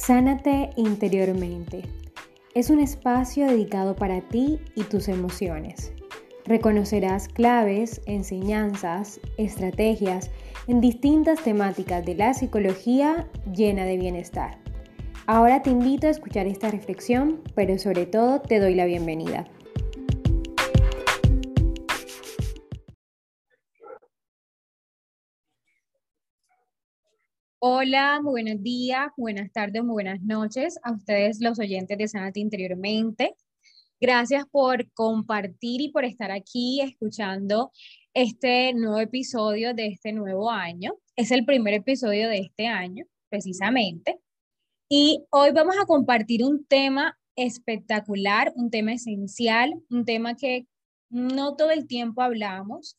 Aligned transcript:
Sánate 0.00 0.70
interiormente. 0.76 1.82
Es 2.54 2.70
un 2.70 2.78
espacio 2.78 3.46
dedicado 3.46 3.96
para 3.96 4.20
ti 4.20 4.60
y 4.76 4.84
tus 4.84 5.08
emociones. 5.08 5.92
Reconocerás 6.46 7.28
claves, 7.28 8.00
enseñanzas, 8.06 9.20
estrategias 9.36 10.30
en 10.66 10.80
distintas 10.80 11.42
temáticas 11.42 12.06
de 12.06 12.14
la 12.14 12.32
psicología 12.32 13.28
llena 13.52 13.84
de 13.84 13.98
bienestar. 13.98 14.58
Ahora 15.26 15.62
te 15.62 15.70
invito 15.70 16.06
a 16.06 16.10
escuchar 16.10 16.46
esta 16.46 16.70
reflexión, 16.70 17.42
pero 17.56 17.76
sobre 17.76 18.06
todo 18.06 18.40
te 18.40 18.60
doy 18.60 18.76
la 18.76 18.86
bienvenida. 18.86 19.46
Hola, 27.60 28.20
muy 28.22 28.42
buenos 28.42 28.62
días, 28.62 29.08
buenas 29.16 29.50
tardes, 29.50 29.82
muy 29.82 29.94
buenas 29.94 30.22
noches 30.22 30.78
a 30.84 30.92
ustedes 30.92 31.40
los 31.40 31.58
oyentes 31.58 31.98
de 31.98 32.06
Sanate 32.06 32.38
Interiormente. 32.38 33.34
Gracias 34.00 34.46
por 34.48 34.88
compartir 34.92 35.80
y 35.80 35.90
por 35.90 36.04
estar 36.04 36.30
aquí 36.30 36.80
escuchando 36.80 37.72
este 38.14 38.72
nuevo 38.74 39.00
episodio 39.00 39.74
de 39.74 39.88
este 39.88 40.12
nuevo 40.12 40.52
año. 40.52 40.92
Es 41.16 41.32
el 41.32 41.44
primer 41.44 41.74
episodio 41.74 42.28
de 42.28 42.38
este 42.38 42.68
año, 42.68 43.06
precisamente. 43.28 44.20
Y 44.88 45.24
hoy 45.30 45.50
vamos 45.50 45.74
a 45.82 45.86
compartir 45.86 46.44
un 46.44 46.64
tema 46.64 47.18
espectacular, 47.34 48.52
un 48.54 48.70
tema 48.70 48.92
esencial, 48.92 49.74
un 49.90 50.04
tema 50.04 50.36
que 50.36 50.68
no 51.10 51.56
todo 51.56 51.72
el 51.72 51.88
tiempo 51.88 52.22
hablamos 52.22 52.96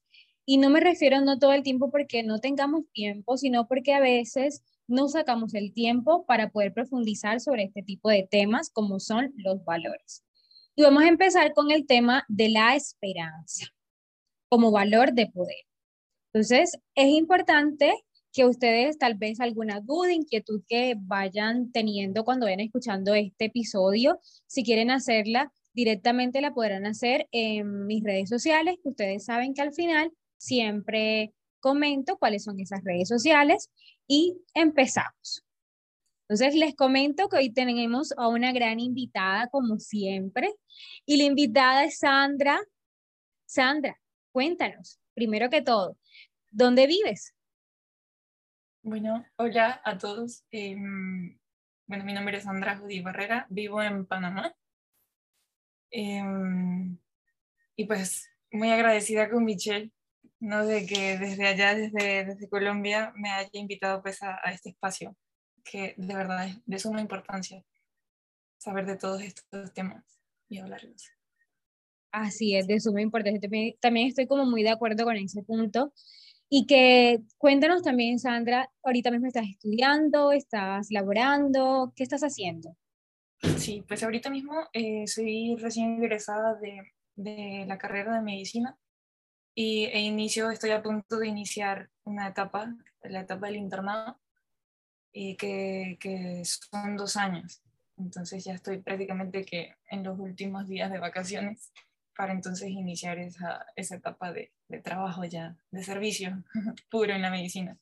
y 0.49 0.57
no 0.57 0.71
me 0.71 0.79
refiero 0.79 1.21
no 1.21 1.37
todo 1.37 1.53
el 1.53 1.61
tiempo 1.61 1.91
porque 1.91 2.23
no 2.23 2.39
tengamos 2.39 2.81
tiempo, 2.91 3.37
sino 3.37 3.67
porque 3.67 3.93
a 3.93 3.99
veces 3.99 4.63
no 4.87 5.07
sacamos 5.07 5.53
el 5.53 5.73
tiempo 5.73 6.25
para 6.25 6.49
poder 6.49 6.73
profundizar 6.73 7.39
sobre 7.39 7.65
este 7.65 7.83
tipo 7.83 8.09
de 8.09 8.27
temas 8.27 8.71
como 8.71 8.99
son 8.99 9.31
los 9.35 9.63
valores. 9.63 10.23
Y 10.75 10.81
vamos 10.81 11.03
a 11.03 11.07
empezar 11.07 11.53
con 11.53 11.69
el 11.69 11.85
tema 11.85 12.25
de 12.29 12.49
la 12.49 12.75
esperanza 12.75 13.67
como 14.47 14.71
valor 14.71 15.13
de 15.13 15.27
poder. 15.27 15.67
Entonces, 16.33 16.79
es 16.95 17.09
importante 17.09 17.93
que 18.33 18.45
ustedes 18.45 18.97
tal 18.97 19.13
vez 19.13 19.39
alguna 19.41 19.81
duda, 19.81 20.11
inquietud 20.13 20.63
que 20.67 20.95
vayan 20.97 21.71
teniendo 21.71 22.25
cuando 22.25 22.47
vayan 22.47 22.61
escuchando 22.61 23.13
este 23.13 23.45
episodio, 23.45 24.19
si 24.47 24.63
quieren 24.63 24.89
hacerla 24.89 25.53
directamente 25.73 26.41
la 26.41 26.55
podrán 26.55 26.87
hacer 26.87 27.27
en 27.31 27.85
mis 27.85 28.03
redes 28.03 28.29
sociales, 28.29 28.77
que 28.81 28.89
ustedes 28.89 29.25
saben 29.25 29.53
que 29.53 29.61
al 29.61 29.73
final 29.73 30.11
siempre 30.39 31.33
comento 31.59 32.17
cuáles 32.17 32.43
son 32.43 32.59
esas 32.59 32.83
redes 32.83 33.07
sociales 33.07 33.69
y 34.07 34.41
empezamos. 34.53 35.45
Entonces 36.27 36.55
les 36.55 36.75
comento 36.75 37.27
que 37.27 37.37
hoy 37.37 37.51
tenemos 37.51 38.13
a 38.17 38.27
una 38.27 38.51
gran 38.51 38.79
invitada 38.79 39.47
como 39.49 39.79
siempre 39.79 40.53
y 41.05 41.17
la 41.17 41.23
invitada 41.23 41.83
es 41.83 41.99
Sandra. 41.99 42.59
Sandra, 43.45 43.99
cuéntanos, 44.31 44.99
primero 45.13 45.49
que 45.49 45.61
todo, 45.61 45.97
¿dónde 46.51 46.87
vives? 46.87 47.35
Bueno, 48.81 49.25
hola 49.35 49.81
a 49.83 49.97
todos. 49.97 50.45
Em, 50.51 51.37
bueno, 51.87 52.05
mi 52.05 52.13
nombre 52.13 52.37
es 52.37 52.43
Sandra 52.43 52.77
Judy 52.77 53.01
Barrera, 53.01 53.45
vivo 53.49 53.81
en 53.81 54.05
Panamá. 54.05 54.55
Em, 55.91 56.97
y 57.75 57.85
pues 57.85 58.29
muy 58.51 58.69
agradecida 58.69 59.29
con 59.29 59.43
Michelle 59.43 59.91
no 60.39 60.65
de 60.65 60.85
que 60.85 61.17
desde 61.17 61.47
allá, 61.47 61.75
desde, 61.75 62.25
desde 62.25 62.49
Colombia, 62.49 63.13
me 63.15 63.29
haya 63.29 63.49
invitado 63.53 64.01
pues 64.01 64.21
a, 64.23 64.35
este 64.51 64.69
espacio, 64.69 65.15
que 65.63 65.95
de 65.97 66.15
verdad 66.15 66.47
es 66.47 66.57
de 66.65 66.79
suma 66.79 67.01
importancia 67.01 67.63
saber 68.57 68.85
de 68.85 68.97
todos 68.97 69.21
estos 69.21 69.73
temas 69.73 70.03
y 70.49 70.59
hablarlos. 70.59 71.11
Así 72.11 72.55
es, 72.55 72.67
de 72.67 72.79
suma 72.79 73.01
importancia. 73.01 73.39
También, 73.79 74.07
estoy 74.07 74.27
como 74.27 74.45
muy 74.45 74.63
de 74.63 74.71
acuerdo 74.71 75.03
con 75.03 75.15
ese 75.15 75.43
punto. 75.43 75.93
Y 76.51 76.65
que 76.65 77.21
cuéntanos 77.37 77.83
también, 77.83 78.17
Sandra, 78.17 78.71
ahorita 78.83 79.11
mismo 79.11 79.27
estás 79.27 79.45
estudiando, 79.47 80.31
estás 80.31 80.87
laborando, 80.89 81.93
¿qué 81.95 82.01
estás 82.01 82.21
haciendo? 82.21 82.75
Sí, 83.57 83.83
pues 83.87 84.01
ahorita 84.01 84.31
mismo 84.31 84.53
eh, 84.73 85.05
soy 85.05 85.55
recién 85.57 86.01
egresada 86.01 86.55
de, 86.55 86.81
de 87.15 87.65
la 87.67 87.77
carrera 87.77 88.15
de 88.15 88.21
medicina 88.23 88.75
y 89.61 89.87
e 89.87 89.99
inicio, 89.99 90.49
estoy 90.51 90.71
a 90.71 90.81
punto 90.81 91.17
de 91.17 91.27
iniciar 91.27 91.89
una 92.05 92.29
etapa, 92.29 92.73
la 93.03 93.19
etapa 93.19 93.47
del 93.47 93.57
internado, 93.57 94.17
y 95.11 95.35
que, 95.35 95.97
que, 95.99 96.43
son 96.45 96.95
dos 96.95 97.17
años. 97.17 97.61
Entonces 97.97 98.45
ya 98.45 98.53
estoy 98.53 98.77
prácticamente 98.77 99.43
que 99.43 99.75
en 99.91 100.05
los 100.05 100.17
últimos 100.17 100.65
días 100.65 100.89
de 100.89 100.99
vacaciones 100.99 101.73
para 102.15 102.31
entonces 102.31 102.69
iniciar 102.69 103.19
esa, 103.19 103.65
esa 103.75 103.95
etapa 103.95 104.31
de, 104.31 104.53
de, 104.69 104.79
trabajo 104.79 105.25
ya, 105.25 105.57
de 105.71 105.83
servicio 105.83 106.41
puro 106.89 107.11
en 107.11 107.21
la 107.21 107.29
medicina. 107.29 107.77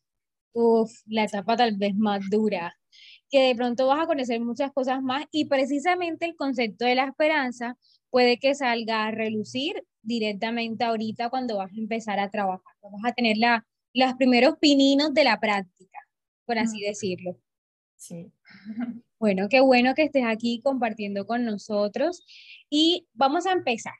Uf, 0.54 0.92
la 1.06 1.26
etapa 1.26 1.58
tal 1.58 1.78
vez 1.78 1.94
más 1.94 2.28
dura, 2.28 2.76
que 3.30 3.50
de 3.50 3.56
pronto 3.56 3.86
vas 3.86 4.04
a 4.04 4.08
conocer 4.08 4.42
muchas 4.42 4.72
cosas 4.72 5.04
más 5.04 5.26
y 5.32 5.46
precisamente 5.46 6.26
el 6.26 6.36
concepto 6.36 6.86
de 6.86 6.96
la 6.96 7.06
esperanza 7.06 7.78
puede 8.10 8.40
que 8.40 8.56
salga 8.56 9.06
a 9.06 9.12
relucir 9.12 9.86
directamente 10.08 10.86
ahorita 10.86 11.30
cuando 11.30 11.58
vas 11.58 11.72
a 11.72 11.78
empezar 11.78 12.20
a 12.20 12.30
trabajar. 12.30 12.74
Vamos 12.82 13.02
a 13.04 13.12
tener 13.12 13.38
la, 13.38 13.66
los 13.94 14.14
primeros 14.14 14.56
pininos 14.58 15.14
de 15.14 15.24
la 15.26 15.40
práctica, 15.40 16.00
por 16.46 16.58
así 16.58 16.82
decirlo. 16.82 17.38
Sí. 17.98 18.32
Bueno, 19.20 19.50
qué 19.50 19.60
bueno 19.60 19.96
que 19.96 20.04
estés 20.04 20.24
aquí 20.26 20.62
compartiendo 20.64 21.26
con 21.26 21.44
nosotros 21.44 22.24
y 22.70 23.08
vamos 23.14 23.48
a 23.48 23.52
empezar. 23.52 23.96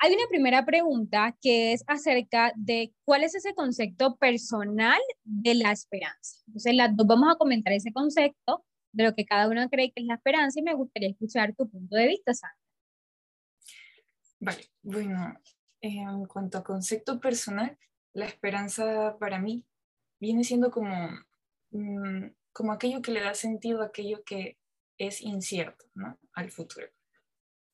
Hay 0.00 0.12
una 0.12 0.26
primera 0.28 0.66
pregunta 0.66 1.36
que 1.40 1.72
es 1.72 1.84
acerca 1.86 2.52
de 2.56 2.92
cuál 3.04 3.22
es 3.22 3.36
ese 3.36 3.54
concepto 3.54 4.16
personal 4.16 5.00
de 5.22 5.54
la 5.54 5.70
esperanza. 5.70 6.42
Entonces, 6.48 6.74
las 6.74 6.96
dos 6.96 7.06
vamos 7.06 7.32
a 7.32 7.38
comentar 7.38 7.72
ese 7.72 7.92
concepto 7.92 8.64
de 8.90 9.04
lo 9.04 9.14
que 9.14 9.24
cada 9.24 9.48
uno 9.48 9.68
cree 9.70 9.92
que 9.92 10.02
es 10.02 10.06
la 10.06 10.14
esperanza 10.14 10.58
y 10.58 10.64
me 10.64 10.74
gustaría 10.74 11.10
escuchar 11.10 11.54
tu 11.54 11.70
punto 11.70 11.94
de 11.94 12.08
vista, 12.08 12.34
Sandra. 12.34 12.61
Vale, 14.44 14.64
bueno, 14.82 15.38
en 15.80 16.26
cuanto 16.26 16.58
a 16.58 16.64
concepto 16.64 17.20
personal, 17.20 17.78
la 18.12 18.26
esperanza 18.26 19.16
para 19.20 19.38
mí 19.38 19.64
viene 20.18 20.42
siendo 20.42 20.72
como, 20.72 20.92
mm, 21.70 22.26
como 22.52 22.72
aquello 22.72 23.00
que 23.02 23.12
le 23.12 23.20
da 23.20 23.34
sentido 23.34 23.82
a 23.82 23.86
aquello 23.86 24.24
que 24.24 24.58
es 24.98 25.20
incierto 25.22 25.84
¿no? 25.94 26.18
al 26.32 26.50
futuro. 26.50 26.88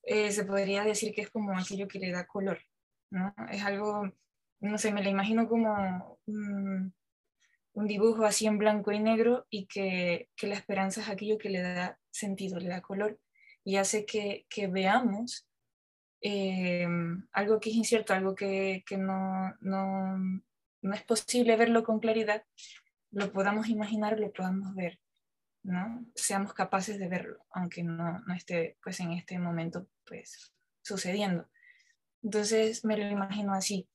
Eh, 0.03 0.31
se 0.31 0.45
podría 0.45 0.85
decir 0.85 1.15
que 1.15 1.23
es 1.23 1.31
como 1.31 1.59
aquello 1.59 1.89
que 1.89 2.01
le 2.01 2.13
da 2.13 2.27
color, 2.27 2.61
¿no? 3.11 3.35
Es 3.51 3.65
algo, 3.65 4.13
no 4.61 4.77
sé, 4.77 4.93
me 4.93 5.03
lo 5.03 5.09
imagino 5.09 5.49
como 5.49 6.21
un, 6.27 6.95
un 7.73 7.87
dibujo 7.87 8.27
así 8.27 8.47
en 8.47 8.59
blanco 8.59 8.93
y 8.93 9.01
negro 9.01 9.47
y 9.49 9.67
que, 9.69 10.29
que, 10.37 10.47
la 10.47 10.55
esperanza 10.55 11.01
es 11.01 11.09
aquello 11.09 11.39
que 11.39 11.49
le 11.49 11.63
da 11.63 11.99
sentido, 12.11 12.59
le 12.59 12.69
da 12.69 12.83
color 12.83 13.19
y 13.65 13.77
hace 13.77 14.05
que, 14.05 14.47
que 14.51 14.67
veamos 14.67 15.48
eh, 16.21 16.87
algo 17.33 17.61
que 17.61 17.71
es 17.71 17.77
incierto, 17.77 18.13
algo 18.13 18.35
que, 18.35 18.83
que 18.87 18.97
no, 18.97 19.55
no, 19.61 20.19
no, 20.83 20.95
es 20.95 21.03
posible 21.03 21.57
verlo 21.57 21.85
con 21.85 22.01
claridad, 22.01 22.45
lo 23.11 23.33
podamos 23.33 23.69
imaginar, 23.69 24.19
lo 24.19 24.33
podamos 24.33 24.75
ver, 24.75 25.01
¿no? 25.63 26.05
Seamos 26.15 26.53
capaces 26.55 26.99
de 26.99 27.09
verlo, 27.09 27.45
aunque 27.51 27.83
no, 27.85 28.21
no 28.21 28.35
esté 28.35 28.77
pues, 28.83 29.01
en 29.01 29.13
este 29.13 29.39
momento 29.39 29.89
pues, 30.05 30.53
sucediendo. 30.83 31.49
Entonces 32.23 32.85
me 32.85 32.97
lo 32.97 33.09
imagino 33.09 33.55
así. 33.55 33.89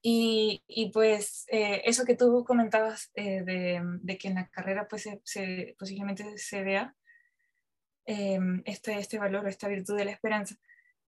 Y, 0.00 0.62
y 0.68 0.92
pues 0.92 1.44
eh, 1.48 1.82
eso 1.84 2.04
que 2.04 2.14
tú 2.14 2.44
comentabas 2.44 3.10
eh, 3.14 3.42
de, 3.42 3.82
de, 4.00 4.16
que 4.16 4.28
en 4.28 4.36
la 4.36 4.48
carrera 4.48 4.86
pues 4.86 5.02
se, 5.02 5.20
se, 5.24 5.74
posiblemente 5.76 6.38
se 6.38 6.62
vea 6.62 6.94
este, 8.06 8.98
este 8.98 9.18
valor 9.18 9.44
o 9.44 9.48
esta 9.48 9.68
virtud 9.68 9.94
de 9.98 10.06
la 10.06 10.12
esperanza, 10.12 10.56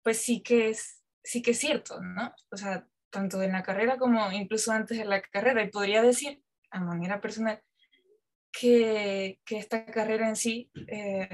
pues 0.08 0.22
sí 0.22 0.40
que 0.40 0.70
es, 0.70 1.04
sí 1.22 1.42
que 1.42 1.50
es 1.50 1.58
cierto, 1.58 2.00
¿no? 2.00 2.34
O 2.50 2.56
sea, 2.56 2.88
tanto 3.10 3.42
en 3.42 3.52
la 3.52 3.62
carrera 3.62 3.98
como 3.98 4.32
incluso 4.32 4.72
antes 4.72 4.96
de 4.96 5.04
la 5.04 5.20
carrera. 5.20 5.62
Y 5.62 5.68
podría 5.68 6.00
decir, 6.00 6.42
a 6.70 6.80
manera 6.80 7.20
personal, 7.20 7.62
que, 8.50 9.38
que 9.44 9.58
esta 9.58 9.84
carrera 9.84 10.26
en 10.26 10.36
sí, 10.36 10.70
eh, 10.86 11.28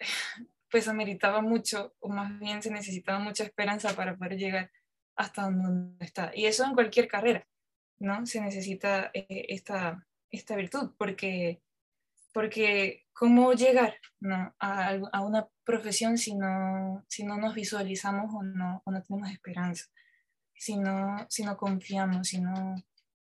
pues 0.68 0.88
ameritaba 0.88 1.40
mucho, 1.40 1.94
o 2.00 2.08
más 2.08 2.36
bien 2.40 2.60
se 2.64 2.72
necesitaba 2.72 3.20
mucha 3.20 3.44
esperanza 3.44 3.94
para 3.94 4.16
poder 4.16 4.36
llegar 4.38 4.72
hasta 5.14 5.42
donde 5.42 6.04
está. 6.04 6.32
Y 6.34 6.46
eso 6.46 6.64
en 6.64 6.74
cualquier 6.74 7.06
carrera, 7.06 7.46
¿no? 8.00 8.26
Se 8.26 8.40
necesita 8.40 9.12
eh, 9.14 9.46
esta, 9.50 10.04
esta 10.32 10.56
virtud, 10.56 10.96
porque, 10.98 11.62
porque 12.36 13.06
cómo 13.14 13.54
llegar 13.54 13.96
¿no? 14.20 14.54
a, 14.58 14.90
a, 15.10 15.20
una 15.22 15.48
profesión 15.64 16.18
si 16.18 16.34
no, 16.34 17.02
si 17.08 17.24
no 17.24 17.38
nos 17.38 17.54
visualizamos 17.54 18.26
o 18.34 18.42
no, 18.42 18.82
o 18.84 18.90
no 18.90 19.02
tenemos 19.02 19.30
esperanza, 19.30 19.86
si 20.54 20.76
no, 20.76 21.16
si 21.30 21.44
no 21.44 21.56
confiamos, 21.56 22.28
si 22.28 22.42
no, 22.42 22.74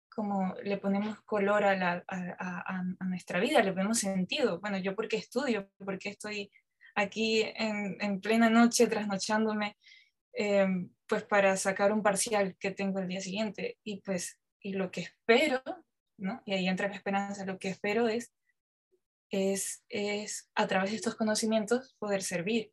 como 0.09 0.55
le 0.63 0.77
ponemos 0.77 1.21
color 1.23 1.65
a, 1.65 1.75
la, 1.75 2.05
a, 2.07 2.79
a, 2.79 3.05
nuestra 3.05 3.41
vida, 3.41 3.61
le 3.61 3.73
ponemos 3.73 3.99
sentido. 3.99 4.61
Bueno, 4.61 4.79
yo 4.79 4.95
porque 4.95 5.17
estudio, 5.17 5.69
porque 5.85 6.11
estoy 6.11 6.53
aquí 6.95 7.43
en, 7.43 7.97
en 8.01 8.21
plena 8.21 8.51
noche 8.51 8.87
trasnochándome, 8.87 9.77
eh, 10.33 10.69
pues 11.09 11.25
para 11.25 11.57
sacar 11.57 11.93
un 11.93 12.05
parcial 12.05 12.55
que 12.57 12.71
tengo 12.71 13.01
el 13.01 13.09
día 13.09 13.21
siguiente. 13.21 13.79
Y 13.83 14.01
pues, 14.03 14.39
y 14.61 14.75
lo 14.75 14.93
que 14.93 15.01
espero, 15.01 15.61
¿no? 16.19 16.41
Y 16.47 16.55
ahí 16.55 16.69
entra 16.69 16.87
la 16.87 16.95
esperanza, 16.95 17.45
lo 17.45 17.59
que 17.59 17.71
espero 17.71 18.07
es, 18.07 18.33
es, 19.33 19.83
es 19.89 20.51
a 20.55 20.69
través 20.69 20.91
de 20.91 20.97
estos 20.97 21.17
conocimientos 21.17 21.97
poder 21.99 22.23
servir, 22.23 22.73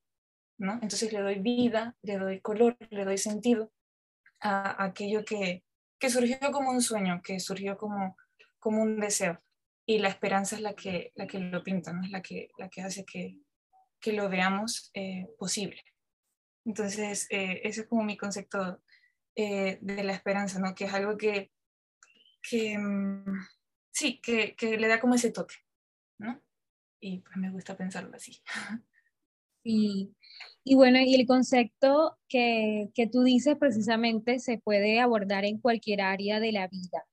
¿no? 0.59 0.73
Entonces 0.73 1.11
le 1.13 1.21
doy 1.21 1.39
vida, 1.39 1.95
le 2.03 2.17
doy 2.17 2.41
color, 2.41 2.77
le 2.89 3.05
doy 3.05 3.17
sentido 3.17 3.71
a, 4.41 4.83
aquello 4.83 5.23
que, 5.23 5.63
que 5.97 6.09
surgió 6.09 6.37
como 6.51 6.71
un 6.71 6.81
sueño, 6.81 7.21
que 7.23 7.39
surgió 7.39 7.77
como, 7.77 8.17
como 8.59 8.81
un 8.81 8.99
deseo. 8.99 9.37
Y 9.85 9.99
la 9.99 10.09
esperanza 10.09 10.57
es 10.57 10.61
la 10.61 10.73
que, 10.73 11.13
la 11.15 11.25
que 11.25 11.39
lo 11.39 11.63
pinta, 11.63 11.93
¿no? 11.93 12.03
es 12.03 12.11
la 12.11 12.21
que, 12.21 12.49
la 12.59 12.69
que 12.69 12.81
hace 12.81 13.05
que, 13.05 13.39
que 13.99 14.11
lo 14.13 14.29
veamos 14.29 14.91
eh, 14.93 15.27
posible. 15.39 15.81
Entonces, 16.65 17.25
eh, 17.31 17.61
ese 17.63 17.81
es 17.81 17.87
como 17.87 18.03
mi 18.03 18.17
concepto 18.17 18.81
eh, 19.35 19.79
de 19.81 20.03
la 20.03 20.13
esperanza, 20.13 20.59
¿no? 20.59 20.75
que 20.75 20.85
es 20.85 20.93
algo 20.93 21.17
que, 21.17 21.51
que 22.41 22.77
mm, 22.77 23.47
sí, 23.91 24.19
que, 24.21 24.55
que, 24.55 24.77
le 24.77 24.89
da 24.89 24.99
como 24.99 25.15
ese 25.15 25.31
toque. 25.31 25.55
Y 26.99 27.19
pues 27.19 27.37
me 27.37 27.51
gusta 27.51 27.75
pensarlo 27.77 28.15
así. 28.15 28.41
Y, 29.61 30.15
y 30.63 30.75
bueno, 30.75 30.99
y 30.99 31.15
el 31.15 31.27
concepto 31.27 32.17
que, 32.29 32.89
que 32.95 33.07
tú 33.07 33.23
dices 33.23 33.57
precisamente 33.59 34.39
se 34.39 34.57
puede 34.57 35.01
abordar 35.01 35.43
en 35.43 35.59
cualquier 35.59 35.99
área 36.01 36.39
de 36.39 36.53
la 36.53 36.69
vida. 36.69 37.03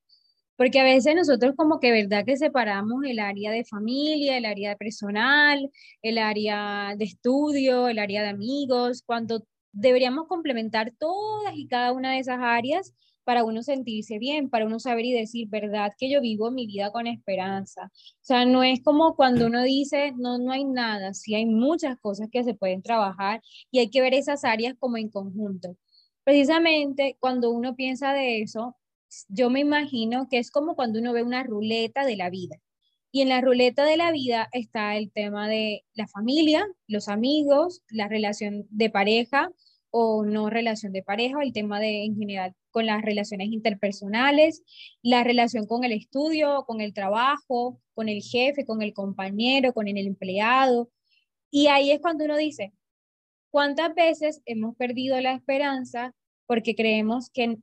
Porque 0.56 0.80
a 0.80 0.84
veces 0.84 1.14
nosotros 1.16 1.54
como 1.56 1.80
que 1.80 1.90
verdad 1.90 2.24
que 2.24 2.36
separamos 2.36 3.04
el 3.04 3.18
área 3.18 3.50
de 3.50 3.64
familia, 3.64 4.38
el 4.38 4.46
área 4.46 4.76
personal, 4.76 5.70
el 6.02 6.18
área 6.18 6.94
de 6.96 7.04
estudio, 7.04 7.88
el 7.88 7.98
área 7.98 8.22
de 8.22 8.28
amigos, 8.28 9.02
cuando 9.04 9.44
deberíamos 9.72 10.26
complementar 10.28 10.92
todas 10.98 11.54
y 11.54 11.66
cada 11.66 11.92
una 11.92 12.12
de 12.12 12.20
esas 12.20 12.38
áreas 12.40 12.94
para 13.26 13.44
uno 13.44 13.64
sentirse 13.64 14.20
bien, 14.20 14.48
para 14.48 14.66
uno 14.66 14.78
saber 14.78 15.04
y 15.04 15.12
decir, 15.12 15.48
verdad 15.48 15.92
que 15.98 16.08
yo 16.08 16.20
vivo 16.20 16.52
mi 16.52 16.64
vida 16.64 16.92
con 16.92 17.08
esperanza. 17.08 17.90
O 17.92 18.24
sea, 18.24 18.44
no 18.44 18.62
es 18.62 18.80
como 18.84 19.16
cuando 19.16 19.46
uno 19.46 19.64
dice, 19.64 20.12
no, 20.16 20.38
no 20.38 20.52
hay 20.52 20.64
nada, 20.64 21.12
sí 21.12 21.34
hay 21.34 21.44
muchas 21.44 21.98
cosas 21.98 22.28
que 22.30 22.44
se 22.44 22.54
pueden 22.54 22.82
trabajar 22.82 23.42
y 23.72 23.80
hay 23.80 23.90
que 23.90 24.00
ver 24.00 24.14
esas 24.14 24.44
áreas 24.44 24.76
como 24.78 24.96
en 24.96 25.10
conjunto. 25.10 25.76
Precisamente 26.22 27.16
cuando 27.18 27.50
uno 27.50 27.74
piensa 27.74 28.12
de 28.12 28.42
eso, 28.42 28.76
yo 29.28 29.50
me 29.50 29.58
imagino 29.58 30.28
que 30.30 30.38
es 30.38 30.52
como 30.52 30.76
cuando 30.76 31.00
uno 31.00 31.12
ve 31.12 31.24
una 31.24 31.42
ruleta 31.42 32.04
de 32.06 32.16
la 32.16 32.30
vida. 32.30 32.56
Y 33.10 33.22
en 33.22 33.28
la 33.30 33.40
ruleta 33.40 33.84
de 33.84 33.96
la 33.96 34.12
vida 34.12 34.48
está 34.52 34.96
el 34.96 35.10
tema 35.10 35.48
de 35.48 35.84
la 35.94 36.06
familia, 36.06 36.64
los 36.86 37.08
amigos, 37.08 37.82
la 37.90 38.06
relación 38.06 38.66
de 38.70 38.88
pareja 38.88 39.50
o 39.90 40.24
no 40.24 40.50
relación 40.50 40.92
de 40.92 41.02
pareja, 41.02 41.42
el 41.42 41.52
tema 41.52 41.80
de 41.80 42.04
en 42.04 42.16
general 42.16 42.54
con 42.70 42.86
las 42.86 43.02
relaciones 43.02 43.48
interpersonales, 43.48 44.62
la 45.02 45.24
relación 45.24 45.66
con 45.66 45.84
el 45.84 45.92
estudio, 45.92 46.64
con 46.66 46.80
el 46.80 46.92
trabajo, 46.92 47.80
con 47.94 48.08
el 48.08 48.22
jefe, 48.22 48.66
con 48.66 48.82
el 48.82 48.92
compañero, 48.92 49.72
con 49.72 49.88
el 49.88 49.98
empleado. 49.98 50.90
Y 51.50 51.68
ahí 51.68 51.90
es 51.90 52.00
cuando 52.00 52.24
uno 52.24 52.36
dice, 52.36 52.72
¿cuántas 53.50 53.94
veces 53.94 54.42
hemos 54.44 54.76
perdido 54.76 55.20
la 55.20 55.32
esperanza 55.32 56.14
porque 56.46 56.74
creemos 56.74 57.30
que 57.30 57.58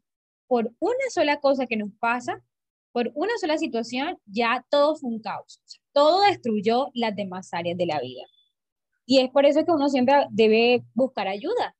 por 0.48 0.74
una 0.80 1.10
sola 1.10 1.40
cosa 1.40 1.68
que 1.68 1.78
nos 1.78 1.92
pasa, 2.00 2.44
por 2.92 3.12
una 3.16 3.34
sola 3.40 3.58
situación, 3.58 4.20
ya 4.26 4.66
todo 4.70 4.96
fue 4.96 5.10
un 5.10 5.20
caos. 5.20 5.60
todo 5.94 6.22
destruyó 6.22 6.90
las 6.94 7.16
demás 7.16 7.54
áreas 7.54 7.78
de 7.78 7.86
la 7.86 8.00
vida. 8.00 8.24
Y 9.06 9.20
es 9.20 9.30
por 9.30 9.46
eso 9.46 9.66
que 9.66 9.72
uno 9.72 9.90
siempre 9.90 10.28
debe 10.32 10.84
buscar 10.94 11.28
ayuda, 11.28 11.76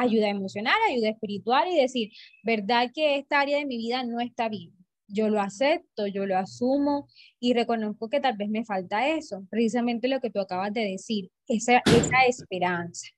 ayuda 0.00 0.28
emocional, 0.28 0.74
ayuda 0.88 1.10
espiritual 1.10 1.68
y 1.68 1.76
decir, 1.80 2.10
verdad 2.42 2.90
que 2.94 3.16
esta 3.16 3.40
área 3.40 3.58
de 3.58 3.66
mi 3.66 3.76
vida 3.76 4.02
no 4.04 4.20
está 4.20 4.48
bien. 4.48 4.72
Yo 5.06 5.28
lo 5.30 5.40
acepto, 5.40 6.06
yo 6.06 6.26
lo 6.26 6.36
asumo 6.36 7.08
y 7.40 7.54
reconozco 7.54 8.08
que 8.08 8.20
tal 8.20 8.36
vez 8.36 8.50
me 8.50 8.64
falta 8.64 9.08
eso, 9.08 9.46
precisamente 9.50 10.08
lo 10.08 10.20
que 10.20 10.30
tú 10.30 10.40
acabas 10.40 10.72
de 10.72 10.82
decir, 10.82 11.30
esa, 11.46 11.78
esa 11.86 12.24
esperanza. 12.28 13.08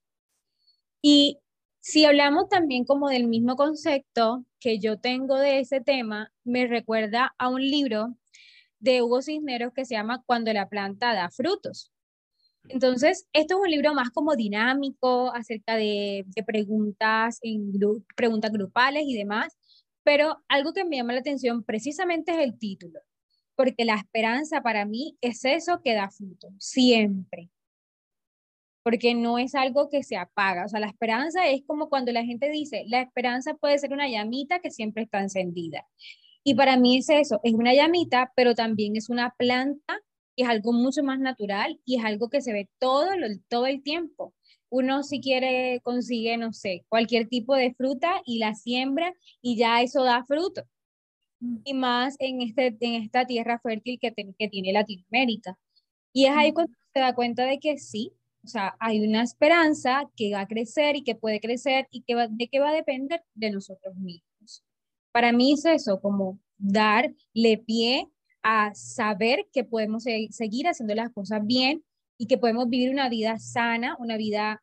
Y 1.03 1.39
si 1.81 2.05
hablamos 2.05 2.49
también 2.49 2.85
como 2.85 3.09
del 3.09 3.27
mismo 3.27 3.57
concepto 3.57 4.45
que 4.61 4.79
yo 4.79 4.99
tengo 5.01 5.37
de 5.37 5.61
ese 5.61 5.81
tema, 5.81 6.33
me 6.45 6.67
recuerda 6.67 7.35
a 7.39 7.49
un 7.49 7.63
libro 7.63 8.15
de 8.79 9.03
Hugo 9.03 9.23
Cisneros 9.23 9.73
que 9.75 9.85
se 9.85 9.95
llama 9.95 10.23
Cuando 10.27 10.53
la 10.53 10.69
planta 10.69 11.15
da 11.15 11.31
frutos. 11.31 11.93
Entonces, 12.69 13.27
esto 13.33 13.55
es 13.55 13.61
un 13.61 13.71
libro 13.71 13.95
más 13.95 14.11
como 14.11 14.37
dinámico 14.37 15.33
acerca 15.35 15.77
de, 15.77 16.25
preguntas, 16.47 17.39
en 17.43 17.73
preguntas 18.17 18.53
grupales 18.53 19.05
y 19.07 19.17
demás, 19.17 19.57
pero 20.05 20.43
algo 20.49 20.73
que 20.73 20.85
me 20.85 20.97
llama 20.97 21.15
la 21.15 21.21
atención 21.21 21.65
precisamente 21.65 22.33
es 22.33 22.39
el 22.39 22.59
título, 22.59 23.01
porque 23.57 23.85
la 23.85 23.97
esperanza 23.97 24.63
para 24.63 24.85
mí 24.85 25.17
es 25.21 25.45
eso 25.45 25.81
que 25.83 25.95
da 25.95 26.11
fruto, 26.11 26.49
siempre 26.59 27.51
porque 28.83 29.15
no 29.15 29.39
es 29.39 29.55
algo 29.55 29.89
que 29.89 30.03
se 30.03 30.17
apaga. 30.17 30.65
O 30.65 30.69
sea, 30.69 30.81
la 30.81 30.89
esperanza 30.89 31.47
es 31.49 31.63
como 31.67 31.89
cuando 31.89 32.13
la 32.13 32.25
gente 32.25 32.51
dice, 32.51 32.85
la 32.89 33.03
esperanza 33.03 33.55
puede 33.55 33.79
ser 33.79 33.93
una 33.93 34.09
llamita 34.09 34.61
que 34.61 34.71
siempre 34.71 35.03
está 35.03 35.21
encendida. 35.21 35.87
Y 36.43 36.55
para 36.55 36.77
mí 36.77 36.99
es 36.99 37.09
eso, 37.11 37.41
es 37.45 37.55
una 37.55 37.75
llamita, 37.75 38.33
pero 38.35 38.55
también 38.55 38.97
es 38.97 39.11
una 39.11 39.35
planta, 39.37 40.01
que 40.41 40.45
es 40.45 40.49
algo 40.49 40.73
mucho 40.73 41.03
más 41.03 41.21
natural 41.21 41.79
y 41.85 41.99
es 41.99 42.05
algo 42.05 42.31
que 42.31 42.41
se 42.41 42.55
ve 42.55 42.71
todo, 42.79 43.11
todo 43.49 43.67
el 43.67 43.83
tiempo. 43.83 44.33
Uno 44.71 45.03
si 45.03 45.21
quiere 45.21 45.81
consigue, 45.83 46.39
no 46.39 46.55
sé, 46.55 46.87
cualquier 46.89 47.29
tipo 47.29 47.55
de 47.55 47.75
fruta 47.75 48.23
y 48.25 48.39
la 48.39 48.55
siembra 48.55 49.13
y 49.43 49.59
ya 49.59 49.83
eso 49.83 50.03
da 50.03 50.25
fruto. 50.25 50.63
Mm. 51.41 51.57
Y 51.65 51.75
más 51.75 52.17
en, 52.21 52.41
este, 52.41 52.75
en 52.81 53.03
esta 53.03 53.27
tierra 53.27 53.61
fértil 53.63 53.99
que, 54.01 54.15
que 54.39 54.49
tiene 54.49 54.73
Latinoamérica. 54.73 55.59
Y 56.15 56.25
es 56.25 56.33
ahí 56.33 56.53
mm. 56.53 56.55
cuando 56.55 56.73
se 56.95 57.01
da 57.01 57.15
cuenta 57.15 57.45
de 57.45 57.59
que 57.59 57.77
sí, 57.77 58.15
o 58.43 58.49
sea, 58.49 58.75
hay 58.81 59.07
una 59.07 59.23
esperanza 59.23 60.09
que 60.17 60.33
va 60.33 60.41
a 60.41 60.49
crecer 60.49 60.97
y 60.97 61.05
que 61.05 61.17
puede 61.17 61.41
crecer 61.41 61.87
y 61.91 62.01
que 62.03 62.15
va, 62.15 62.29
de 62.29 62.49
que 62.49 62.61
va 62.61 62.71
a 62.71 62.75
depender 62.75 63.23
de 63.35 63.51
nosotros 63.51 63.95
mismos. 63.97 64.65
Para 65.13 65.33
mí 65.33 65.53
es 65.53 65.67
eso, 65.67 66.01
como 66.01 66.39
darle 66.57 67.59
pie 67.67 68.09
a 68.43 68.75
saber 68.75 69.47
que 69.53 69.65
podemos 69.65 70.05
seguir 70.05 70.69
haciendo 70.69 70.95
las 70.95 71.13
cosas 71.13 71.45
bien 71.45 71.85
y 72.19 72.27
que 72.27 72.39
podemos 72.39 72.69
vivir 72.69 72.91
una 72.91 73.09
vida 73.09 73.39
sana, 73.39 73.97
una 73.99 74.17
vida 74.17 74.63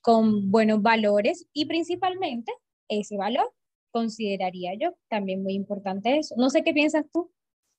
con 0.00 0.50
buenos 0.50 0.82
valores 0.82 1.46
y 1.52 1.66
principalmente 1.66 2.52
ese 2.88 3.16
valor, 3.16 3.52
consideraría 3.90 4.74
yo, 4.74 4.96
también 5.08 5.42
muy 5.42 5.54
importante 5.54 6.18
eso. 6.18 6.34
No 6.38 6.50
sé 6.50 6.62
qué 6.62 6.72
piensas 6.72 7.04
tú. 7.12 7.32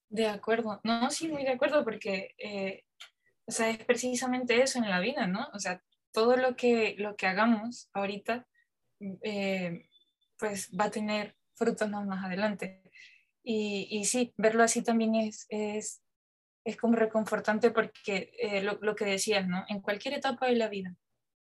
De 0.09 0.27
acuerdo, 0.27 0.81
no, 0.83 1.09
sí, 1.09 1.29
muy 1.29 1.43
de 1.43 1.51
acuerdo, 1.51 1.85
porque 1.85 2.35
eh, 2.37 2.83
es 3.47 3.77
precisamente 3.85 4.61
eso 4.61 4.79
en 4.79 4.89
la 4.89 4.99
vida, 4.99 5.27
¿no? 5.27 5.47
O 5.53 5.59
sea, 5.59 5.81
todo 6.11 6.35
lo 6.35 6.55
que, 6.55 6.95
lo 6.97 7.15
que 7.15 7.27
hagamos 7.27 7.89
ahorita, 7.93 8.45
eh, 8.99 9.87
pues 10.37 10.69
va 10.77 10.85
a 10.85 10.91
tener 10.91 11.37
frutos 11.55 11.89
más 11.89 12.25
adelante. 12.25 12.81
Y, 13.43 13.87
y, 13.89 14.05
sí, 14.05 14.33
verlo 14.37 14.63
así 14.63 14.83
también 14.83 15.15
es, 15.15 15.45
es, 15.49 16.03
es 16.63 16.77
como 16.77 16.95
reconfortante 16.95 17.71
porque 17.71 18.31
eh, 18.39 18.61
lo, 18.61 18.77
lo, 18.81 18.95
que 18.95 19.05
decías, 19.05 19.47
¿no? 19.47 19.65
En 19.67 19.81
cualquier 19.81 20.15
etapa 20.15 20.47
de 20.47 20.55
la 20.55 20.69
vida, 20.69 20.95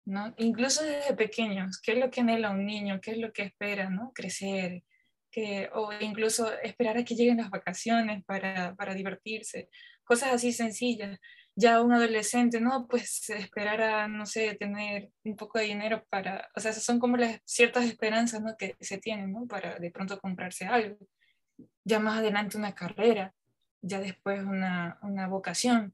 ¿no? 0.05 0.35
Incluso 0.39 0.85
desde 0.85 1.15
pequeños, 1.15 1.81
¿qué 1.81 1.93
es 1.93 1.99
lo 1.99 2.11
que 2.11 2.21
anhela 2.21 2.51
un 2.51 2.65
niño? 2.65 3.01
¿Qué 3.01 3.13
es 3.13 3.19
lo 3.19 3.33
que 3.33 3.43
espera, 3.43 3.91
¿no? 3.91 4.13
Crecer, 4.15 4.85
que, 5.31 5.69
o 5.75 5.93
incluso 6.01 6.53
esperar 6.63 6.99
a 6.99 7.05
que 7.05 7.15
lleguen 7.17 7.39
las 7.39 7.51
vacaciones 7.51 8.25
para, 8.25 8.75
para 8.77 8.95
divertirse, 8.95 9.69
cosas 10.05 10.33
así 10.33 10.53
sencillas 10.53 11.19
ya 11.61 11.83
un 11.83 11.93
adolescente, 11.93 12.61
¿no? 12.61 12.87
Pues 12.89 13.29
esperar 13.31 13.83
a, 13.83 14.09
no 14.09 14.27
sé, 14.27 14.55
tener 14.57 15.11
un 15.25 15.37
poco 15.37 15.59
de 15.59 15.67
dinero 15.67 16.05
para, 16.09 16.49
o 16.57 16.61
sea, 16.61 16.73
son 16.73 16.99
como 16.99 17.17
las 17.17 17.41
ciertas 17.45 17.85
esperanzas, 17.85 18.43
¿no? 18.43 18.57
Que 18.57 18.77
se 18.81 18.99
tienen, 18.99 19.33
¿no? 19.33 19.47
Para 19.47 19.79
de 19.79 19.91
pronto 19.91 20.19
comprarse 20.21 20.67
algo. 20.67 20.97
Ya 21.91 21.99
más 21.99 22.19
adelante 22.19 22.57
una 22.57 22.77
carrera, 22.77 23.35
ya 23.83 23.99
después 23.99 24.45
una, 24.45 24.99
una 25.03 25.27
vocación, 25.27 25.93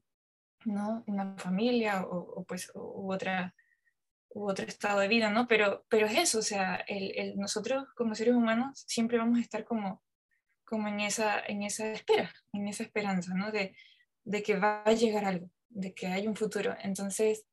¿no? 0.63 1.03
Una 1.07 1.35
familia 1.37 2.03
o, 2.03 2.43
pues 2.43 2.71
u 2.75 3.11
otra 3.11 3.55
u 4.29 4.47
otro 4.47 4.67
estado 4.67 4.99
de 4.99 5.07
vida, 5.07 5.31
¿no? 5.31 5.47
Pero, 5.47 5.85
pero 5.89 6.05
es 6.05 6.15
eso, 6.15 6.37
o 6.37 6.43
sea, 6.43 6.75
el, 6.87 7.11
el, 7.15 7.37
nosotros 7.37 7.87
como 7.95 8.13
seres 8.13 8.35
humanos 8.35 8.83
siempre 8.85 9.17
vamos 9.17 9.39
a 9.39 9.41
estar 9.41 9.65
como, 9.65 10.03
como 10.65 10.87
en, 10.87 10.99
esa, 10.99 11.39
en 11.39 11.63
esa 11.63 11.91
espera, 11.91 12.31
en 12.53 12.67
esa 12.67 12.83
esperanza, 12.83 13.33
¿no? 13.33 13.51
De, 13.51 13.75
de 14.23 14.43
que 14.43 14.59
va 14.59 14.83
a 14.83 14.91
llegar 14.91 15.25
algo, 15.25 15.49
de 15.69 15.95
que 15.95 16.05
hay 16.05 16.27
un 16.27 16.35
futuro. 16.35 16.75
Entonces, 16.83 17.47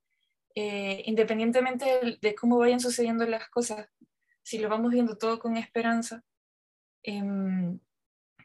eh, 0.55 1.03
independientemente 1.07 2.19
de, 2.21 2.35
cómo 2.35 2.59
vayan 2.59 2.81
sucediendo 2.81 3.27
las 3.27 3.49
cosas, 3.49 3.89
si 4.43 4.59
lo 4.59 4.69
vamos 4.69 4.93
viendo 4.93 5.17
todo 5.17 5.39
con 5.39 5.57
esperanza, 5.57 6.23
em, 7.03 7.79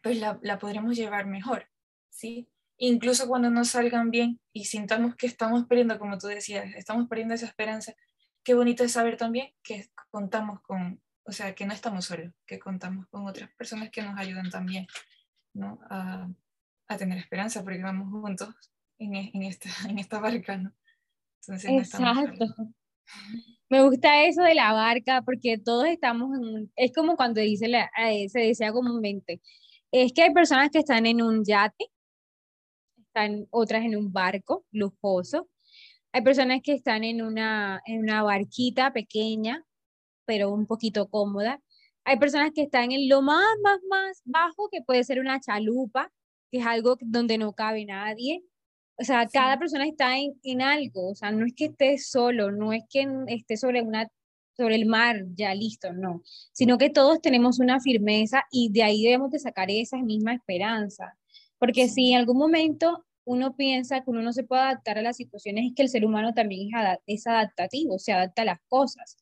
pues 0.03 0.19
la, 0.19 0.39
la 0.41 0.57
podremos 0.57 0.95
llevar 0.95 1.27
mejor, 1.27 1.67
¿sí? 2.09 2.49
Incluso 2.77 3.27
cuando 3.27 3.49
no 3.49 3.65
salgan 3.65 4.09
bien 4.09 4.39
y 4.53 4.65
sintamos 4.65 5.15
que 5.15 5.27
estamos 5.27 5.65
perdiendo, 5.65 5.99
como 5.99 6.17
tú 6.17 6.27
decías, 6.27 6.73
estamos 6.75 7.07
perdiendo 7.07 7.33
esa 7.33 7.45
esperanza, 7.45 7.93
qué 8.43 8.53
bonito 8.53 8.83
es 8.83 8.93
saber 8.93 9.17
también 9.17 9.53
que 9.63 9.89
contamos 10.11 10.61
con, 10.61 11.01
o 11.23 11.31
sea, 11.31 11.53
que 11.55 11.65
no 11.65 11.73
estamos 11.73 12.05
solos, 12.05 12.33
que 12.45 12.59
contamos 12.59 13.07
con 13.07 13.27
otras 13.27 13.49
personas 13.55 13.89
que 13.89 14.01
nos 14.01 14.17
ayudan 14.17 14.49
también, 14.49 14.87
¿no? 15.53 15.79
A, 15.89 16.29
a 16.87 16.97
tener 16.97 17.17
esperanza, 17.17 17.63
porque 17.63 17.83
vamos 17.83 18.09
juntos 18.11 18.55
en, 18.97 19.15
e, 19.15 19.31
en, 19.33 19.43
esta, 19.43 19.69
en 19.89 19.99
esta 19.99 20.19
barca, 20.19 20.57
¿no? 20.57 20.73
Entonces, 21.41 21.69
Exacto. 21.69 22.45
Me 23.69 23.83
gusta 23.83 24.23
eso 24.23 24.41
de 24.41 24.55
la 24.55 24.73
barca 24.73 25.21
porque 25.21 25.57
todos 25.57 25.85
estamos 25.85 26.35
en 26.37 26.71
es 26.75 26.91
como 26.93 27.15
cuando 27.15 27.39
dice 27.39 27.67
la, 27.67 27.89
eh, 27.97 28.27
se 28.29 28.39
decía 28.39 28.71
comúnmente, 28.71 29.41
es 29.91 30.13
que 30.13 30.23
hay 30.23 30.33
personas 30.33 30.69
que 30.69 30.79
están 30.79 31.05
en 31.05 31.21
un 31.21 31.43
yate, 31.43 31.91
están 32.97 33.47
otras 33.51 33.83
en 33.83 33.95
un 33.95 34.11
barco 34.11 34.65
lujoso, 34.71 35.49
hay 36.11 36.23
personas 36.23 36.61
que 36.63 36.73
están 36.73 37.03
en 37.03 37.21
una, 37.21 37.81
en 37.85 37.99
una 37.99 38.23
barquita 38.23 38.93
pequeña, 38.93 39.65
pero 40.25 40.51
un 40.51 40.67
poquito 40.67 41.09
cómoda, 41.09 41.61
hay 42.05 42.17
personas 42.17 42.51
que 42.53 42.63
están 42.63 42.91
en 42.91 43.09
lo 43.09 43.21
más, 43.21 43.45
más, 43.63 43.79
más 43.89 44.21
bajo, 44.25 44.69
que 44.71 44.81
puede 44.81 45.03
ser 45.03 45.19
una 45.19 45.39
chalupa, 45.39 46.11
que 46.51 46.59
es 46.59 46.65
algo 46.65 46.97
donde 47.01 47.37
no 47.37 47.53
cabe 47.53 47.85
nadie, 47.85 48.43
o 48.99 49.03
sea, 49.03 49.27
cada 49.27 49.57
persona 49.57 49.85
está 49.85 50.17
en, 50.17 50.33
en, 50.43 50.61
algo, 50.61 51.11
o 51.11 51.15
sea, 51.15 51.31
no 51.31 51.45
es 51.45 51.53
que 51.55 51.65
esté 51.65 51.97
solo, 51.99 52.51
no 52.51 52.73
es 52.73 52.83
que 52.89 53.07
esté 53.27 53.55
sobre, 53.55 53.81
una, 53.81 54.09
sobre 54.59 54.75
el 54.75 54.85
mar, 54.85 55.25
ya 55.35 55.53
listo, 55.55 55.93
no, 55.93 56.21
sino 56.51 56.77
que 56.77 56.89
todos 56.89 57.21
tenemos 57.21 57.59
una 57.59 57.79
firmeza 57.79 58.43
y 58.51 58.71
de 58.71 58.83
ahí 58.83 59.03
debemos 59.03 59.31
de 59.31 59.39
sacar 59.39 59.71
esa 59.71 59.97
misma 59.97 60.33
esperanza, 60.33 61.17
porque 61.57 61.87
si 61.87 62.11
en 62.11 62.19
algún 62.19 62.37
momento 62.37 63.05
uno 63.25 63.55
piensa 63.55 64.01
que 64.01 64.09
uno 64.09 64.21
no 64.21 64.33
se 64.33 64.43
puede 64.43 64.63
adaptar 64.63 64.97
a 64.97 65.01
las 65.01 65.17
situaciones, 65.17 65.65
es 65.67 65.75
que 65.75 65.83
el 65.83 65.89
ser 65.89 66.05
humano 66.05 66.33
también 66.33 66.69
es, 66.75 66.97
es 67.07 67.27
adaptativo, 67.27 67.99
se 67.99 68.11
adapta 68.11 68.41
a 68.41 68.45
las 68.45 68.59
cosas, 68.67 69.17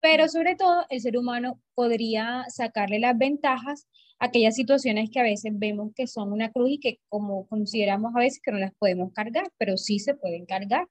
pero 0.00 0.28
sobre 0.28 0.56
todo 0.56 0.86
el 0.90 1.00
ser 1.00 1.18
humano 1.18 1.60
podría 1.74 2.44
sacarle 2.48 2.98
las 2.98 3.18
ventajas 3.18 3.86
aquellas 4.18 4.54
situaciones 4.56 5.10
que 5.10 5.20
a 5.20 5.24
veces 5.24 5.52
vemos 5.54 5.92
que 5.94 6.06
son 6.06 6.32
una 6.32 6.50
cruz 6.50 6.70
y 6.70 6.80
que 6.80 7.00
como 7.08 7.46
consideramos 7.46 8.14
a 8.16 8.20
veces 8.20 8.40
que 8.42 8.50
no 8.50 8.58
las 8.58 8.74
podemos 8.74 9.12
cargar, 9.12 9.50
pero 9.58 9.76
sí 9.76 9.98
se 9.98 10.14
pueden 10.14 10.46
cargar, 10.46 10.88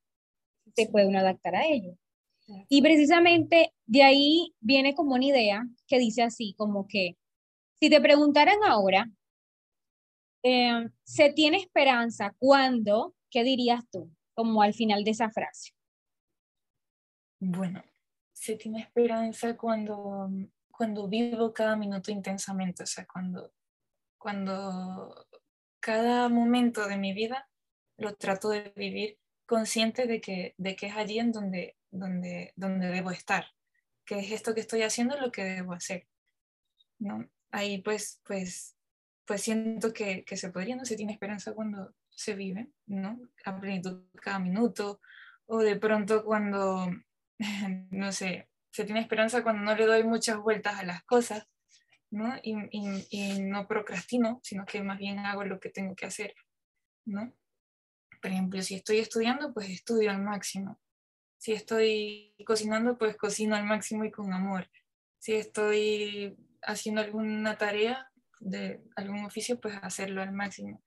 se 0.75 0.87
puede 0.87 1.07
uno 1.07 1.19
adaptar 1.19 1.55
a 1.55 1.65
ello. 1.65 1.97
Y 2.69 2.81
precisamente 2.81 3.73
de 3.85 4.03
ahí 4.03 4.55
viene 4.59 4.95
como 4.95 5.15
una 5.15 5.25
idea 5.25 5.67
que 5.85 5.99
dice 5.99 6.23
así, 6.23 6.53
como 6.57 6.87
que 6.87 7.17
si 7.79 7.89
te 7.89 7.99
preguntaran 7.99 8.57
ahora, 8.65 9.09
eh, 10.43 10.89
¿se 11.03 11.33
tiene 11.33 11.57
esperanza 11.57 12.35
cuando? 12.39 13.15
¿Qué 13.29 13.43
dirías 13.43 13.83
tú? 13.91 14.09
Como 14.33 14.61
al 14.61 14.73
final 14.73 15.03
de 15.03 15.11
esa 15.11 15.29
frase. 15.29 15.71
Bueno, 17.39 17.83
se 18.33 18.55
tiene 18.55 18.79
esperanza 18.79 19.57
cuando 19.57 20.29
cuando 20.77 21.07
vivo 21.07 21.51
cada 21.53 21.75
minuto 21.75 22.11
intensamente, 22.11 22.83
o 22.83 22.85
sea, 22.85 23.05
cuando, 23.11 23.51
cuando 24.19 25.27
cada 25.79 26.29
momento 26.29 26.87
de 26.87 26.97
mi 26.97 27.13
vida 27.13 27.49
lo 27.97 28.15
trato 28.15 28.49
de 28.49 28.71
vivir 28.75 29.17
consciente 29.47 30.05
de 30.05 30.21
que, 30.21 30.53
de 30.57 30.75
que 30.75 30.87
es 30.87 30.95
allí 30.95 31.17
en 31.17 31.31
donde, 31.31 31.77
donde, 31.89 32.53
donde 32.55 32.87
debo 32.87 33.09
estar, 33.09 33.45
que 34.05 34.19
es 34.19 34.31
esto 34.31 34.53
que 34.53 34.61
estoy 34.61 34.83
haciendo 34.83 35.17
lo 35.19 35.31
que 35.31 35.43
debo 35.43 35.73
hacer. 35.73 36.07
¿no? 36.99 37.27
Ahí 37.51 37.81
pues, 37.81 38.21
pues, 38.25 38.75
pues 39.25 39.41
siento 39.41 39.93
que, 39.93 40.23
que 40.23 40.37
se 40.37 40.49
podría, 40.49 40.75
no 40.75 40.85
se 40.85 40.95
tiene 40.95 41.13
esperanza 41.13 41.53
cuando 41.53 41.93
se 42.09 42.35
vive, 42.35 42.69
¿no? 42.87 43.19
A 43.45 43.59
plenitud 43.59 44.05
cada 44.21 44.39
minuto, 44.39 45.01
o 45.45 45.59
de 45.59 45.75
pronto 45.75 46.25
cuando, 46.25 46.89
no 47.91 48.11
sé, 48.11 48.49
se 48.71 48.85
tiene 48.85 49.01
esperanza 49.01 49.43
cuando 49.43 49.63
no 49.63 49.75
le 49.75 49.85
doy 49.85 50.03
muchas 50.03 50.37
vueltas 50.37 50.79
a 50.79 50.83
las 50.83 51.03
cosas, 51.03 51.47
¿no? 52.09 52.35
Y, 52.41 52.55
y, 52.71 53.39
no 53.41 53.67
procrastino, 53.67 54.39
sino 54.43 54.65
que 54.65 54.81
más 54.81 54.97
bien 54.97 55.19
hago 55.19 55.43
lo 55.43 55.59
que 55.59 55.69
tengo 55.69 55.95
que 55.95 56.05
hacer, 56.05 56.33
¿no? 57.05 57.33
Por 58.21 58.31
ejemplo, 58.31 58.61
si 58.61 58.75
estoy 58.75 58.99
estudiando, 58.99 59.53
pues 59.53 59.69
estudio 59.69 60.11
al 60.11 60.21
máximo. 60.21 60.79
Si 61.37 61.53
estoy 61.53 62.35
cocinando, 62.45 62.97
pues 62.97 63.15
cocino 63.15 63.55
al 63.55 63.65
máximo 63.65 64.03
y 64.05 64.11
con 64.11 64.33
amor. 64.33 64.69
Si 65.19 65.33
estoy 65.33 66.37
haciendo 66.61 67.01
alguna 67.01 67.57
tarea 67.57 68.09
de 68.39 68.81
algún 68.95 69.25
oficio, 69.25 69.59
pues 69.59 69.75
hacerlo 69.81 70.21
al 70.21 70.31
máximo. 70.31 70.81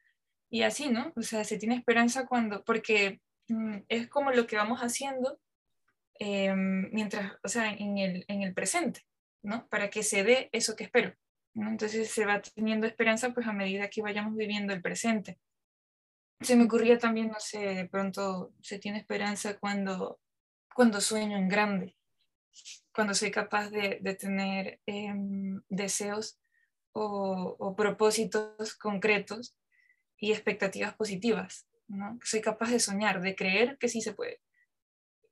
Y 0.49 0.63
así, 0.63 0.89
¿no? 0.89 1.13
O 1.17 1.23
sea, 1.23 1.45
se 1.45 1.59
tiene 1.59 1.77
esperanza 1.77 2.27
cuando, 2.27 2.65
porque 2.65 3.21
mm, 3.49 3.79
es 3.89 4.09
como 4.09 4.33
lo 4.33 4.47
que 4.47 4.57
vamos 4.57 4.81
haciendo 4.81 5.39
Em, 6.23 6.91
mientras, 6.93 7.33
o 7.43 7.49
sea, 7.49 7.73
en 7.73 7.97
el, 7.97 8.25
en 8.29 8.43
el 8.43 8.53
presente, 8.53 9.01
¿no? 9.43 9.67
Para 9.69 9.89
que 9.89 10.03
se 10.03 10.23
dé 10.23 10.51
eso 10.53 10.77
que 10.77 10.85
espero. 10.85 11.15
¿no? 11.55 11.69
Entonces 11.71 12.11
se 12.11 12.27
va 12.27 12.43
teniendo 12.43 12.87
esperanza 12.87 13.33
pues 13.33 13.47
a 13.47 13.55
medida 13.55 13.89
que 13.89 14.03
vayamos 14.03 14.37
viviendo 14.37 14.75
el 14.75 14.83
presente. 14.83 15.39
Se 16.41 16.57
me 16.57 16.65
ocurría 16.65 16.99
también, 16.99 17.29
no 17.29 17.39
sé, 17.39 17.59
de 17.59 17.89
pronto 17.89 18.55
se 18.63 18.79
tiene 18.79 18.99
esperanza 18.99 19.59
cuando, 19.59 20.21
cuando 20.75 21.01
sueño 21.01 21.37
en 21.37 21.49
grande, 21.49 21.97
cuando 22.95 23.13
soy 23.15 23.31
capaz 23.31 23.69
de, 23.71 23.99
de 24.01 24.15
tener 24.15 24.81
em, 24.87 25.61
deseos 25.69 26.41
o, 26.93 27.57
o, 27.59 27.77
propósitos 27.77 28.75
concretos 28.77 29.57
y 30.19 30.33
expectativas 30.33 30.95
positivas, 30.95 31.69
¿no? 31.89 32.19
Soy 32.25 32.41
capaz 32.41 32.71
de 32.71 32.81
soñar, 32.81 33.21
de 33.21 33.37
creer 33.37 33.77
que 33.79 33.89
sí 33.89 34.01
se 34.01 34.15
puede. 34.15 34.41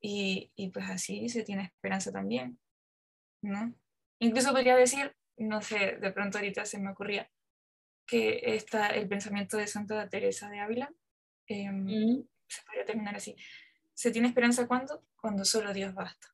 Y, 0.00 0.52
y, 0.56 0.70
pues 0.70 0.88
así 0.88 1.28
se 1.28 1.42
tiene 1.42 1.64
esperanza 1.64 2.12
también, 2.12 2.60
¿no? 3.42 3.74
Incluso 4.20 4.52
podría 4.52 4.76
decir, 4.76 5.16
no 5.38 5.62
sé, 5.62 5.96
de 5.96 6.12
pronto 6.12 6.38
ahorita 6.38 6.64
se 6.64 6.78
me 6.78 6.90
ocurría 6.90 7.30
que 8.08 8.40
está 8.56 8.88
el 8.88 9.06
pensamiento 9.06 9.58
de 9.58 9.66
Santa 9.66 10.08
Teresa 10.08 10.48
de 10.48 10.60
Ávila, 10.60 10.92
em, 11.46 11.84
mm. 11.84 12.28
se 12.48 12.62
podría 12.62 12.84
terminar 12.86 13.14
así, 13.14 13.36
se 13.94 14.10
tiene 14.10 14.28
esperanza 14.28 14.66
cuando, 14.66 15.04
cuando 15.20 15.44
solo 15.44 15.72
Dios 15.74 15.94
basta. 15.94 16.28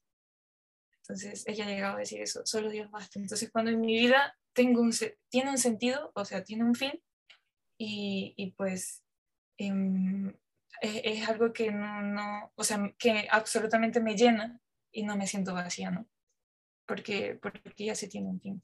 Entonces 0.99 1.45
ella 1.47 1.66
ha 1.66 1.69
llegado 1.69 1.97
a 1.97 1.99
decir 1.99 2.23
eso, 2.23 2.47
solo 2.47 2.71
Dios 2.71 2.90
basta. 2.90 3.19
Entonces 3.19 3.50
cuando 3.50 3.73
en 3.73 3.81
mi 3.81 3.99
vida 3.99 4.38
tengo 4.54 4.81
un, 4.81 4.93
tiene 5.28 5.50
un 5.50 5.59
sentido, 5.59 6.12
o 6.14 6.25
sea, 6.25 6.45
tiene 6.45 6.64
un 6.64 6.75
fin, 6.75 7.02
y, 7.76 8.35
y 8.37 8.52
pues 8.52 9.02
em, 9.59 10.33
es, 10.81 11.28
algo 11.28 11.52
que 11.52 11.71
no, 11.73 12.02
no, 12.02 12.52
o 12.54 12.64
sea, 12.64 12.95
que 12.99 13.26
absolutamente 13.31 14.00
me 14.00 14.16
llena 14.16 14.61
y 14.93 15.02
no 15.02 15.16
me 15.16 15.26
siento 15.26 15.54
vacía, 15.54 15.90
¿no? 15.90 16.07
Porque, 16.87 17.38
porque 17.40 17.85
ya 17.85 17.95
se 17.95 18.09
tiene 18.09 18.28
un 18.28 18.40
fin. 18.40 18.62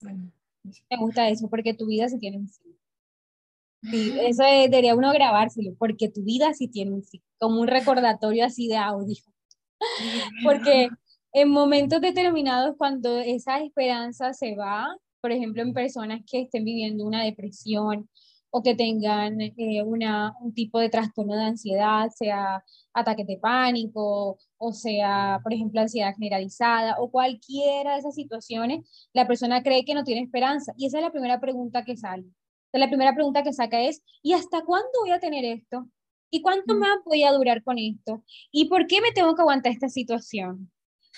Bueno, 0.00 0.32
me 0.90 0.96
gusta 0.98 1.28
eso, 1.28 1.48
porque 1.48 1.74
tu 1.74 1.86
vida 1.86 2.08
sí 2.08 2.18
tiene 2.18 2.38
un 2.38 2.48
fin. 2.48 2.78
Sí, 3.90 4.12
eso 4.20 4.42
debería 4.42 4.94
uno 4.94 5.12
grabárselo, 5.12 5.74
porque 5.78 6.08
tu 6.08 6.22
vida 6.24 6.52
sí 6.52 6.68
tiene 6.68 6.92
un 6.92 7.04
fin, 7.04 7.22
como 7.38 7.60
un 7.60 7.68
recordatorio 7.68 8.44
así 8.44 8.68
de 8.68 8.76
audio. 8.76 9.22
porque 10.44 10.88
en 11.32 11.50
momentos 11.50 12.00
determinados, 12.00 12.76
cuando 12.76 13.18
esa 13.18 13.60
esperanza 13.62 14.32
se 14.32 14.56
va, 14.56 14.96
por 15.20 15.32
ejemplo, 15.32 15.62
en 15.62 15.72
personas 15.72 16.20
que 16.26 16.42
estén 16.42 16.64
viviendo 16.64 17.06
una 17.06 17.24
depresión 17.24 18.08
o 18.50 18.62
que 18.62 18.74
tengan 18.74 19.40
eh, 19.40 19.82
una, 19.82 20.34
un 20.40 20.54
tipo 20.54 20.78
de 20.80 20.88
trastorno 20.88 21.36
de 21.36 21.44
ansiedad, 21.44 22.08
sea 22.10 22.62
ataque 22.94 23.24
de 23.24 23.38
pánico 23.38 24.38
o 24.58 24.72
sea, 24.72 25.40
por 25.42 25.52
ejemplo, 25.52 25.80
ansiedad 25.80 26.14
generalizada 26.14 26.96
o 26.98 27.10
cualquiera 27.10 27.92
de 27.92 28.00
esas 28.00 28.14
situaciones, 28.14 29.08
la 29.12 29.26
persona 29.26 29.62
cree 29.62 29.84
que 29.84 29.94
no 29.94 30.04
tiene 30.04 30.22
esperanza. 30.22 30.74
Y 30.76 30.86
esa 30.86 30.98
es 30.98 31.04
la 31.04 31.12
primera 31.12 31.40
pregunta 31.40 31.84
que 31.84 31.96
sale. 31.96 32.24
la 32.72 32.88
primera 32.88 33.14
pregunta 33.14 33.42
que 33.42 33.52
saca 33.52 33.80
es, 33.80 34.02
¿y 34.22 34.34
hasta 34.34 34.64
cuándo 34.64 34.88
voy 35.00 35.12
a 35.12 35.20
tener 35.20 35.44
esto? 35.44 35.88
¿Y 36.30 36.42
cuánto 36.42 36.74
mm. 36.74 36.78
más 36.78 36.98
voy 37.04 37.22
a 37.22 37.32
durar 37.32 37.62
con 37.62 37.78
esto? 37.78 38.24
¿Y 38.50 38.68
por 38.68 38.86
qué 38.86 39.00
me 39.00 39.12
tengo 39.12 39.34
que 39.34 39.42
aguantar 39.42 39.72
esta 39.72 39.88
situación? 39.88 40.70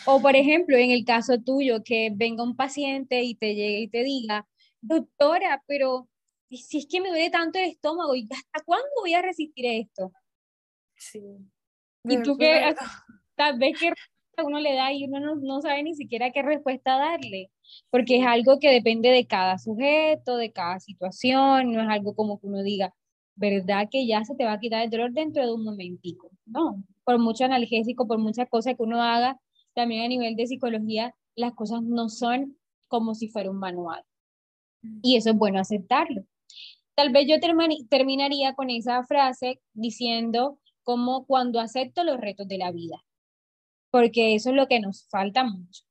O, 0.06 0.20
por 0.20 0.36
ejemplo, 0.36 0.76
en 0.76 0.90
el 0.90 1.04
caso 1.04 1.38
tuyo, 1.40 1.82
que 1.82 2.10
venga 2.14 2.44
un 2.44 2.56
paciente 2.56 3.22
y 3.22 3.34
te 3.34 3.54
llegue 3.54 3.80
y 3.80 3.88
te 3.88 4.04
diga, 4.04 4.46
doctora, 4.82 5.62
pero 5.66 6.08
si 6.56 6.78
es 6.78 6.86
que 6.86 7.00
me 7.00 7.10
duele 7.10 7.30
tanto 7.30 7.58
el 7.58 7.70
estómago, 7.70 8.14
¿y 8.14 8.28
hasta 8.30 8.64
cuándo 8.64 8.88
voy 9.00 9.14
a 9.14 9.22
resistir 9.22 9.66
esto? 9.66 10.12
Sí. 10.96 11.22
Y 12.04 12.22
tú 12.22 12.36
que 12.36 12.74
tal 13.36 13.58
vez 13.58 13.78
que 13.78 13.92
uno 14.44 14.60
le 14.60 14.74
da 14.74 14.92
y 14.92 15.04
uno 15.04 15.20
no, 15.20 15.36
no, 15.36 15.60
sabe 15.60 15.82
ni 15.82 15.94
siquiera 15.94 16.30
qué 16.30 16.42
respuesta 16.42 16.96
darle, 16.96 17.50
porque 17.90 18.18
es 18.18 18.26
algo 18.26 18.58
que 18.58 18.70
depende 18.70 19.10
de 19.10 19.26
cada 19.26 19.58
sujeto, 19.58 20.36
de 20.36 20.52
cada 20.52 20.80
situación, 20.80 21.72
no 21.72 21.82
es 21.82 21.88
algo 21.88 22.14
como 22.14 22.40
que 22.40 22.46
uno 22.46 22.62
diga, 22.62 22.94
¿verdad 23.34 23.88
que 23.90 24.06
ya 24.06 24.24
se 24.24 24.34
te 24.34 24.44
va 24.44 24.52
a 24.52 24.60
quitar 24.60 24.82
el 24.82 24.90
dolor 24.90 25.12
dentro 25.12 25.44
de 25.44 25.52
un 25.52 25.64
momentico? 25.64 26.30
No, 26.46 26.82
por 27.04 27.18
mucho 27.18 27.44
analgésico, 27.44 28.06
por 28.06 28.18
muchas 28.18 28.48
cosas 28.48 28.76
que 28.76 28.82
uno 28.82 29.02
haga, 29.02 29.38
también 29.74 30.04
a 30.04 30.08
nivel 30.08 30.36
de 30.36 30.46
psicología, 30.46 31.14
las 31.34 31.54
cosas 31.54 31.82
no 31.82 32.08
son 32.08 32.56
como 32.88 33.14
si 33.14 33.28
fuera 33.28 33.50
un 33.50 33.58
manual. 33.58 34.02
Mm. 34.82 35.00
Y 35.02 35.16
eso 35.16 35.30
es 35.30 35.36
bueno 35.36 35.60
aceptarlo. 35.60 36.24
Tal 36.94 37.10
vez 37.10 37.26
yo 37.28 37.36
terminaría 37.88 38.54
con 38.54 38.70
esa 38.70 39.02
frase 39.04 39.60
diciendo 39.72 40.58
como 40.82 41.24
cuando 41.26 41.60
acepto 41.60 42.04
los 42.04 42.20
retos 42.20 42.48
de 42.48 42.58
la 42.58 42.72
vida, 42.72 43.04
porque 43.90 44.34
eso 44.34 44.50
es 44.50 44.56
lo 44.56 44.66
que 44.66 44.80
nos 44.80 45.08
falta 45.08 45.44
mucho. 45.44 45.84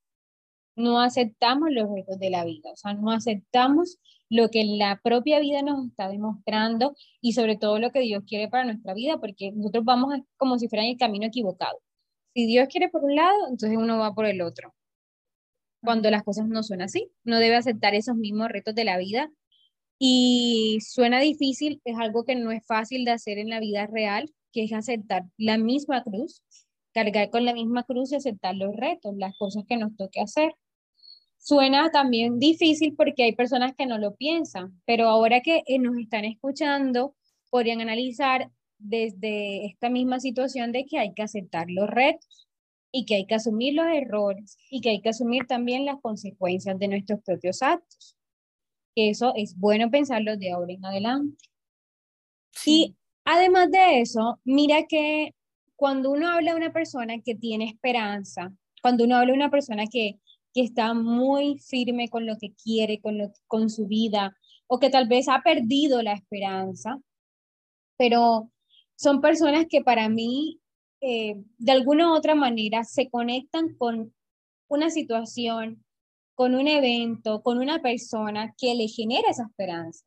No 0.75 1.01
aceptamos 1.01 1.69
los 1.71 1.89
retos 1.89 2.19
de 2.19 2.29
la 2.29 2.45
vida, 2.45 2.71
o 2.71 2.75
sea, 2.75 2.93
no 2.93 3.11
aceptamos 3.11 3.97
lo 4.29 4.49
que 4.49 4.63
la 4.63 4.99
propia 5.03 5.39
vida 5.39 5.61
nos 5.61 5.87
está 5.87 6.07
demostrando 6.07 6.95
y 7.21 7.33
sobre 7.33 7.57
todo 7.57 7.79
lo 7.79 7.91
que 7.91 8.01
Dios 8.01 8.23
quiere 8.27 8.47
para 8.47 8.65
nuestra 8.65 8.93
vida, 8.93 9.17
porque 9.19 9.51
nosotros 9.51 9.83
vamos 9.83 10.13
como 10.37 10.59
si 10.59 10.69
fuera 10.69 10.83
en 10.83 10.91
el 10.91 10.97
camino 10.97 11.25
equivocado. 11.25 11.79
Si 12.35 12.45
Dios 12.45 12.67
quiere 12.69 12.89
por 12.89 13.03
un 13.03 13.15
lado, 13.15 13.47
entonces 13.49 13.77
uno 13.77 13.97
va 13.97 14.13
por 14.13 14.25
el 14.25 14.41
otro. 14.41 14.73
Cuando 15.81 16.11
las 16.11 16.23
cosas 16.23 16.47
no 16.47 16.61
son 16.61 16.81
así, 16.81 17.11
uno 17.25 17.39
debe 17.39 17.55
aceptar 17.55 17.95
esos 17.95 18.15
mismos 18.15 18.49
retos 18.49 18.75
de 18.75 18.83
la 18.83 18.97
vida 18.97 19.31
y 19.99 20.79
suena 20.81 21.19
difícil, 21.19 21.81
es 21.83 21.97
algo 21.99 22.23
que 22.23 22.35
no 22.35 22.51
es 22.51 22.65
fácil 22.65 23.03
de 23.03 23.11
hacer 23.11 23.37
en 23.37 23.49
la 23.49 23.59
vida 23.59 23.85
real, 23.85 24.31
que 24.53 24.63
es 24.63 24.73
aceptar 24.73 25.25
la 25.37 25.57
misma 25.57 26.03
cruz, 26.03 26.41
cargar 26.93 27.29
con 27.29 27.45
la 27.45 27.53
misma 27.53 27.83
cruz 27.83 28.11
y 28.11 28.15
aceptar 28.15 28.55
los 28.55 28.75
retos, 28.75 29.13
las 29.17 29.37
cosas 29.37 29.65
que 29.67 29.77
nos 29.77 29.95
toque 29.97 30.21
hacer. 30.21 30.53
Suena 31.37 31.91
también 31.91 32.39
difícil 32.39 32.95
porque 32.95 33.23
hay 33.23 33.35
personas 33.35 33.73
que 33.77 33.85
no 33.85 33.97
lo 33.97 34.15
piensan, 34.15 34.81
pero 34.85 35.09
ahora 35.09 35.41
que 35.41 35.63
eh, 35.67 35.79
nos 35.79 35.97
están 35.97 36.25
escuchando, 36.25 37.15
podrían 37.49 37.81
analizar 37.81 38.49
desde 38.77 39.65
esta 39.65 39.89
misma 39.89 40.21
situación 40.21 40.71
de 40.71 40.85
que 40.85 40.97
hay 40.97 41.13
que 41.13 41.23
aceptar 41.23 41.67
los 41.69 41.89
retos 41.89 42.47
y 42.91 43.05
que 43.05 43.15
hay 43.15 43.25
que 43.25 43.35
asumir 43.35 43.73
los 43.73 43.87
errores 43.87 44.57
y 44.69 44.81
que 44.81 44.91
hay 44.91 45.01
que 45.01 45.09
asumir 45.09 45.45
también 45.45 45.85
las 45.85 45.99
consecuencias 46.01 46.79
de 46.79 46.87
nuestros 46.87 47.21
propios 47.21 47.61
actos. 47.61 48.15
Que 48.99 49.09
eso 49.09 49.33
es 49.35 49.57
bueno 49.57 49.89
pensarlo 49.89 50.35
de 50.35 50.51
ahora 50.51 50.73
en 50.73 50.85
adelante. 50.85 51.37
Y 52.65 52.95
además 53.23 53.71
de 53.71 54.01
eso, 54.01 54.39
mira 54.43 54.85
que 54.87 55.33
cuando 55.75 56.11
uno 56.11 56.27
habla 56.27 56.51
de 56.51 56.57
una 56.57 56.73
persona 56.73 57.15
que 57.23 57.35
tiene 57.35 57.65
esperanza, 57.65 58.51
cuando 58.81 59.05
uno 59.05 59.15
habla 59.15 59.31
de 59.31 59.37
una 59.37 59.49
persona 59.49 59.85
que 59.87 60.19
que 60.53 60.61
está 60.61 60.93
muy 60.93 61.59
firme 61.59 62.09
con 62.09 62.25
lo 62.25 62.37
que 62.37 62.53
quiere, 62.53 62.99
con, 63.01 63.17
lo, 63.17 63.31
con 63.47 63.69
su 63.69 63.87
vida, 63.87 64.35
o 64.67 64.79
que 64.79 64.89
tal 64.89 65.07
vez 65.07 65.27
ha 65.29 65.41
perdido 65.41 66.01
la 66.01 66.13
esperanza, 66.13 66.99
pero 67.97 68.51
son 68.95 69.21
personas 69.21 69.65
que 69.69 69.81
para 69.81 70.09
mí, 70.09 70.59
eh, 71.01 71.35
de 71.57 71.71
alguna 71.71 72.11
u 72.11 72.15
otra 72.15 72.35
manera, 72.35 72.83
se 72.83 73.09
conectan 73.09 73.75
con 73.75 74.13
una 74.67 74.89
situación, 74.89 75.83
con 76.39 76.55
un 76.55 76.69
evento, 76.69 77.43
con 77.43 77.57
una 77.57 77.81
persona 77.81 78.55
que 78.57 78.73
le 78.73 78.87
genera 78.87 79.29
esa 79.29 79.43
esperanza. 79.43 80.05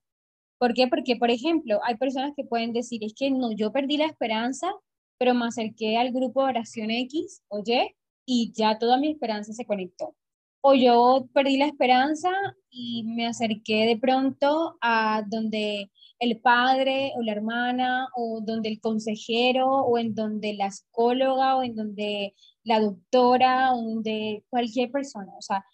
¿Por 0.58 0.72
qué? 0.72 0.88
Porque, 0.88 1.16
por 1.16 1.30
ejemplo, 1.30 1.78
hay 1.84 1.96
personas 1.98 2.32
que 2.34 2.42
pueden 2.42 2.72
decir, 2.72 3.04
es 3.04 3.12
que 3.14 3.30
no, 3.30 3.52
yo 3.52 3.70
perdí 3.70 3.98
la 3.98 4.06
esperanza, 4.06 4.72
pero 5.18 5.34
me 5.34 5.44
acerqué 5.44 5.98
al 5.98 6.10
grupo 6.10 6.42
de 6.42 6.48
oración 6.48 6.90
X, 6.90 7.42
oye, 7.48 7.96
y 8.24 8.50
ya 8.54 8.78
toda 8.78 8.96
mi 8.96 9.10
esperanza 9.10 9.52
se 9.52 9.66
conectó 9.66 10.14
o 10.62 10.74
yo 10.74 11.28
perdí 11.34 11.56
la 11.58 11.66
esperanza 11.66 12.30
y 12.70 13.02
me 13.04 13.26
acerqué 13.26 13.84
de 13.86 13.98
pronto 13.98 14.78
a 14.80 15.22
donde 15.26 15.90
el 16.20 16.40
padre 16.40 17.12
o 17.16 17.22
la 17.22 17.32
hermana 17.32 18.08
o 18.16 18.40
donde 18.40 18.68
el 18.68 18.80
consejero 18.80 19.68
o 19.68 19.98
en 19.98 20.14
donde 20.14 20.54
la 20.54 20.70
psicóloga 20.70 21.56
o 21.56 21.64
en 21.64 21.74
donde 21.74 22.34
la 22.62 22.80
doctora 22.80 23.74
o 23.74 23.82
donde 23.82 24.44
cualquier 24.50 24.92
persona, 24.92 25.32
o 25.36 25.42
sea, 25.42 25.64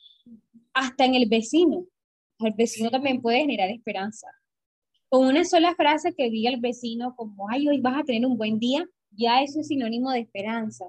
hasta 0.78 1.04
en 1.04 1.14
el 1.14 1.28
vecino. 1.28 1.86
El 2.38 2.54
vecino 2.54 2.90
también 2.90 3.20
puede 3.20 3.40
generar 3.40 3.68
esperanza. 3.70 4.28
Con 5.08 5.26
una 5.26 5.44
sola 5.44 5.74
frase 5.74 6.14
que 6.14 6.30
diga 6.30 6.50
el 6.50 6.60
vecino 6.60 7.14
como, 7.16 7.50
ay, 7.50 7.68
hoy 7.68 7.80
vas 7.80 7.98
a 7.98 8.04
tener 8.04 8.24
un 8.26 8.36
buen 8.38 8.58
día, 8.58 8.86
ya 9.10 9.42
eso 9.42 9.60
es 9.60 9.68
sinónimo 9.68 10.12
de 10.12 10.20
esperanza. 10.20 10.84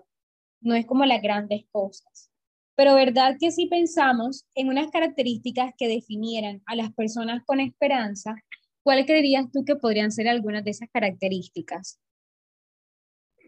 No 0.61 0.75
es 0.75 0.85
como 0.85 1.05
las 1.05 1.21
grandes 1.21 1.65
cosas. 1.71 2.29
Pero 2.75 2.95
verdad 2.95 3.35
que 3.39 3.51
si 3.51 3.65
pensamos 3.65 4.45
en 4.53 4.69
unas 4.69 4.91
características 4.91 5.73
que 5.77 5.87
definieran 5.87 6.61
a 6.65 6.75
las 6.75 6.93
personas 6.93 7.43
con 7.45 7.59
esperanza, 7.59 8.35
¿cuál 8.83 9.05
creerías 9.05 9.51
tú 9.51 9.65
que 9.65 9.75
podrían 9.75 10.11
ser 10.11 10.27
algunas 10.27 10.63
de 10.63 10.71
esas 10.71 10.89
características? 10.91 11.99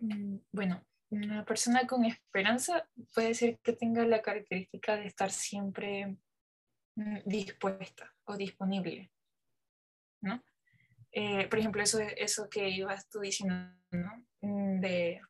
Mm, 0.02 0.38
bueno, 0.52 0.84
una 1.12 1.46
persona 1.46 1.86
con 1.86 2.06
esperanza 2.06 2.90
puede 3.14 3.34
ser 3.36 3.60
que 3.60 3.74
tenga 3.74 4.06
la 4.06 4.22
característica 4.22 4.96
de 4.96 5.06
estar 5.06 5.30
siempre 5.30 6.18
dispuesta 7.26 8.14
o 8.26 8.36
disponible, 8.36 9.12
¿no? 10.22 10.44
Eh, 11.12 11.48
por 11.48 11.60
ejemplo, 11.60 11.82
eso, 11.82 12.00
eso 12.00 12.50
que 12.50 12.70
ibas 12.70 13.10
tú 13.10 13.20
diciendo, 13.20 13.56
¿no? 13.92 14.26
Mm, 14.42 14.80
de 14.80 15.22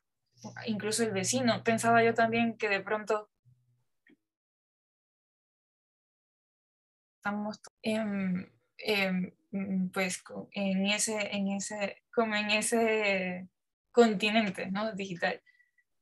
incluso 0.65 1.04
el 1.04 1.12
vecino. 1.12 1.63
Pensaba 1.63 2.04
yo 2.04 2.13
también 2.13 2.58
que 2.58 2.69
de 2.69 2.82
pronto 2.82 3.30
estamos 7.17 7.60
pues 9.93 10.24
en 10.52 10.86
ese, 10.86 11.36
en 11.36 11.47
ese, 11.50 12.04
como 12.13 12.36
en 12.36 12.50
ese 12.52 13.47
continente 13.91 14.71
¿no? 14.71 14.93
digital. 14.93 15.41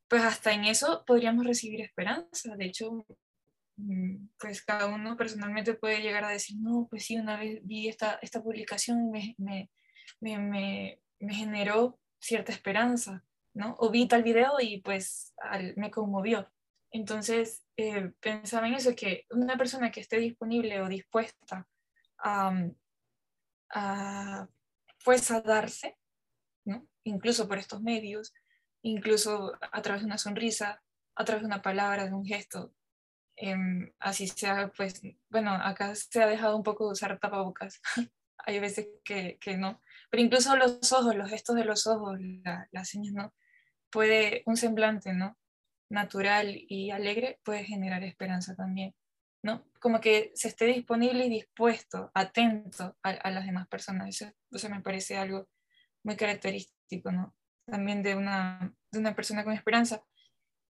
Pues 0.08 0.22
hasta 0.24 0.52
en 0.52 0.64
eso 0.64 1.04
podríamos 1.06 1.44
recibir 1.44 1.82
esperanza. 1.82 2.56
De 2.56 2.66
hecho, 2.66 2.92
mm, 2.92 3.04
pues 4.38 4.62
cada 4.62 4.86
uno 4.86 5.16
personalmente 5.16 5.74
puede 5.74 6.02
llegar 6.02 6.24
a 6.24 6.30
decir, 6.30 6.56
no, 6.60 6.86
pues 6.90 7.06
sí, 7.06 7.16
una 7.16 7.38
vez 7.38 7.60
vi 7.64 7.88
esta, 7.88 8.18
esta 8.22 8.42
publicación, 8.42 9.10
me, 9.10 9.34
me, 9.38 9.70
me, 10.20 11.00
me 11.18 11.34
generó 11.34 11.98
cierta 12.18 12.52
esperanza, 12.52 13.24
¿no? 13.54 13.74
O 13.78 13.90
vi 13.90 14.06
tal 14.06 14.22
video 14.22 14.60
y 14.60 14.80
pues 14.80 15.34
me 15.76 15.90
conmovió. 15.90 16.50
Entonces, 16.92 17.64
eh, 17.76 18.12
pensaba 18.20 18.66
en 18.66 18.74
eso, 18.74 18.94
que 18.96 19.26
una 19.30 19.56
persona 19.56 19.90
que 19.90 20.00
esté 20.00 20.18
disponible 20.18 20.80
o 20.80 20.88
dispuesta 20.88 21.68
a, 22.18 22.52
pues 25.04 25.30
a 25.30 25.40
darse, 25.40 25.96
¿no? 26.64 26.86
incluso 27.04 27.48
por 27.48 27.58
estos 27.58 27.80
medios, 27.80 28.34
incluso 28.82 29.52
a 29.60 29.82
través 29.82 30.02
de 30.02 30.06
una 30.06 30.18
sonrisa, 30.18 30.82
a 31.14 31.24
través 31.24 31.42
de 31.42 31.46
una 31.46 31.62
palabra, 31.62 32.06
de 32.06 32.14
un 32.14 32.24
gesto, 32.24 32.74
em, 33.40 33.92
así 33.98 34.28
sea, 34.28 34.70
pues, 34.76 35.00
bueno, 35.30 35.52
acá 35.52 35.94
se 35.94 36.22
ha 36.22 36.26
dejado 36.26 36.56
un 36.56 36.62
poco 36.62 36.88
usar 36.88 37.18
tapabocas, 37.18 37.80
hay 38.38 38.60
veces 38.60 38.88
que, 39.04 39.38
que, 39.40 39.56
no, 39.56 39.80
pero 40.10 40.22
incluso 40.22 40.56
los 40.56 40.92
ojos, 40.92 41.14
los 41.16 41.30
gestos 41.30 41.56
de 41.56 41.64
los 41.64 41.86
ojos, 41.86 42.18
las 42.72 42.88
señas, 42.88 43.12
¿no? 43.14 43.34
Puede 43.90 44.42
un 44.46 44.56
semblante, 44.56 45.12
¿no? 45.12 45.36
natural 45.90 46.56
y 46.68 46.90
alegre 46.90 47.40
puede 47.44 47.64
generar 47.64 48.02
esperanza 48.04 48.54
también, 48.54 48.94
¿no? 49.42 49.66
Como 49.80 50.00
que 50.00 50.30
se 50.34 50.48
esté 50.48 50.66
disponible 50.66 51.26
y 51.26 51.30
dispuesto, 51.30 52.10
atento 52.14 52.96
a, 53.02 53.30
las 53.30 53.44
demás 53.44 53.68
personas. 53.68 54.08
Eso, 54.08 54.68
me 54.70 54.80
parece 54.80 55.16
algo 55.16 55.48
muy 56.04 56.16
característico, 56.16 57.12
¿no? 57.12 57.34
También 57.66 58.02
de 58.02 58.14
una, 58.14 58.72
de 58.90 58.98
una 58.98 59.14
persona 59.14 59.44
con 59.44 59.52
esperanza. 59.52 60.02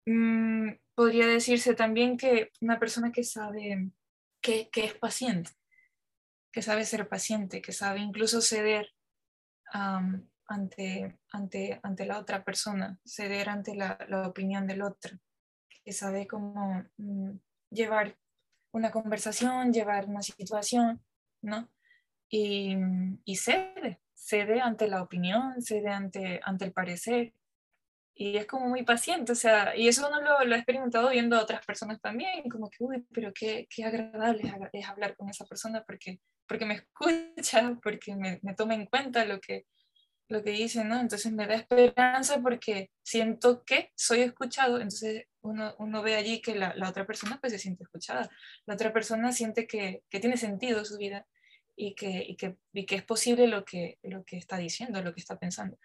Mm, 0.07 0.71
podría 0.95 1.27
decirse 1.27 1.75
también 1.75 2.17
que 2.17 2.51
una 2.61 2.79
persona 2.79 3.13
que 3.13 3.25
sabe 3.25 3.91
que, 4.41 4.69
que, 4.71 4.85
es 4.85 4.95
paciente, 4.95 5.51
que 6.53 6.63
sabe 6.63 6.85
ser 6.85 7.09
paciente, 7.09 7.63
que 7.63 7.73
sabe 7.73 8.01
incluso 8.01 8.41
ceder 8.41 8.93
ante, 10.47 11.19
ante, 11.33 11.81
ante 11.83 12.07
la 12.07 12.19
otra 12.19 12.45
persona, 12.45 12.99
ceder 13.05 13.49
ante 13.49 13.75
la, 13.75 13.99
la 14.09 14.29
opinión 14.29 14.67
del 14.67 14.83
otro, 14.83 15.19
que 15.85 15.93
sabe 15.93 16.27
cómo 16.27 16.85
mm, 16.97 17.31
llevar 17.71 18.17
una 18.73 18.91
conversación, 18.91 19.73
llevar 19.73 20.07
una 20.07 20.23
situación, 20.23 21.03
¿no? 21.43 21.69
Y, 22.29 22.77
y, 23.25 23.37
cede, 23.37 24.01
cede 24.15 24.61
ante 24.61 24.89
la 24.89 25.03
opinión, 25.03 25.63
cede 25.63 25.91
ante, 25.91 26.41
ante 26.43 26.65
el 26.65 26.73
parecer. 26.73 27.33
Y 28.17 28.37
es 28.37 28.47
como 28.47 28.69
muy 28.69 28.85
paciente, 28.85 29.33
o 29.33 29.35
sea, 29.35 29.77
y 29.77 29.89
eso 29.89 30.07
uno 30.09 30.21
lo, 30.21 30.45
lo 30.45 30.55
he 30.55 30.59
experimentado 30.59 31.11
viendo 31.11 31.37
a 31.37 31.43
otras 31.43 31.67
personas 31.67 32.01
también, 32.01 32.49
como 32.49 32.71
que, 32.71 32.77
uy, 32.79 33.05
pero 33.13 33.33
qué, 33.35 33.67
qué 33.69 33.85
agradable 33.85 34.43
es 34.73 34.87
hablar 34.87 35.17
con 35.17 35.29
esa 35.29 35.45
persona 35.47 35.83
porque, 35.85 36.21
porque 36.47 36.65
me 36.65 36.75
escucha, 37.37 37.77
porque 37.83 38.15
me, 38.15 38.39
me 38.43 38.55
toma 38.55 38.75
en 38.75 38.87
cuenta 38.87 39.25
lo 39.25 39.41
que, 39.41 39.67
lo 40.29 40.43
que 40.43 40.51
dicen, 40.51 40.89
¿no? 40.89 41.01
Entonces 41.01 41.33
me 41.33 41.47
da 41.47 41.55
esperanza 41.55 42.41
porque 42.41 42.91
siento 43.03 43.65
que 43.65 43.91
soy 43.97 44.21
escuchado, 44.21 44.77
entonces 44.77 45.27
uno, 45.43 45.75
uno 45.79 46.03
ve 46.03 46.15
allí 46.15 46.41
que 46.41 46.55
la, 46.55 46.75
la, 46.77 46.89
otra 46.89 47.07
persona 47.07 47.39
pues 47.41 47.53
se 47.53 47.59
siente 47.59 47.85
escuchada, 47.85 48.31
la 48.67 48.75
otra 48.75 48.93
persona 48.93 49.33
siente 49.33 49.67
que, 49.67 50.03
que 50.09 50.21
tiene 50.21 50.37
sentido 50.37 50.85
su 50.85 50.97
vida 50.99 51.27
y 51.77 51.95
que, 51.95 52.25
y 52.27 52.37
que, 52.37 52.57
y 52.73 52.87
que 52.87 52.97
es 52.97 53.03
posible 53.03 53.49
lo 53.49 53.65
que, 53.65 53.99
lo 54.03 54.25
que 54.25 54.37
está 54.37 54.57
diciendo, 54.57 55.03
lo 55.03 55.13
que 55.13 55.21
está 55.21 55.39
pensando. 55.39 55.79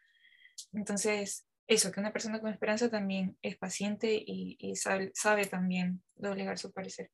Entonces, 0.73 1.45
eso, 1.69 1.91
que 1.91 1.99
una 1.99 2.11
persona 2.11 2.41
con 2.41 2.51
esperanza 2.51 2.89
también 2.89 3.37
es 3.43 3.55
paciente 3.55 4.11
y, 4.13 4.57
y 4.59 4.75
sabe, 4.75 5.11
sabe, 5.13 5.45
también 5.45 6.01
doblegar 6.15 6.57
su 6.57 6.73
parecer. 6.73 7.11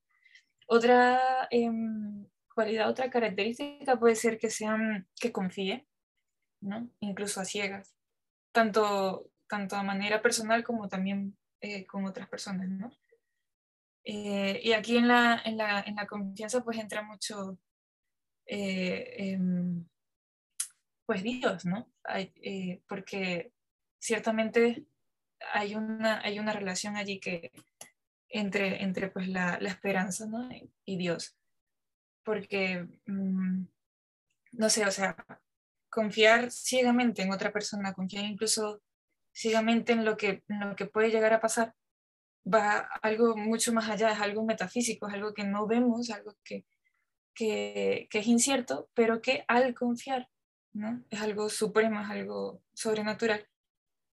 Otra 0.65 1.47
eh, 1.51 1.69
cualidad, 2.53 2.89
otra 2.89 3.09
característica 3.09 3.99
puede 3.99 4.15
ser 4.15 4.39
que 4.39 4.49
sean, 4.49 5.09
que 5.19 5.33
confíe, 5.33 5.85
¿no? 6.61 6.89
Incluso 7.01 7.41
a 7.41 7.45
ciegas, 7.45 7.97
tanto, 8.53 9.29
tanto 9.49 9.75
a 9.75 9.83
manera 9.83 10.21
personal 10.21 10.63
como 10.63 10.87
también 10.87 11.37
eh, 11.59 11.85
con 11.85 12.05
otras 12.05 12.29
personas, 12.29 12.69
¿no? 12.69 12.89
Eh, 14.05 14.61
y 14.63 14.71
aquí 14.71 14.95
en 14.95 15.09
la, 15.09 15.41
en, 15.43 15.57
la, 15.57 15.81
en 15.81 15.95
la, 15.95 16.07
confianza 16.07 16.63
pues 16.63 16.77
entra 16.77 17.01
mucho, 17.01 17.59
eh, 18.45 19.15
em, 19.17 19.85
pues 21.05 21.23
Dios, 21.23 21.65
¿no? 21.65 21.91
porque 22.87 23.51
ciertamente 24.05 24.85
hay 25.51 25.75
una, 25.75 26.21
hay 26.21 26.37
una 26.37 26.53
relación 26.53 26.95
allí 26.95 27.19
que 27.19 27.51
entre, 28.29 28.83
entre 28.83 29.09
pues 29.09 29.27
la, 29.27 29.57
la 29.59 29.69
esperanza 29.69 30.27
¿no? 30.27 30.47
y 30.85 30.97
Dios. 30.97 31.35
Porque, 32.23 32.87
mm, 33.07 33.65
no 34.51 34.69
sé, 34.69 34.85
o 34.85 34.91
sea, 34.91 35.15
confiar 35.89 36.51
ciegamente 36.51 37.23
en 37.23 37.31
otra 37.31 37.51
persona, 37.51 37.93
confiar 37.93 38.25
incluso 38.25 38.81
ciegamente 39.33 39.93
en 39.93 40.05
lo 40.05 40.17
que, 40.17 40.43
lo 40.47 40.75
que 40.75 40.85
puede 40.85 41.09
llegar 41.09 41.33
a 41.33 41.41
pasar, 41.41 41.73
va 42.45 42.77
algo 43.01 43.35
mucho 43.35 43.73
más 43.73 43.89
allá, 43.89 44.11
es 44.11 44.19
algo 44.19 44.45
metafísico, 44.45 45.07
es 45.07 45.15
algo 45.15 45.33
que 45.33 45.45
no 45.45 45.65
vemos, 45.65 46.11
algo 46.11 46.35
que, 46.43 46.65
que, 47.33 48.07
que 48.11 48.19
es 48.19 48.27
incierto, 48.27 48.87
pero 48.93 49.19
que 49.19 49.45
al 49.47 49.73
confiar, 49.73 50.29
¿no? 50.73 51.03
Es 51.09 51.21
algo 51.21 51.49
supremo, 51.49 52.01
es 52.01 52.09
algo 52.09 52.61
sobrenatural 52.73 53.47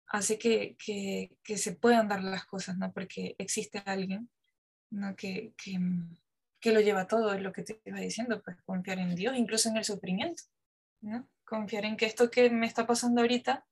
hace 0.08 0.38
que, 0.38 0.76
que, 0.84 1.36
que, 1.42 1.58
se 1.58 1.74
puedan 1.74 2.08
dar 2.08 2.22
las 2.22 2.44
cosas, 2.46 2.76
¿no? 2.78 2.92
Porque 2.92 3.34
existe 3.38 3.82
alguien, 3.84 4.30
¿no? 4.90 5.14
Que, 5.16 5.52
que, 5.56 5.78
que, 6.60 6.72
lo 6.72 6.80
lleva 6.80 7.06
todo, 7.06 7.34
es 7.34 7.42
lo 7.42 7.52
que 7.52 7.62
te 7.62 7.80
iba 7.84 8.00
diciendo, 8.00 8.42
pues 8.42 8.56
confiar 8.62 8.98
en 8.98 9.14
Dios, 9.14 9.36
incluso 9.36 9.68
en 9.68 9.76
el 9.76 9.84
sufrimiento, 9.84 10.42
¿no? 11.00 11.28
Confiar 11.44 11.84
en 11.84 11.96
que 11.96 12.06
esto 12.06 12.30
que 12.30 12.50
me 12.50 12.66
está 12.66 12.86
pasando 12.86 13.20
ahorita, 13.20 13.66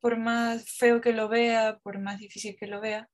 por 0.00 0.16
más 0.16 0.68
feo 0.70 1.00
que 1.00 1.12
lo 1.12 1.28
vea, 1.28 1.78
por 1.82 1.98
más 1.98 2.18
difícil 2.18 2.56
que 2.56 2.66
lo 2.66 2.80
vea, 2.80 3.08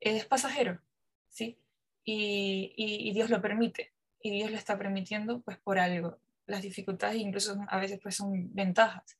es 0.00 0.24
pasajero, 0.24 0.80
¿sí? 1.28 1.58
Y, 2.04 2.72
y, 2.76 3.10
y 3.10 3.12
Dios 3.12 3.28
lo 3.28 3.42
permite, 3.42 3.92
y 4.22 4.30
Dios 4.30 4.50
lo 4.50 4.56
está 4.56 4.78
permitiendo 4.78 5.42
pues 5.42 5.58
por 5.58 5.78
algo. 5.78 6.18
Las 6.46 6.62
dificultades 6.62 7.16
incluso 7.16 7.58
a 7.68 7.78
veces 7.78 8.00
pues 8.02 8.16
son 8.16 8.54
ventajas. 8.54 9.18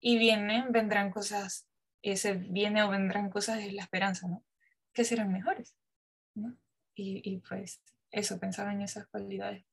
Y 0.00 0.18
vienen, 0.18 0.72
vendrán 0.72 1.10
cosas 1.10 1.68
ese 2.02 2.34
viene 2.34 2.82
o 2.82 2.90
vendrán 2.90 3.30
cosas 3.30 3.60
es 3.60 3.72
la 3.72 3.82
esperanza, 3.82 4.28
¿no? 4.28 4.44
Que 4.92 5.04
serán 5.04 5.32
mejores, 5.32 5.76
¿no? 6.34 6.56
Y, 6.94 7.22
y 7.24 7.38
pues 7.38 7.80
eso, 8.10 8.38
pensaba 8.38 8.72
en 8.72 8.82
esas 8.82 9.06
cualidades. 9.06 9.64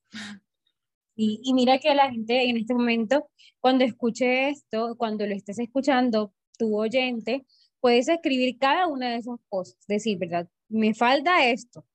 Y, 1.16 1.42
y, 1.44 1.54
mira 1.54 1.80
que 1.80 1.94
la 1.94 2.10
gente 2.10 2.50
en 2.50 2.56
este 2.56 2.74
momento, 2.74 3.30
cuando 3.60 3.84
escuche 3.84 4.50
esto, 4.50 4.96
cuando 4.98 5.26
lo 5.28 5.36
estés 5.36 5.60
escuchando, 5.60 6.34
tu 6.58 6.78
oyente, 6.78 7.46
puedes 7.82 8.08
escribir 8.08 8.58
cada 8.58 8.88
una 8.88 9.10
de 9.10 9.18
esas 9.18 9.38
cosas, 9.50 9.78
decir, 9.88 10.18
¿verdad? 10.18 10.48
Me 10.70 10.94
falta 10.94 11.50
esto, 11.50 11.86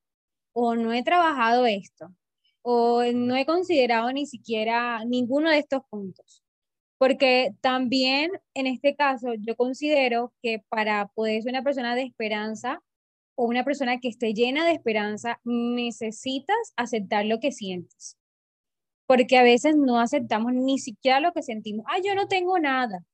o 0.52 0.74
no 0.74 0.92
he 0.92 1.02
trabajado 1.02 1.64
esto, 1.64 2.14
o 2.60 3.02
no 3.14 3.36
he 3.36 3.46
considerado 3.46 4.12
ni 4.12 4.26
siquiera 4.26 5.02
ninguno 5.06 5.50
de 5.50 5.58
estos 5.58 5.82
puntos. 5.88 6.43
Porque 7.04 7.50
también 7.60 8.30
en 8.54 8.66
este 8.66 8.96
caso 8.96 9.34
yo 9.38 9.56
considero 9.56 10.32
que 10.40 10.64
para 10.70 11.08
poder 11.08 11.42
ser 11.42 11.52
una 11.52 11.62
persona 11.62 11.94
de 11.94 12.02
esperanza 12.04 12.82
o 13.34 13.44
una 13.44 13.62
persona 13.62 14.00
que 14.00 14.08
esté 14.08 14.32
llena 14.32 14.64
de 14.64 14.72
esperanza, 14.72 15.38
necesitas 15.44 16.56
aceptar 16.76 17.26
lo 17.26 17.40
que 17.40 17.52
sientes. 17.52 18.16
Porque 19.06 19.36
a 19.36 19.42
veces 19.42 19.76
no 19.76 20.00
aceptamos 20.00 20.54
ni 20.54 20.78
siquiera 20.78 21.20
lo 21.20 21.32
que 21.34 21.42
sentimos. 21.42 21.84
Ah, 21.90 21.98
yo 22.02 22.14
no 22.14 22.26
tengo 22.26 22.58
nada. 22.58 23.04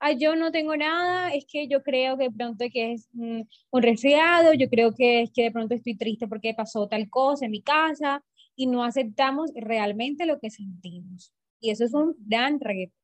Ah, 0.00 0.12
yo 0.12 0.34
no 0.34 0.50
tengo 0.50 0.74
nada, 0.74 1.34
es 1.34 1.44
que 1.46 1.68
yo 1.68 1.82
creo 1.82 2.16
que 2.16 2.24
de 2.24 2.30
pronto 2.30 2.64
que 2.72 2.92
es 2.94 3.10
un 3.12 3.46
resfriado, 3.82 4.54
yo 4.54 4.70
creo 4.70 4.94
que 4.94 5.20
es 5.20 5.30
que 5.34 5.42
de 5.42 5.50
pronto 5.50 5.74
estoy 5.74 5.98
triste 5.98 6.28
porque 6.28 6.54
pasó 6.54 6.88
tal 6.88 7.10
cosa 7.10 7.44
en 7.44 7.50
mi 7.50 7.60
casa 7.60 8.24
y 8.56 8.68
no 8.68 8.84
aceptamos 8.84 9.50
realmente 9.54 10.24
lo 10.24 10.40
que 10.40 10.48
sentimos. 10.48 11.30
Y 11.60 11.72
eso 11.72 11.84
es 11.84 11.92
un 11.92 12.16
gran 12.18 12.58
reto, 12.58 13.01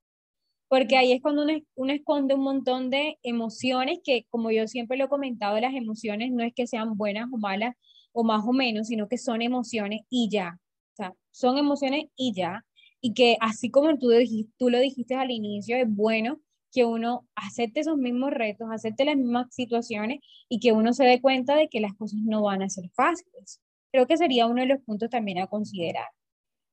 porque 0.69 0.97
ahí 0.97 1.13
es 1.13 1.23
cuando 1.23 1.45
uno, 1.77 1.93
esconde 1.93 2.35
un 2.35 2.43
montón 2.43 2.91
de 2.91 3.19
emociones 3.23 4.01
que, 4.05 4.27
como 4.31 4.51
yo 4.51 4.67
siempre 4.69 4.97
lo 4.99 5.07
he 5.07 5.09
comentado, 5.09 5.59
las 5.61 5.75
emociones 5.75 6.31
no 6.31 6.45
es 6.45 6.53
que 6.55 6.67
sean 6.67 6.97
buenas 6.97 7.29
o 7.33 7.39
malas 7.39 7.75
o 8.13 8.25
más 8.25 8.45
o 8.47 8.53
menos, 8.53 8.89
sino 8.89 9.09
que 9.09 9.19
son 9.19 9.43
emociones 9.43 10.03
y 10.11 10.29
ya. 10.31 10.59
O 10.93 10.97
sea, 10.97 11.15
son 11.31 11.59
emociones 11.59 12.07
y 12.17 12.35
ya. 12.35 12.65
Y 13.01 13.15
que 13.15 13.37
así 13.41 13.71
como 13.71 13.97
tú, 13.99 14.11
tú 14.59 14.71
lo 14.71 14.79
dijiste 14.79 15.15
al 15.15 15.31
inicio, 15.31 15.77
es 15.77 15.87
bueno 15.89 16.41
que 16.73 16.85
uno 16.85 17.27
acepte 17.35 17.81
esos 17.81 17.97
mismos 17.97 18.31
retos, 18.31 18.69
acepte 18.71 19.05
las 19.05 19.17
mismas 19.17 19.47
situaciones 19.55 20.21
y 20.49 20.61
que 20.61 20.73
uno 20.73 20.93
se 20.93 21.05
dé 21.05 21.21
cuenta 21.21 21.57
de 21.57 21.69
que 21.69 21.81
las 21.81 21.95
cosas 21.95 22.21
no 22.23 22.43
van 22.43 22.63
a 22.63 22.69
ser 22.69 22.91
fáciles. 22.95 23.61
Creo 23.91 24.07
que 24.07 24.19
sería 24.19 24.47
uno 24.47 24.61
de 24.63 24.69
los 24.69 24.81
puntos 24.83 25.09
también 25.09 25.39
a 25.39 25.47
considerar. 25.47 26.09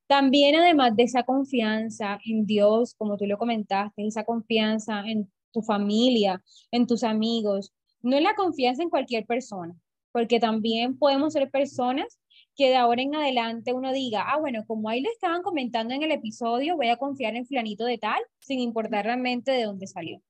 También 0.06 0.54
además 0.54 0.94
de 0.96 1.02
esa 1.04 1.24
confianza 1.24 2.18
en 2.24 2.46
Dios, 2.46 2.94
como 2.94 3.16
tú 3.16 3.26
lo 3.26 3.38
comentaste, 3.38 4.06
esa 4.06 4.24
confianza 4.24 5.02
en 5.06 5.30
tu 5.52 5.62
familia, 5.62 6.42
en 6.70 6.86
tus 6.86 7.02
amigos, 7.02 7.72
no 8.02 8.16
es 8.16 8.22
la 8.22 8.34
confianza 8.34 8.82
en 8.82 8.90
cualquier 8.90 9.26
persona, 9.26 9.74
porque 10.12 10.38
también 10.38 10.96
podemos 10.96 11.32
ser 11.32 11.50
personas 11.50 12.18
que 12.54 12.68
de 12.68 12.76
ahora 12.76 13.02
en 13.02 13.14
adelante 13.14 13.72
uno 13.72 13.92
diga, 13.92 14.24
ah, 14.28 14.38
bueno, 14.38 14.64
como 14.66 14.88
ahí 14.88 15.00
le 15.00 15.10
estaban 15.10 15.42
comentando 15.42 15.92
en 15.92 16.02
el 16.02 16.12
episodio, 16.12 16.76
voy 16.76 16.88
a 16.88 16.96
confiar 16.96 17.34
en 17.34 17.46
flanito 17.46 17.84
de 17.84 17.98
tal, 17.98 18.22
sin 18.38 18.60
importar 18.60 19.04
realmente 19.04 19.50
de 19.50 19.64
dónde 19.64 19.86
salió. 19.86 20.22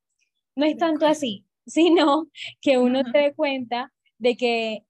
No 0.56 0.64
es 0.64 0.76
tanto 0.76 1.06
así, 1.06 1.44
sino 1.66 2.28
que 2.60 2.78
uno 2.78 3.02
se 3.12 3.18
dé 3.18 3.34
cuenta 3.34 3.92
de 4.18 4.36
que 4.36 4.85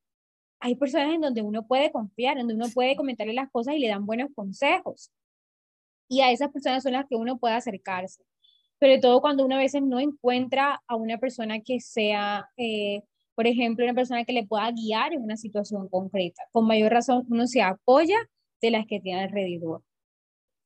hay 0.66 0.74
personas 0.74 1.14
en 1.14 1.20
donde 1.20 1.42
uno 1.42 1.64
puede 1.64 1.92
confiar, 1.92 2.36
donde 2.36 2.54
uno 2.54 2.66
puede 2.74 2.96
comentarle 2.96 3.32
las 3.32 3.48
cosas 3.52 3.76
y 3.76 3.78
le 3.78 3.86
dan 3.86 4.04
buenos 4.04 4.30
consejos. 4.34 5.12
Y 6.08 6.22
a 6.22 6.32
esas 6.32 6.50
personas 6.50 6.82
son 6.82 6.94
las 6.94 7.06
que 7.06 7.14
uno 7.14 7.38
puede 7.38 7.54
acercarse. 7.54 8.24
Sobre 8.80 8.98
todo 8.98 9.20
cuando 9.20 9.44
uno 9.44 9.54
a 9.54 9.58
veces 9.58 9.82
no 9.82 10.00
encuentra 10.00 10.82
a 10.88 10.96
una 10.96 11.18
persona 11.18 11.60
que 11.60 11.78
sea, 11.78 12.48
eh, 12.56 13.02
por 13.36 13.46
ejemplo, 13.46 13.84
una 13.84 13.94
persona 13.94 14.24
que 14.24 14.32
le 14.32 14.44
pueda 14.44 14.68
guiar 14.72 15.12
en 15.12 15.22
una 15.22 15.36
situación 15.36 15.88
concreta. 15.88 16.42
Con 16.50 16.66
mayor 16.66 16.90
razón, 16.90 17.24
uno 17.30 17.46
se 17.46 17.62
apoya 17.62 18.16
de 18.60 18.72
las 18.72 18.86
que 18.88 18.98
tiene 18.98 19.22
alrededor. 19.22 19.84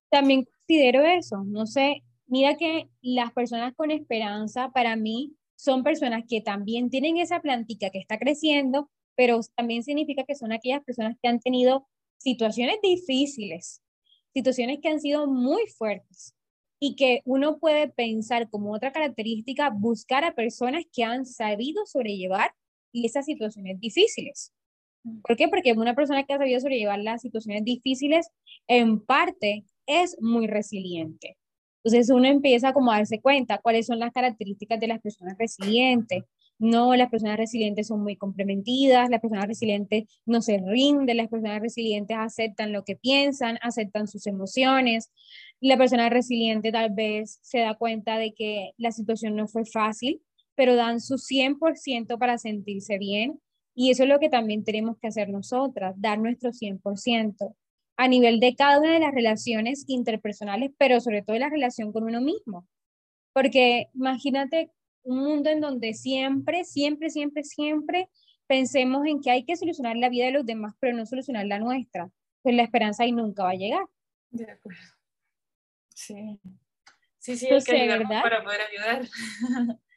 También 0.08 0.46
considero 0.46 1.04
eso, 1.04 1.44
no 1.44 1.66
sé, 1.66 2.04
mira 2.26 2.56
que 2.56 2.88
las 3.02 3.34
personas 3.34 3.74
con 3.74 3.90
esperanza 3.90 4.70
para 4.70 4.96
mí 4.96 5.36
son 5.56 5.84
personas 5.84 6.24
que 6.26 6.40
también 6.40 6.88
tienen 6.88 7.18
esa 7.18 7.40
plantita 7.40 7.90
que 7.90 7.98
está 7.98 8.18
creciendo, 8.18 8.88
pero 9.16 9.40
también 9.56 9.82
significa 9.82 10.24
que 10.24 10.34
son 10.34 10.52
aquellas 10.52 10.82
personas 10.84 11.16
que 11.20 11.28
han 11.28 11.40
tenido 11.40 11.86
situaciones 12.18 12.76
difíciles, 12.82 13.82
situaciones 14.32 14.78
que 14.80 14.88
han 14.88 15.00
sido 15.00 15.26
muy 15.26 15.66
fuertes 15.66 16.34
y 16.78 16.96
que 16.96 17.20
uno 17.24 17.58
puede 17.58 17.88
pensar 17.88 18.48
como 18.48 18.72
otra 18.72 18.92
característica, 18.92 19.70
buscar 19.70 20.24
a 20.24 20.34
personas 20.34 20.84
que 20.92 21.04
han 21.04 21.26
sabido 21.26 21.84
sobrellevar 21.86 22.52
esas 22.92 23.26
situaciones 23.26 23.78
difíciles. 23.78 24.52
¿Por 25.22 25.36
qué? 25.36 25.48
Porque 25.48 25.72
una 25.72 25.94
persona 25.94 26.24
que 26.24 26.32
ha 26.32 26.38
sabido 26.38 26.60
sobrellevar 26.60 26.98
las 26.98 27.22
situaciones 27.22 27.64
difíciles, 27.64 28.28
en 28.66 29.00
parte, 29.00 29.64
es 29.86 30.16
muy 30.20 30.46
resiliente. 30.46 31.36
Entonces 31.82 32.10
uno 32.10 32.28
empieza 32.28 32.72
como 32.72 32.92
a 32.92 32.96
darse 32.96 33.20
cuenta 33.20 33.58
cuáles 33.58 33.86
son 33.86 33.98
las 33.98 34.12
características 34.12 34.78
de 34.80 34.88
las 34.88 35.00
personas 35.00 35.36
resilientes, 35.38 36.24
no, 36.60 36.94
las 36.94 37.08
personas 37.10 37.38
resilientes 37.38 37.86
son 37.86 38.02
muy 38.02 38.16
comprometidas, 38.16 39.08
las 39.08 39.20
personas 39.20 39.46
resilientes 39.46 40.04
no 40.26 40.42
se 40.42 40.58
rinden, 40.58 41.16
las 41.16 41.28
personas 41.28 41.60
resilientes 41.62 42.16
aceptan 42.18 42.72
lo 42.72 42.84
que 42.84 42.96
piensan, 42.96 43.58
aceptan 43.62 44.06
sus 44.06 44.26
emociones. 44.26 45.10
La 45.60 45.78
persona 45.78 46.10
resiliente 46.10 46.70
tal 46.70 46.90
vez 46.90 47.38
se 47.42 47.60
da 47.60 47.74
cuenta 47.76 48.18
de 48.18 48.34
que 48.34 48.72
la 48.76 48.92
situación 48.92 49.36
no 49.36 49.48
fue 49.48 49.64
fácil, 49.64 50.20
pero 50.54 50.76
dan 50.76 51.00
su 51.00 51.16
100% 51.16 52.18
para 52.18 52.36
sentirse 52.36 52.98
bien. 52.98 53.40
Y 53.74 53.90
eso 53.90 54.02
es 54.02 54.10
lo 54.10 54.18
que 54.18 54.28
también 54.28 54.62
tenemos 54.62 54.98
que 54.98 55.08
hacer 55.08 55.30
nosotras, 55.30 55.94
dar 55.98 56.18
nuestro 56.18 56.52
100% 56.52 57.56
a 57.96 58.08
nivel 58.08 58.38
de 58.38 58.54
cada 58.54 58.80
una 58.80 58.92
de 58.92 59.00
las 59.00 59.14
relaciones 59.14 59.84
interpersonales, 59.86 60.72
pero 60.76 61.00
sobre 61.00 61.22
todo 61.22 61.38
la 61.38 61.48
relación 61.48 61.90
con 61.92 62.04
uno 62.04 62.20
mismo. 62.20 62.66
Porque 63.32 63.88
imagínate 63.94 64.70
un 65.02 65.18
mundo 65.18 65.50
en 65.50 65.60
donde 65.60 65.94
siempre, 65.94 66.64
siempre, 66.64 67.10
siempre, 67.10 67.44
siempre 67.44 68.08
pensemos 68.46 69.06
en 69.06 69.20
que 69.20 69.30
hay 69.30 69.44
que 69.44 69.56
solucionar 69.56 69.96
la 69.96 70.08
vida 70.08 70.26
de 70.26 70.32
los 70.32 70.46
demás, 70.46 70.74
pero 70.80 70.96
no 70.96 71.06
solucionar 71.06 71.46
la 71.46 71.58
nuestra. 71.58 72.10
Pues 72.42 72.54
la 72.54 72.62
esperanza 72.62 73.04
ahí 73.04 73.12
nunca 73.12 73.44
va 73.44 73.50
a 73.50 73.54
llegar. 73.54 73.84
De 74.30 74.50
acuerdo. 74.50 74.80
Sí. 75.94 76.40
Sí, 77.18 77.36
sí, 77.36 77.46
hay 77.46 77.62
que 77.62 77.86
¿verdad? 77.86 78.22
para 78.22 78.42
poder 78.42 78.60
ayudar. 78.62 79.08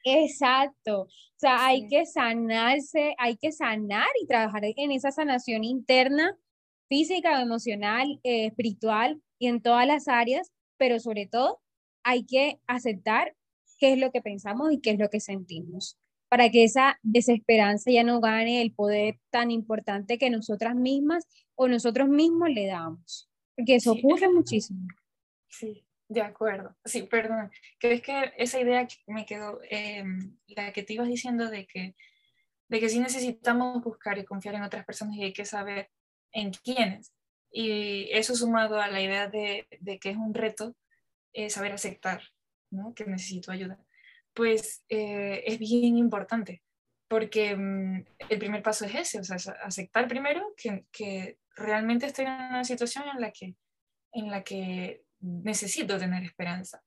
Exacto. 0.04 1.04
O 1.04 1.38
sea, 1.38 1.66
hay 1.66 1.88
que 1.88 2.06
sanarse, 2.06 3.16
hay 3.18 3.38
que 3.38 3.52
sanar 3.52 4.10
y 4.22 4.28
trabajar 4.28 4.64
en 4.66 4.92
esa 4.92 5.12
sanación 5.12 5.64
interna 5.64 6.38
física, 6.90 7.42
emocional, 7.42 8.20
eh, 8.24 8.48
espiritual 8.48 9.22
y 9.40 9.48
en 9.48 9.62
todas 9.62 9.88
las 9.88 10.08
áreas, 10.08 10.52
pero 10.78 11.00
sobre 11.00 11.26
todo 11.26 11.62
hay 12.04 12.26
que 12.26 12.60
aceptar 12.68 13.36
qué 13.78 13.94
es 13.94 14.00
lo 14.00 14.12
que 14.12 14.22
pensamos 14.22 14.72
y 14.72 14.80
qué 14.80 14.92
es 14.92 15.00
lo 15.00 15.10
que 15.10 15.20
sentimos, 15.20 16.00
para 16.30 16.50
que 16.50 16.64
esa 16.64 17.00
desesperanza 17.04 17.92
ya 17.92 18.04
no 18.04 18.20
gane 18.20 18.62
el 18.62 18.74
poder 18.74 19.20
tan 19.30 19.52
importante 19.52 20.18
que 20.18 20.30
nosotras 20.30 20.76
mismas 20.76 21.28
o 21.56 21.68
nosotros 21.68 22.10
mismos 22.10 22.50
le 22.50 22.68
damos, 22.68 23.30
porque 23.56 23.76
eso 23.76 23.94
ocurre 23.94 24.30
muchísimo. 24.30 24.88
Sí, 25.48 25.86
de 26.08 26.22
acuerdo. 26.22 26.76
Sí, 26.84 27.04
perdón. 27.04 27.52
¿Crees 27.80 28.02
que 28.02 28.34
esa 28.38 28.60
idea 28.60 28.88
me 29.08 29.26
quedó, 29.26 29.60
em, 29.70 30.38
la 30.48 30.74
que 30.74 30.84
te 30.84 30.94
ibas 30.94 31.08
diciendo 31.08 31.50
de 31.50 31.68
que, 31.68 31.96
de 32.68 32.80
que 32.80 32.90
sí 32.90 33.00
necesitamos 33.00 33.84
buscar 33.84 34.18
y 34.18 34.26
confiar 34.26 34.56
en 34.56 34.64
otras 34.64 34.86
personas 34.86 35.16
y 35.16 35.24
hay 35.24 35.34
que 35.34 35.46
saber 35.46 35.90
en 36.32 36.52
quiénes? 36.52 37.14
Y 37.52 38.10
eso 38.12 38.36
sumado 38.36 38.82
a 38.82 38.88
la 38.88 39.02
idea 39.02 39.28
de, 39.28 39.68
de 39.80 40.00
que 40.00 40.10
es 40.10 40.18
un 40.18 40.34
reto 40.34 40.76
eh, 41.34 41.50
saber 41.50 41.74
aceptar, 41.74 42.22
¿no? 42.74 42.94
que 42.94 43.06
necesito 43.06 43.52
ayuda, 43.52 43.80
pues 44.34 44.84
eh, 44.90 45.44
es 45.46 45.60
bien 45.60 45.98
importante, 45.98 46.64
porque 47.08 47.56
mm, 47.56 48.06
el 48.30 48.40
primer 48.40 48.62
paso 48.64 48.86
es 48.86 48.96
ese, 48.96 49.20
o 49.20 49.24
sea, 49.24 49.54
aceptar 49.64 50.08
primero 50.08 50.54
que, 50.58 50.86
que, 50.92 51.38
realmente 51.56 52.08
estoy 52.08 52.26
en 52.26 52.32
una 52.32 52.64
situación 52.64 53.04
en 53.14 53.22
la 53.22 53.32
que, 53.32 53.56
en 54.12 54.32
la 54.32 54.44
que 54.44 55.04
necesito 55.20 56.00
tener 56.00 56.24
esperanza 56.24 56.82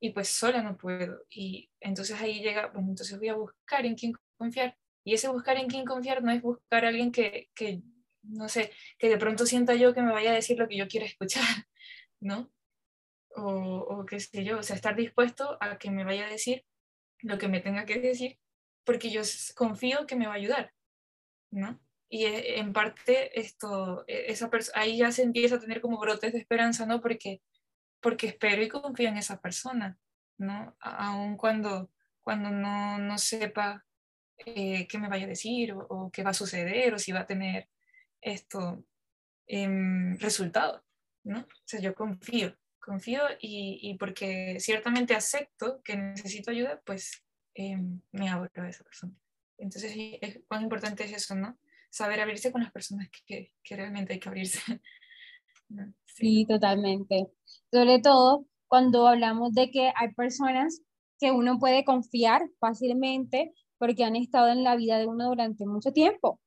y 0.00 0.10
pues 0.10 0.28
sola 0.28 0.62
no 0.62 0.76
puedo. 0.76 1.22
Y 1.28 1.70
entonces 1.80 2.20
ahí 2.20 2.40
llega, 2.40 2.72
pues 2.72 2.82
entonces 2.86 3.18
voy 3.18 3.28
a 3.28 3.34
buscar 3.34 3.84
en 3.84 3.94
quién 3.94 4.14
confiar. 4.38 4.76
Y 5.04 5.14
ese 5.14 5.28
buscar 5.28 5.56
en 5.56 5.68
quién 5.68 5.84
confiar 5.84 6.22
no 6.22 6.32
es 6.32 6.42
buscar 6.42 6.84
a 6.84 6.88
alguien 6.88 7.12
que, 7.12 7.50
que 7.54 7.82
no 8.22 8.48
sé, 8.48 8.72
que 8.98 9.08
de 9.08 9.18
pronto 9.18 9.46
sienta 9.46 9.74
yo 9.74 9.94
que 9.94 10.02
me 10.02 10.12
vaya 10.12 10.30
a 10.30 10.34
decir 10.34 10.58
lo 10.58 10.68
que 10.68 10.76
yo 10.76 10.88
quiero 10.88 11.06
escuchar, 11.06 11.44
¿no? 12.20 12.50
O, 13.36 13.50
o 13.50 14.06
qué 14.06 14.18
sé 14.18 14.44
yo, 14.44 14.58
o 14.58 14.62
sea, 14.62 14.76
estar 14.76 14.96
dispuesto 14.96 15.58
a 15.60 15.78
que 15.78 15.90
me 15.90 16.04
vaya 16.04 16.26
a 16.26 16.30
decir 16.30 16.64
lo 17.20 17.38
que 17.38 17.48
me 17.48 17.60
tenga 17.60 17.84
que 17.84 18.00
decir, 18.00 18.38
porque 18.84 19.10
yo 19.10 19.22
confío 19.54 20.06
que 20.06 20.16
me 20.16 20.26
va 20.26 20.34
a 20.34 20.36
ayudar, 20.36 20.72
¿no? 21.50 21.80
Y 22.08 22.24
eh, 22.24 22.58
en 22.60 22.72
parte 22.72 23.38
esto, 23.38 24.04
e, 24.06 24.30
esa 24.30 24.48
ahí 24.74 24.98
ya 24.98 25.10
se 25.12 25.22
empieza 25.22 25.56
a 25.56 25.60
tener 25.60 25.80
como 25.80 25.98
brotes 25.98 26.32
de 26.32 26.38
esperanza, 26.38 26.86
¿no? 26.86 27.00
Porque, 27.00 27.42
porque 28.00 28.28
espero 28.28 28.62
y 28.62 28.68
confío 28.68 29.08
en 29.08 29.16
esa 29.18 29.40
persona, 29.40 29.98
¿no? 30.38 30.76
Aun 30.80 31.36
cuando, 31.36 31.90
cuando 32.22 32.50
no, 32.50 32.98
no 32.98 33.18
sepa 33.18 33.84
eh, 34.38 34.86
qué 34.86 34.98
me 34.98 35.08
vaya 35.08 35.24
a 35.24 35.28
decir 35.28 35.72
o, 35.72 35.86
o, 35.88 36.10
qué 36.10 36.22
va 36.22 36.30
a 36.30 36.34
suceder 36.34 36.94
o 36.94 36.98
si 36.98 37.12
va 37.12 37.20
a 37.20 37.26
tener 37.26 37.68
esto 38.20 38.84
eh, 39.46 39.68
resultado, 40.18 40.84
¿no? 41.24 41.40
O 41.40 41.64
sea, 41.64 41.80
yo 41.80 41.94
confío, 41.94 42.56
confío 42.86 43.20
y, 43.40 43.80
y 43.82 43.98
porque 43.98 44.58
ciertamente 44.60 45.14
acepto 45.14 45.82
que 45.82 45.96
necesito 45.96 46.50
ayuda, 46.50 46.80
pues 46.86 47.22
eh, 47.54 47.76
me 48.12 48.28
abro 48.28 48.50
a 48.54 48.68
esa 48.68 48.84
persona. 48.84 49.12
Entonces, 49.58 49.92
es, 50.20 50.40
cuán 50.48 50.62
importante 50.62 51.04
es 51.04 51.12
eso, 51.12 51.34
¿no? 51.34 51.58
Saber 51.90 52.20
abrirse 52.20 52.52
con 52.52 52.62
las 52.62 52.72
personas 52.72 53.08
que, 53.26 53.52
que 53.62 53.76
realmente 53.76 54.14
hay 54.14 54.20
que 54.20 54.28
abrirse. 54.28 54.60
sí. 56.04 56.04
sí, 56.04 56.46
totalmente. 56.46 57.26
Sobre 57.70 57.98
todo 58.00 58.46
cuando 58.68 59.06
hablamos 59.06 59.52
de 59.52 59.70
que 59.70 59.92
hay 59.94 60.14
personas 60.14 60.82
que 61.18 61.32
uno 61.32 61.58
puede 61.58 61.84
confiar 61.84 62.48
fácilmente 62.60 63.52
porque 63.78 64.04
han 64.04 64.16
estado 64.16 64.48
en 64.48 64.62
la 64.62 64.76
vida 64.76 64.98
de 64.98 65.06
uno 65.06 65.28
durante 65.28 65.66
mucho 65.66 65.92
tiempo. 65.92 66.40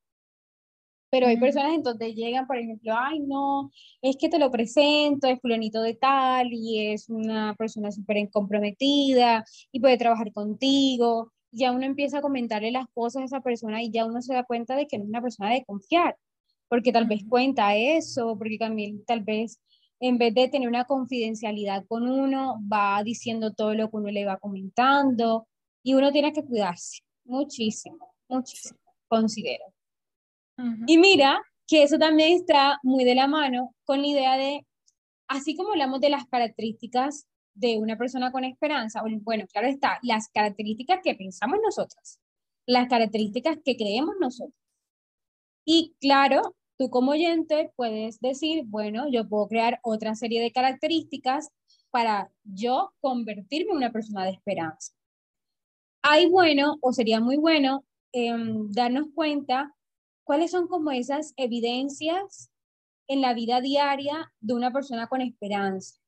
Pero 1.11 1.27
hay 1.27 1.37
personas 1.37 1.73
en 1.73 1.83
donde 1.83 2.13
llegan, 2.13 2.45
por 2.47 2.57
ejemplo, 2.57 2.93
ay, 2.95 3.19
no, 3.19 3.71
es 4.01 4.15
que 4.17 4.29
te 4.29 4.37
lo 4.39 4.51
presento, 4.51 5.27
es 5.27 5.39
fulanito 5.41 5.81
de 5.81 5.95
tal 5.95 6.49
y 6.53 6.91
es 6.91 7.09
una 7.09 7.55
persona 7.55 7.91
súper 7.91 8.29
comprometida 8.31 9.43
y 9.71 9.79
puede 9.79 9.97
trabajar 9.97 10.31
contigo. 10.33 11.31
Ya 11.51 11.71
uno 11.71 11.85
empieza 11.85 12.19
a 12.19 12.21
comentarle 12.21 12.71
las 12.71 12.87
cosas 12.93 13.23
a 13.23 13.25
esa 13.25 13.41
persona 13.41 13.81
y 13.81 13.91
ya 13.91 14.05
uno 14.05 14.21
se 14.21 14.33
da 14.33 14.43
cuenta 14.43 14.75
de 14.75 14.87
que 14.87 14.97
no 14.97 15.05
es 15.05 15.09
una 15.09 15.21
persona 15.21 15.51
de 15.51 15.65
confiar, 15.65 16.15
porque 16.67 16.91
tal 16.91 17.07
vez 17.07 17.21
cuenta 17.27 17.75
eso, 17.75 18.37
porque 18.37 18.57
también 18.59 19.03
tal 19.05 19.21
vez 19.21 19.59
en 19.99 20.17
vez 20.17 20.33
de 20.33 20.47
tener 20.47 20.67
una 20.69 20.85
confidencialidad 20.85 21.85
con 21.87 22.09
uno, 22.09 22.59
va 22.71 23.03
diciendo 23.03 23.53
todo 23.53 23.73
lo 23.73 23.89
que 23.89 23.97
uno 23.97 24.09
le 24.11 24.25
va 24.25 24.37
comentando 24.37 25.47
y 25.83 25.93
uno 25.93 26.11
tiene 26.11 26.31
que 26.33 26.43
cuidarse 26.45 27.01
muchísimo, 27.25 28.13
muchísimo, 28.27 28.79
considero. 29.07 29.65
Y 30.87 30.97
mira 30.97 31.41
que 31.67 31.83
eso 31.83 31.97
también 31.97 32.33
está 32.33 32.79
muy 32.83 33.03
de 33.03 33.15
la 33.15 33.27
mano 33.27 33.75
con 33.85 34.01
la 34.01 34.07
idea 34.07 34.37
de, 34.37 34.65
así 35.27 35.55
como 35.55 35.71
hablamos 35.71 36.01
de 36.01 36.09
las 36.09 36.25
características 36.25 37.27
de 37.53 37.77
una 37.77 37.97
persona 37.97 38.31
con 38.31 38.43
esperanza, 38.43 39.03
bueno, 39.21 39.45
claro 39.51 39.67
está, 39.67 39.99
las 40.01 40.29
características 40.29 40.99
que 41.03 41.15
pensamos 41.15 41.59
nosotras, 41.63 42.19
las 42.65 42.87
características 42.87 43.57
que 43.63 43.75
creemos 43.75 44.15
nosotros. 44.19 44.55
Y 45.65 45.95
claro, 45.99 46.55
tú 46.77 46.89
como 46.89 47.11
oyente 47.11 47.71
puedes 47.75 48.19
decir, 48.19 48.63
bueno, 48.65 49.07
yo 49.11 49.27
puedo 49.27 49.47
crear 49.47 49.79
otra 49.83 50.15
serie 50.15 50.41
de 50.41 50.51
características 50.51 51.49
para 51.91 52.31
yo 52.43 52.93
convertirme 53.01 53.71
en 53.71 53.77
una 53.77 53.91
persona 53.91 54.23
de 54.23 54.31
esperanza. 54.31 54.93
Hay 56.01 56.27
bueno, 56.29 56.77
o 56.81 56.93
sería 56.93 57.19
muy 57.19 57.37
bueno, 57.37 57.83
em, 58.13 58.71
darnos 58.71 59.07
cuenta 59.13 59.75
¿Cuáles 60.29 60.51
son 60.51 60.67
como 60.67 60.91
esas 60.91 61.33
evidencias 61.37 62.51
en 63.07 63.19
la 63.19 63.33
vida 63.33 63.61
diaria 63.61 64.31
de 64.39 64.53
una 64.53 64.71
persona 64.71 65.07
con 65.07 65.21
esperanza? 65.21 65.99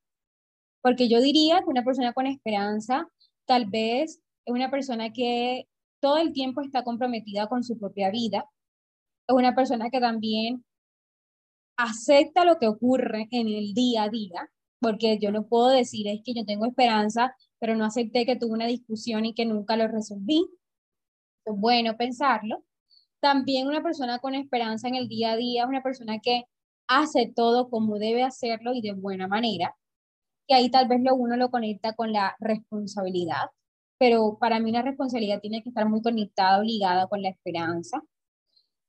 Porque 0.84 1.10
yo 1.10 1.20
diría 1.20 1.62
que 1.62 1.72
una 1.72 1.84
persona 1.84 2.14
con 2.14 2.28
esperanza 2.28 3.08
tal 3.46 3.66
vez 3.66 4.22
es 4.46 4.54
una 4.54 4.70
persona 4.70 5.12
que 5.12 5.68
todo 6.00 6.20
el 6.20 6.34
tiempo 6.34 6.62
está 6.62 6.84
comprometida 6.84 7.48
con 7.48 7.64
su 7.64 7.80
propia 7.80 8.12
vida, 8.12 8.46
es 9.28 9.36
una 9.36 9.56
persona 9.56 9.90
que 9.90 10.00
también 10.00 10.64
acepta 11.76 12.46
lo 12.46 12.60
que 12.60 12.68
ocurre 12.68 13.28
en 13.32 13.48
el 13.48 13.74
día 13.74 14.04
a 14.04 14.10
día, 14.10 14.52
porque 14.80 15.18
yo 15.20 15.32
no 15.32 15.48
puedo 15.48 15.70
decir 15.70 16.08
es 16.08 16.22
que 16.24 16.36
yo 16.36 16.46
tengo 16.46 16.68
esperanza, 16.68 17.36
pero 17.58 17.76
no 17.76 17.86
acepté 17.86 18.28
que 18.28 18.36
tuve 18.36 18.52
una 18.52 18.68
discusión 18.68 19.26
y 19.26 19.34
que 19.34 19.48
nunca 19.48 19.76
lo 19.78 19.88
resolví. 19.88 20.46
Es 21.44 21.56
bueno 21.58 21.98
pensarlo. 21.98 22.64
También 23.22 23.68
una 23.68 23.84
persona 23.84 24.20
con 24.20 24.36
esperanza 24.36 24.88
en 24.88 24.96
el 24.96 25.08
día 25.08 25.34
a 25.34 25.38
día, 25.38 25.68
una 25.68 25.84
persona 25.84 26.20
que 26.20 26.46
hace 26.88 27.32
todo 27.34 27.70
como 27.70 28.00
debe 28.00 28.24
hacerlo 28.24 28.74
y 28.74 28.82
de 28.82 28.94
buena 28.94 29.28
manera. 29.28 29.76
Y 30.48 30.54
ahí 30.54 30.70
tal 30.72 30.88
vez 30.88 31.02
lo 31.02 31.16
uno 31.16 31.38
lo 31.38 31.52
conecta 31.52 31.94
con 31.96 32.12
la 32.12 32.36
responsabilidad, 32.40 33.52
pero 34.00 34.38
para 34.40 34.60
mí 34.60 34.72
la 34.72 34.82
responsabilidad 34.82 35.40
tiene 35.40 35.64
que 35.64 35.70
estar 35.70 35.88
muy 35.88 36.02
conectada, 36.02 36.62
ligada 36.64 37.08
con 37.08 37.22
la 37.22 37.30
esperanza. 37.30 38.02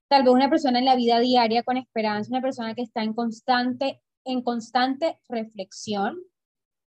Tal 0.08 0.24
vez 0.24 0.32
una 0.32 0.50
persona 0.50 0.78
en 0.78 0.86
la 0.86 0.96
vida 0.96 1.20
diaria 1.20 1.62
con 1.62 1.76
esperanza, 1.76 2.30
una 2.30 2.42
persona 2.42 2.74
que 2.74 2.82
está 2.82 3.02
en 3.02 3.14
constante, 3.14 4.00
en 4.24 4.42
constante 4.42 5.18
reflexión 5.28 6.18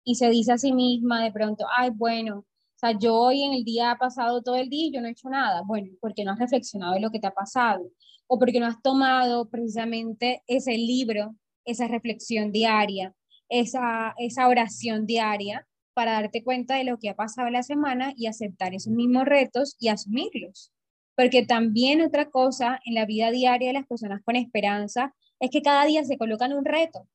y 0.04 0.16
se 0.16 0.30
dice 0.30 0.54
a 0.54 0.58
sí 0.58 0.74
misma 0.74 1.24
de 1.24 1.32
pronto, 1.32 1.66
ay, 1.78 1.92
bueno, 1.92 2.46
o 2.80 2.88
sea, 2.88 2.98
yo 2.98 3.14
hoy 3.14 3.44
en 3.44 3.52
el 3.52 3.66
día 3.66 3.92
ha 3.92 3.98
pasado 3.98 4.42
todo 4.42 4.56
el 4.56 4.70
día 4.70 4.88
y 4.88 4.92
yo 4.94 5.02
no 5.02 5.10
he 5.10 5.12
hecho 5.12 5.30
nada. 5.30 5.64
Bueno, 5.64 5.92
porque 6.00 6.24
no 6.24 6.32
has 6.32 6.40
reflexionado 6.40 6.96
en 6.96 7.02
lo 7.02 7.12
que 7.12 7.20
te 7.20 7.28
ha 7.28 7.34
pasado 7.34 7.92
o 8.26 8.40
porque 8.40 8.62
no 8.62 8.68
has 8.68 8.82
tomado 8.82 9.50
precisamente 9.50 10.44
ese 10.48 10.72
libro, 10.78 11.36
esa 11.66 11.90
reflexión 11.90 12.54
diaria, 12.54 13.14
esa, 13.50 14.14
esa 14.18 14.48
oración 14.48 15.06
diaria 15.06 15.68
para 15.94 16.14
darte 16.14 16.42
cuenta 16.42 16.76
de 16.76 16.86
lo 16.86 16.98
que 17.00 17.10
ha 17.10 17.16
pasado 17.18 17.50
la 17.50 17.64
semana 17.64 18.14
y 18.16 18.28
aceptar 18.28 18.74
esos 18.74 18.94
mismos 18.94 19.26
retos 19.26 19.76
y 19.78 19.90
asumirlos. 19.90 20.72
Porque 21.18 21.46
también 21.46 22.02
otra 22.02 22.30
cosa 22.30 22.80
en 22.86 22.94
la 22.94 23.06
vida 23.06 23.30
diaria 23.30 23.68
de 23.68 23.74
las 23.74 23.88
personas 23.88 24.22
con 24.24 24.38
esperanza 24.38 25.14
es 25.42 25.50
que 25.50 25.62
cada 25.62 25.84
día 25.84 26.06
se 26.06 26.18
colocan 26.18 26.54
un 26.54 26.64
reto. 26.64 27.10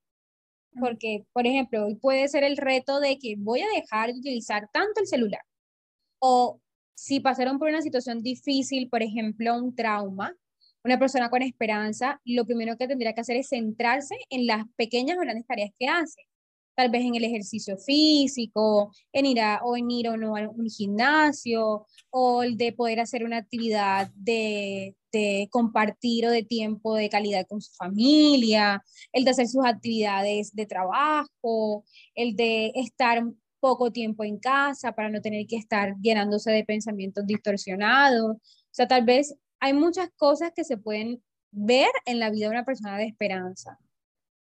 Porque, 0.79 1.24
por 1.33 1.46
ejemplo, 1.46 1.87
hoy 1.87 1.94
puede 1.94 2.29
ser 2.29 2.44
el 2.44 2.59
reto 2.59 3.00
de 3.00 3.18
que 3.18 3.37
voy 3.38 3.62
a 3.62 3.68
dejar 3.74 4.12
de 4.12 4.18
utilizar 4.18 4.68
tanto 4.70 5.00
el 5.00 5.07
celular 5.07 5.40
o 6.18 6.61
si 6.94 7.20
pasaron 7.20 7.59
por 7.59 7.68
una 7.68 7.83
situación 7.83 8.22
difícil, 8.22 8.88
por 8.88 9.03
ejemplo, 9.03 9.57
un 9.57 9.74
trauma, 9.74 10.35
una 10.85 10.98
persona 10.98 11.31
con 11.31 11.42
esperanza, 11.42 12.20
lo 12.24 12.44
primero 12.44 12.77
que 12.77 12.87
tendría 12.87 13.14
que 13.14 13.22
hacer 13.22 13.37
es 13.37 13.48
centrarse 13.48 14.16
en 14.31 14.46
las 14.46 14.64
pequeñas 14.77 15.16
o 15.16 15.20
grandes 15.20 15.46
tareas 15.46 15.70
que 15.79 15.88
hace. 15.88 16.22
Tal 16.77 16.90
vez 16.90 17.05
en 17.05 17.14
el 17.14 17.24
ejercicio 17.24 17.79
físico, 17.79 18.92
en 19.12 19.27
ir 19.27 19.40
a, 19.40 19.61
o 19.62 19.77
en 19.77 19.90
ir 19.90 20.09
o 20.09 20.16
no 20.16 20.37
a 20.37 20.48
un 20.48 20.68
gimnasio, 20.68 21.87
o 22.11 22.42
el 22.42 22.57
de 22.57 22.72
poder 22.72 23.00
hacer 23.00 23.24
una 23.24 23.38
actividad 23.38 24.11
de, 24.14 24.96
de 25.12 25.48
compartir 25.50 26.27
o 26.27 26.31
de 26.31 26.42
tiempo 26.42 26.96
de 26.96 27.09
calidad 27.09 27.46
con 27.46 27.61
su 27.62 27.72
familia, 27.74 28.83
el 29.12 29.24
de 29.24 29.31
hacer 29.31 29.46
sus 29.46 29.64
actividades 29.64 30.55
de 30.55 30.66
trabajo, 30.66 31.85
el 32.14 32.35
de 32.35 32.72
estar 32.74 33.24
poco 33.64 33.90
tiempo 33.90 34.24
en 34.24 34.38
casa 34.38 34.92
para 34.92 35.09
no 35.09 35.22
tener 35.22 35.46
que 35.46 35.57
estar 35.57 35.94
llenándose 36.03 36.50
de 36.50 36.64
pensamientos 36.64 37.24
distorsionados. 37.27 38.37
O 38.37 38.74
sea, 38.74 38.87
tal 38.87 39.07
vez 39.07 39.35
hay 39.59 39.72
muchas 39.72 40.11
cosas 40.16 40.53
que 40.55 40.64
se 40.64 40.77
pueden 40.77 41.24
ver 41.50 41.88
en 42.05 42.18
la 42.18 42.29
vida 42.29 42.44
de 42.44 42.57
una 42.57 42.66
persona 42.66 42.98
de 42.98 43.07
esperanza. 43.07 43.79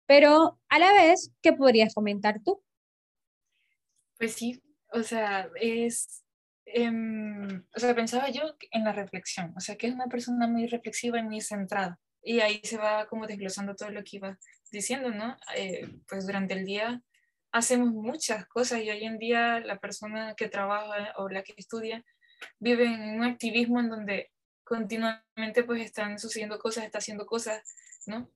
pero 0.07 0.59
a 0.69 0.79
la 0.81 0.93
vez, 0.93 1.33
¿qué 1.41 1.53
podrías 1.53 1.95
comentar 1.95 2.41
tú? 2.45 2.61
Pues 4.19 4.33
sí, 4.35 4.61
o 4.93 5.03
sea, 5.05 5.49
es, 5.61 6.25
em, 6.67 7.65
o 7.77 7.79
sea, 7.79 7.95
pensaba 7.95 8.29
yo 8.29 8.43
en 8.73 8.83
la 8.83 8.93
reflexión, 8.93 9.55
o 9.57 9.61
sea, 9.61 9.77
que 9.77 9.87
es 9.87 9.95
una 9.95 10.09
persona 10.09 10.49
muy 10.49 10.67
reflexiva 10.67 11.19
y 11.21 11.23
muy 11.23 11.41
centrada, 11.41 11.99
y 12.23 12.41
ahí 12.41 12.61
se 12.65 12.77
va 12.77 13.07
como 13.07 13.27
desglosando 13.27 13.75
todo 13.77 13.91
lo 13.91 14.03
que 14.03 14.17
iba 14.17 14.39
diciendo, 14.73 15.11
¿no? 15.11 15.37
Eh, 15.57 15.89
pues 16.09 16.27
durante 16.27 16.55
el 16.55 16.65
día 16.65 17.01
hacemos 17.53 17.93
muchas 17.93 18.47
cosas 18.47 18.81
y 18.81 18.91
hoy 18.91 19.05
en 19.05 19.19
día 19.19 19.61
la 19.61 19.79
persona 19.79 20.35
que 20.35 20.49
trabaja 20.49 21.13
o 21.17 21.29
la 21.29 21.43
que 21.43 21.55
estudia 21.57 22.05
vive 22.59 22.87
en 22.87 23.21
un 23.21 23.25
activismo 23.25 23.79
en 23.79 23.91
donde 23.91 24.33
continuamente 24.65 25.63
pues 25.65 25.83
están 25.83 26.19
sucediendo 26.19 26.59
cosas, 26.59 26.85
está 26.85 26.99
haciendo 26.99 27.27
cosas, 27.27 27.63
¿no? 28.07 28.31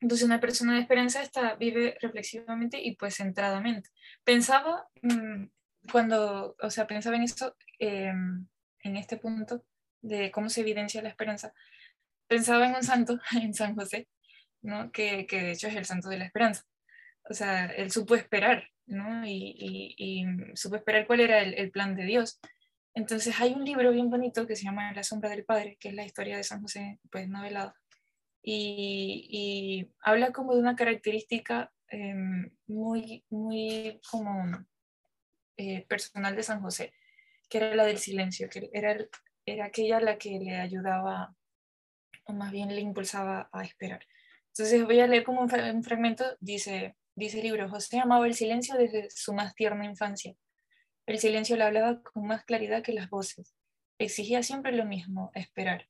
Entonces 0.00 0.26
una 0.26 0.40
persona 0.40 0.74
de 0.74 0.80
esperanza 0.80 1.22
está, 1.22 1.54
vive 1.56 1.96
reflexivamente 2.00 2.80
y 2.80 2.96
pues 2.96 3.16
centradamente. 3.16 3.90
Pensaba, 4.24 4.88
mm, 5.02 5.46
cuando, 5.90 6.56
o 6.60 6.70
sea, 6.70 6.86
pensaba 6.86 7.16
en 7.16 7.22
eso, 7.22 7.56
em, 7.78 8.46
en 8.82 8.96
este 8.96 9.16
punto 9.16 9.64
de 10.02 10.30
cómo 10.30 10.48
se 10.48 10.62
evidencia 10.62 11.02
la 11.02 11.10
esperanza, 11.10 11.52
pensaba 12.28 12.66
en 12.66 12.74
un 12.76 12.82
santo, 12.82 13.18
en 13.42 13.54
San 13.54 13.74
José, 13.74 14.08
¿no? 14.62 14.90
que, 14.92 15.26
que 15.26 15.42
de 15.42 15.52
hecho 15.52 15.68
es 15.68 15.76
el 15.76 15.86
santo 15.86 16.08
de 16.08 16.18
la 16.18 16.26
esperanza. 16.26 16.64
O 17.30 17.34
sea, 17.34 17.66
él 17.66 17.92
supo 17.92 18.16
esperar, 18.16 18.64
¿no? 18.86 19.24
Y, 19.24 19.54
y, 19.56 19.94
y 19.96 20.56
supo 20.56 20.74
esperar 20.74 21.06
cuál 21.06 21.20
era 21.20 21.40
el, 21.40 21.70
plan 21.70 21.94
de 21.94 22.04
Dios. 22.04 22.40
Entonces 22.92 23.40
hay 23.40 23.52
un 23.52 23.64
libro 23.64 23.92
bien 23.92 24.10
bonito 24.10 24.48
que 24.48 24.56
se 24.56 24.64
llama 24.64 24.92
La 24.92 25.04
sombra 25.04 25.30
del 25.30 25.44
Padre, 25.44 25.76
que 25.78 25.90
es 25.90 25.94
la 25.94 26.04
historia 26.04 26.36
de 26.36 26.42
San 26.42 26.60
José, 26.60 26.98
pues 27.08 27.28
novelada. 27.28 27.76
Y, 28.42 29.28
y 29.30 29.92
habla 30.02 30.32
como 30.32 30.54
de 30.54 30.60
una 30.60 30.74
característica 30.74 31.72
eh, 31.92 32.14
muy, 32.66 33.24
muy 33.30 34.00
como 34.10 34.66
eh, 35.56 35.86
personal 35.86 36.34
de 36.34 36.42
San 36.42 36.62
José, 36.62 36.92
que 37.48 37.58
era 37.58 37.76
la 37.76 37.84
del 37.84 37.98
silencio, 37.98 38.48
que 38.48 38.70
era, 38.72 38.96
era 39.46 39.66
aquella 39.66 40.00
la 40.00 40.18
que 40.18 40.30
le 40.40 40.56
ayudaba, 40.56 41.36
o 42.24 42.32
más 42.32 42.50
bien 42.50 42.74
le 42.74 42.80
impulsaba 42.80 43.48
a 43.52 43.62
esperar. 43.62 44.04
Entonces 44.48 44.84
voy 44.84 44.98
a 44.98 45.06
leer 45.06 45.22
como 45.22 45.42
un 45.42 45.84
fragmento, 45.84 46.24
dice, 46.40 46.96
dice 47.14 47.38
el 47.38 47.44
libro, 47.44 47.68
José 47.68 48.00
amaba 48.00 48.26
el 48.26 48.34
silencio 48.34 48.76
desde 48.76 49.08
su 49.10 49.32
más 49.34 49.54
tierna 49.54 49.84
infancia 49.84 50.34
el 51.10 51.18
silencio 51.18 51.56
le 51.56 51.64
hablaba 51.64 52.02
con 52.02 52.24
más 52.26 52.44
claridad 52.44 52.84
que 52.84 52.92
las 52.92 53.10
voces. 53.10 53.56
Exigía 53.98 54.44
siempre 54.44 54.70
lo 54.70 54.84
mismo, 54.84 55.32
esperar. 55.34 55.88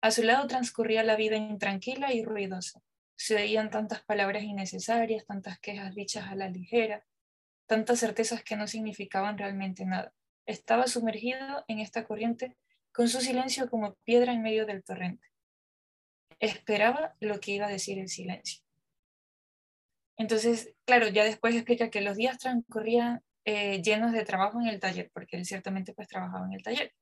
A 0.00 0.12
su 0.12 0.22
lado 0.22 0.46
transcurría 0.46 1.02
la 1.02 1.16
vida 1.16 1.36
intranquila 1.36 2.12
y 2.12 2.24
ruidosa. 2.24 2.80
Se 3.16 3.34
oían 3.34 3.70
tantas 3.70 4.04
palabras 4.04 4.44
innecesarias, 4.44 5.26
tantas 5.26 5.58
quejas 5.58 5.92
dichas 5.96 6.28
a 6.28 6.36
la 6.36 6.48
ligera, 6.48 7.04
tantas 7.66 7.98
certezas 7.98 8.44
que 8.44 8.54
no 8.54 8.68
significaban 8.68 9.38
realmente 9.38 9.84
nada. 9.84 10.12
Estaba 10.46 10.86
sumergido 10.86 11.64
en 11.66 11.80
esta 11.80 12.06
corriente 12.06 12.56
con 12.92 13.08
su 13.08 13.20
silencio 13.20 13.68
como 13.68 13.96
piedra 14.04 14.32
en 14.32 14.42
medio 14.42 14.66
del 14.66 14.84
torrente. 14.84 15.26
Esperaba 16.38 17.16
lo 17.18 17.40
que 17.40 17.52
iba 17.52 17.66
a 17.66 17.70
decir 17.70 17.98
el 17.98 18.08
silencio. 18.08 18.62
Entonces, 20.18 20.74
claro, 20.84 21.08
ya 21.08 21.24
después 21.24 21.54
explica 21.54 21.90
que 21.90 22.00
los 22.00 22.16
días 22.16 22.38
transcurrían 22.38 23.22
eh, 23.44 23.80
llenos 23.82 24.12
de 24.12 24.24
trabajo 24.24 24.60
en 24.60 24.66
el 24.66 24.80
taller, 24.80 25.10
porque 25.14 25.36
él 25.36 25.46
ciertamente 25.46 25.94
pues 25.94 26.08
trabajaba 26.08 26.44
en 26.44 26.52
el 26.52 26.62
taller. 26.62 26.92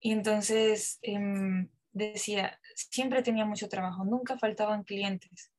Y 0.00 0.12
entonces 0.12 0.98
em, 1.02 1.68
decía, 1.92 2.58
siempre 2.74 3.22
tenía 3.22 3.44
mucho 3.44 3.68
trabajo, 3.68 4.04
nunca 4.04 4.38
faltaban 4.38 4.84
clientes, 4.84 5.52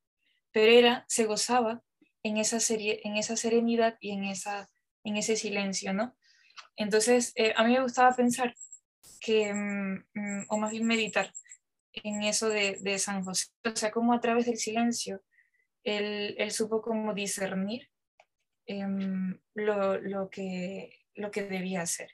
pero 0.52 1.04
se 1.08 1.25
gozaba 1.25 1.84
en 2.23 2.38
esa, 2.38 2.62
serie, 2.62 3.02
en 3.04 3.17
esa 3.17 3.36
serenidad 3.36 3.97
y 3.99 4.12
en, 4.12 4.23
esa, 4.23 4.69
en 5.04 5.17
ese 5.17 5.36
silencio, 5.36 5.93
¿no? 5.93 6.15
Entonces, 6.78 7.34
eh, 7.36 7.54
a 7.56 7.65
mí 7.65 7.73
me 7.73 7.84
gustaba 7.84 8.15
pensar 8.15 8.56
que, 9.19 9.54
mm, 9.54 10.06
mm, 10.13 10.45
o 10.47 10.58
más 10.58 10.71
bien 10.71 10.88
meditar 10.88 11.32
en 11.91 12.23
eso 12.23 12.47
de, 12.47 12.78
de, 12.82 12.97
San 12.97 13.23
José, 13.25 13.47
o 13.65 13.75
sea, 13.75 13.91
como 13.91 14.13
a 14.13 14.21
través 14.21 14.45
del 14.45 14.58
silencio 14.58 15.21
él, 15.84 16.36
supo 16.52 16.82
cómo 16.82 17.13
discernir 17.13 17.89
Em, 18.72 19.36
lo, 19.56 20.00
lo, 20.00 20.30
que, 20.30 21.00
lo 21.15 21.32
que 21.32 21.42
debía 21.42 21.82
hacer. 21.82 22.12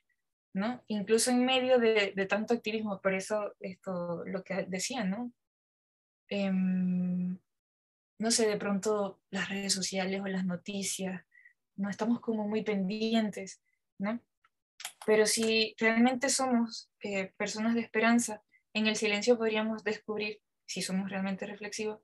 ¿no? 0.54 0.82
Incluso 0.88 1.30
en 1.32 1.44
medio 1.44 1.80
de, 1.80 2.14
de, 2.16 2.26
tanto 2.28 2.54
activismo, 2.54 3.02
por 3.02 3.14
eso 3.14 3.54
esto, 3.60 4.24
lo 4.26 4.42
que 4.42 4.64
decía, 4.64 5.04
¿no? 5.04 5.34
Eh, 6.30 6.50
no 6.50 8.32
sé, 8.32 8.48
de 8.48 8.56
pronto 8.56 9.20
las 9.32 9.50
redes 9.50 9.74
sociales 9.74 10.22
o 10.22 10.28
las 10.28 10.46
noticias, 10.46 11.26
no 11.76 11.90
estamos 11.90 12.22
como 12.22 12.48
muy 12.48 12.64
pendientes, 12.64 13.62
¿no? 14.00 14.22
Pero 15.06 15.26
si 15.26 15.76
realmente 15.78 16.30
somos 16.30 16.90
eh, 17.02 17.34
personas 17.36 17.76
de 17.76 17.82
esperanza, 17.82 18.42
en 18.74 18.88
el 18.88 18.96
silencio 18.96 19.38
podríamos 19.38 19.84
descubrir, 19.84 20.40
si 20.66 20.82
somos 20.82 21.10
realmente 21.10 21.46
reflexivos, 21.46 22.00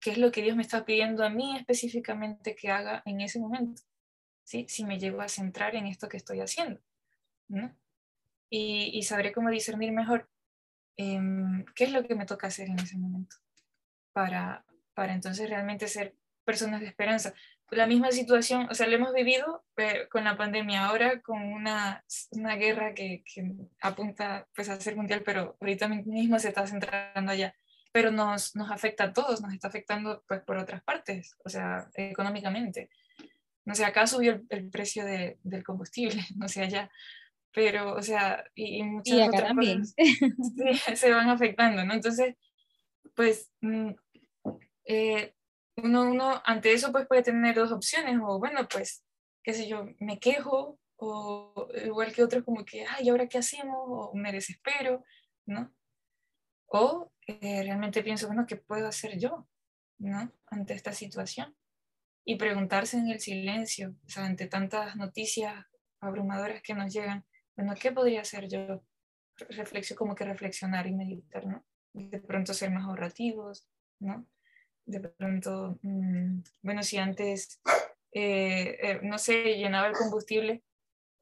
qué 0.00 0.10
es 0.10 0.18
lo 0.18 0.30
que 0.30 0.42
Dios 0.42 0.56
me 0.56 0.62
está 0.62 0.84
pidiendo 0.84 1.24
a 1.24 1.30
mí 1.30 1.56
específicamente 1.56 2.54
que 2.54 2.70
haga 2.70 3.02
en 3.04 3.20
ese 3.20 3.38
momento, 3.38 3.82
¿sí? 4.44 4.66
si 4.68 4.84
me 4.84 4.98
llego 4.98 5.20
a 5.20 5.28
centrar 5.28 5.74
en 5.74 5.86
esto 5.86 6.08
que 6.08 6.16
estoy 6.16 6.40
haciendo. 6.40 6.80
¿no? 7.48 7.74
Y, 8.50 8.90
y, 8.92 9.02
sabré 9.02 9.32
cómo 9.32 9.50
discernir 9.50 9.92
mejor 9.92 10.28
eh, 10.96 11.20
qué 11.74 11.84
es 11.84 11.92
lo 11.92 12.02
que 12.06 12.14
me 12.14 12.26
toca 12.26 12.48
hacer 12.48 12.68
en 12.68 12.78
ese 12.78 12.98
momento 12.98 13.36
para, 14.12 14.64
para 14.94 15.14
entonces 15.14 15.48
realmente 15.48 15.86
ser 15.86 16.14
personas 16.44 16.80
de 16.80 16.86
esperanza. 16.86 17.34
La 17.70 17.86
misma 17.86 18.10
situación, 18.10 18.66
o 18.70 18.74
sea, 18.74 18.86
lo 18.86 18.96
hemos 18.96 19.12
vivido 19.12 19.64
eh, 19.76 20.08
con 20.10 20.24
la 20.24 20.36
pandemia, 20.36 20.86
ahora 20.86 21.20
con 21.20 21.40
una, 21.40 22.04
una 22.32 22.56
guerra 22.56 22.94
que, 22.94 23.22
que, 23.22 23.52
apunta 23.80 24.48
pues, 24.54 24.68
a 24.68 24.80
ser 24.80 24.96
mundial, 24.96 25.22
pero 25.24 25.56
ahorita 25.60 25.88
mismo 25.88 26.38
se 26.38 26.48
está 26.48 26.66
centrando 26.66 27.30
allá 27.30 27.54
pero 27.92 28.10
nos, 28.10 28.54
nos 28.54 28.70
afecta 28.70 29.04
a 29.04 29.12
todos, 29.12 29.40
nos 29.40 29.52
está 29.52 29.68
afectando 29.68 30.22
pues 30.26 30.42
por 30.42 30.56
otras 30.58 30.82
partes, 30.82 31.36
o 31.44 31.48
sea, 31.48 31.88
económicamente. 31.94 32.90
No 33.64 33.74
sé, 33.74 33.84
acá 33.84 34.06
subió 34.06 34.40
el, 34.48 34.70
precio 34.70 35.04
de, 35.04 35.38
del 35.42 35.64
combustible, 35.64 36.22
no 36.36 36.48
sé, 36.48 36.62
allá, 36.62 36.90
pero, 37.52 37.94
o 37.94 38.02
sea, 38.02 38.44
y, 38.54 38.78
y 38.78 38.82
muchas 38.82 39.18
y 39.18 39.22
otras 39.22 39.42
también. 39.42 39.80
cosas 39.80 39.94
sí, 40.86 40.96
se 40.96 41.12
van 41.12 41.28
afectando, 41.28 41.84
¿no? 41.84 41.94
Entonces, 41.94 42.34
pues, 43.14 43.50
mm, 43.60 43.90
eh, 44.84 45.34
uno, 45.76 46.10
uno 46.10 46.42
ante 46.44 46.72
eso 46.72 46.92
pues 46.92 47.06
puede 47.06 47.22
tener 47.22 47.54
dos 47.54 47.72
opciones, 47.72 48.18
o 48.22 48.38
bueno, 48.38 48.68
pues, 48.68 49.04
qué 49.42 49.52
sé 49.54 49.68
yo, 49.68 49.86
me 50.00 50.18
quejo, 50.18 50.78
o 50.96 51.68
igual 51.84 52.12
que 52.12 52.22
otros 52.22 52.44
como 52.44 52.64
que, 52.64 52.84
ay, 52.84 53.08
¿ahora 53.08 53.28
qué 53.28 53.38
hacemos? 53.38 53.76
O 53.86 54.12
me 54.14 54.32
desespero, 54.32 55.04
¿no? 55.46 55.72
O 56.66 57.10
eh, 57.28 57.62
realmente 57.62 58.02
pienso, 58.02 58.26
bueno, 58.26 58.46
¿qué 58.46 58.56
puedo 58.56 58.88
hacer 58.88 59.18
yo 59.18 59.46
¿no? 59.98 60.32
ante 60.46 60.72
esta 60.72 60.92
situación? 60.92 61.54
Y 62.24 62.36
preguntarse 62.36 62.96
en 62.96 63.08
el 63.08 63.20
silencio, 63.20 63.94
o 64.06 64.08
sea, 64.08 64.24
ante 64.24 64.46
tantas 64.46 64.96
noticias 64.96 65.66
abrumadoras 66.00 66.62
que 66.62 66.74
nos 66.74 66.92
llegan, 66.92 67.24
bueno, 67.54 67.74
¿qué 67.78 67.92
podría 67.92 68.22
hacer 68.22 68.48
yo? 68.48 68.82
Reflexio, 69.50 69.94
como 69.94 70.14
que 70.14 70.24
reflexionar 70.24 70.86
y 70.86 70.94
meditar, 70.94 71.46
¿no? 71.46 71.64
De 71.92 72.18
pronto 72.18 72.54
ser 72.54 72.70
más 72.70 72.84
ahorrativos, 72.84 73.68
¿no? 74.00 74.26
De 74.86 75.00
pronto, 75.00 75.78
mmm, 75.82 76.40
bueno, 76.62 76.82
si 76.82 76.96
antes, 76.96 77.60
eh, 78.12 78.78
eh, 78.80 79.00
no 79.02 79.18
sé, 79.18 79.56
llenaba 79.56 79.86
el 79.88 79.94
combustible 79.94 80.62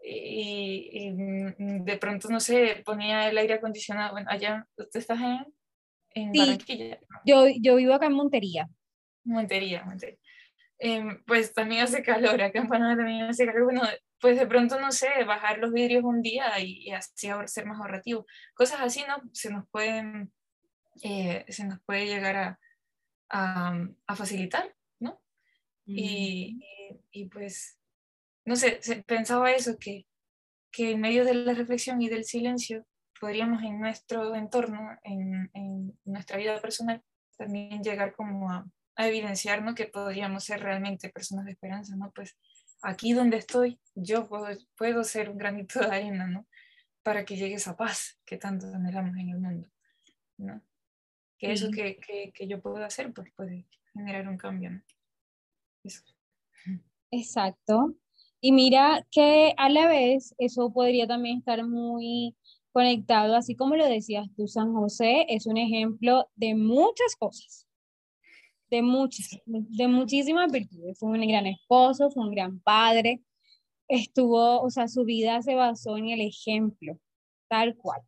y, 0.02 0.88
y, 0.92 1.10
mm, 1.10 1.84
de 1.84 1.98
pronto, 1.98 2.28
no 2.28 2.38
sé, 2.38 2.82
ponía 2.84 3.28
el 3.28 3.38
aire 3.38 3.54
acondicionado, 3.54 4.12
bueno, 4.12 4.28
allá, 4.30 4.68
¿tú 4.76 4.86
estás 4.94 5.20
en, 5.20 5.55
en 6.16 6.32
Sí, 6.32 6.38
Barranquilla? 6.40 6.98
yo, 7.24 7.46
yo 7.60 7.76
vivo 7.76 7.94
acá 7.94 8.06
en 8.06 8.14
Montería. 8.14 8.68
Montería, 9.24 9.84
Montería. 9.84 10.18
Em, 10.78 11.22
pues 11.26 11.54
también 11.54 11.82
hace 11.82 12.02
calor, 12.02 12.40
acá 12.42 12.58
en 12.58 12.68
Panamá 12.68 12.96
también 12.96 13.22
hace 13.22 13.46
calor, 13.46 13.64
bueno, 13.64 13.82
pues 14.20 14.38
de 14.38 14.46
pronto, 14.46 14.78
no 14.80 14.92
sé, 14.92 15.08
bajar 15.26 15.58
los 15.58 15.72
vidrios 15.72 16.04
un 16.04 16.22
día 16.22 16.58
y, 16.60 16.88
y 16.88 16.90
así 16.92 17.28
ser 17.46 17.66
más 17.66 17.78
ahorrativo. 17.80 18.26
Cosas 18.54 18.80
así, 18.80 19.04
¿no? 19.08 19.16
Se 19.32 19.50
nos 19.50 19.68
pueden, 19.70 20.32
eh, 21.02 21.44
se 21.48 21.64
nos 21.64 21.80
puede 21.84 22.06
llegar 22.06 22.36
a, 22.36 22.60
a, 23.30 23.78
a 24.06 24.16
facilitar, 24.16 24.74
¿no? 25.00 25.20
Y, 25.86 26.58
y, 26.60 27.22
y, 27.22 27.24
pues, 27.28 27.78
no 28.44 28.56
sé, 28.56 28.80
pensaba 29.06 29.52
eso, 29.52 29.76
que, 29.78 30.06
que 30.70 30.92
en 30.92 31.00
medio 31.00 31.24
de 31.24 31.34
la 31.34 31.52
reflexión 31.54 32.00
y 32.02 32.08
del 32.08 32.24
silencio 32.24 32.86
podríamos 33.20 33.62
en 33.62 33.80
nuestro 33.80 34.34
entorno, 34.34 34.90
en, 35.04 35.50
en 35.54 35.98
nuestra 36.04 36.36
vida 36.36 36.60
personal, 36.60 37.02
también 37.36 37.82
llegar 37.82 38.14
como 38.14 38.50
a, 38.50 38.66
a 38.96 39.08
evidenciar 39.08 39.62
¿no? 39.62 39.74
que 39.74 39.86
podríamos 39.86 40.44
ser 40.44 40.60
realmente 40.62 41.08
personas 41.10 41.44
de 41.44 41.52
esperanza, 41.52 41.96
¿no? 41.96 42.10
Pues 42.14 42.36
aquí 42.82 43.12
donde 43.12 43.36
estoy, 43.38 43.78
yo 43.94 44.28
puedo, 44.28 44.46
puedo 44.76 45.04
ser 45.04 45.30
un 45.30 45.38
granito 45.38 45.80
de 45.80 45.86
arena, 45.86 46.26
¿no? 46.26 46.46
Para 47.02 47.24
que 47.24 47.36
llegue 47.36 47.54
esa 47.54 47.76
paz 47.76 48.18
que 48.24 48.36
tanto 48.36 48.66
anhelamos 48.66 49.16
en 49.16 49.28
el 49.30 49.38
mundo, 49.38 49.68
¿no? 50.38 50.62
Que 51.38 51.52
eso 51.52 51.66
Sí. 51.66 51.72
que, 51.72 51.96
que, 51.98 52.32
que 52.32 52.48
yo 52.48 52.60
puedo 52.62 52.82
hacer, 52.84 53.12
pues 53.12 53.30
puede 53.34 53.66
generar 53.92 54.26
un 54.28 54.38
cambio. 54.38 54.82
Exacto. 57.10 57.94
Y 58.40 58.52
mira 58.52 59.06
que 59.10 59.54
a 59.56 59.68
la 59.68 59.86
vez 59.88 60.34
eso 60.38 60.72
podría 60.72 61.06
también 61.06 61.38
estar 61.38 61.64
muy 61.66 62.36
conectado, 62.76 63.36
así 63.36 63.56
como 63.56 63.74
lo 63.74 63.86
decías 63.86 64.26
tú, 64.36 64.46
San 64.48 64.74
José 64.74 65.24
es 65.30 65.46
un 65.46 65.56
ejemplo 65.56 66.28
de 66.34 66.54
muchas 66.54 67.16
cosas, 67.18 67.66
de 68.68 68.82
muchas, 68.82 69.40
de 69.46 69.88
muchísimas 69.88 70.52
virtudes. 70.52 70.98
Fue 70.98 71.08
un 71.08 71.26
gran 71.26 71.46
esposo, 71.46 72.10
fue 72.10 72.24
un 72.24 72.32
gran 72.32 72.60
padre, 72.60 73.22
estuvo, 73.88 74.60
o 74.60 74.68
sea, 74.68 74.88
su 74.88 75.04
vida 75.06 75.40
se 75.40 75.54
basó 75.54 75.96
en 75.96 76.10
el 76.10 76.20
ejemplo, 76.20 76.98
tal 77.48 77.78
cual. 77.78 78.02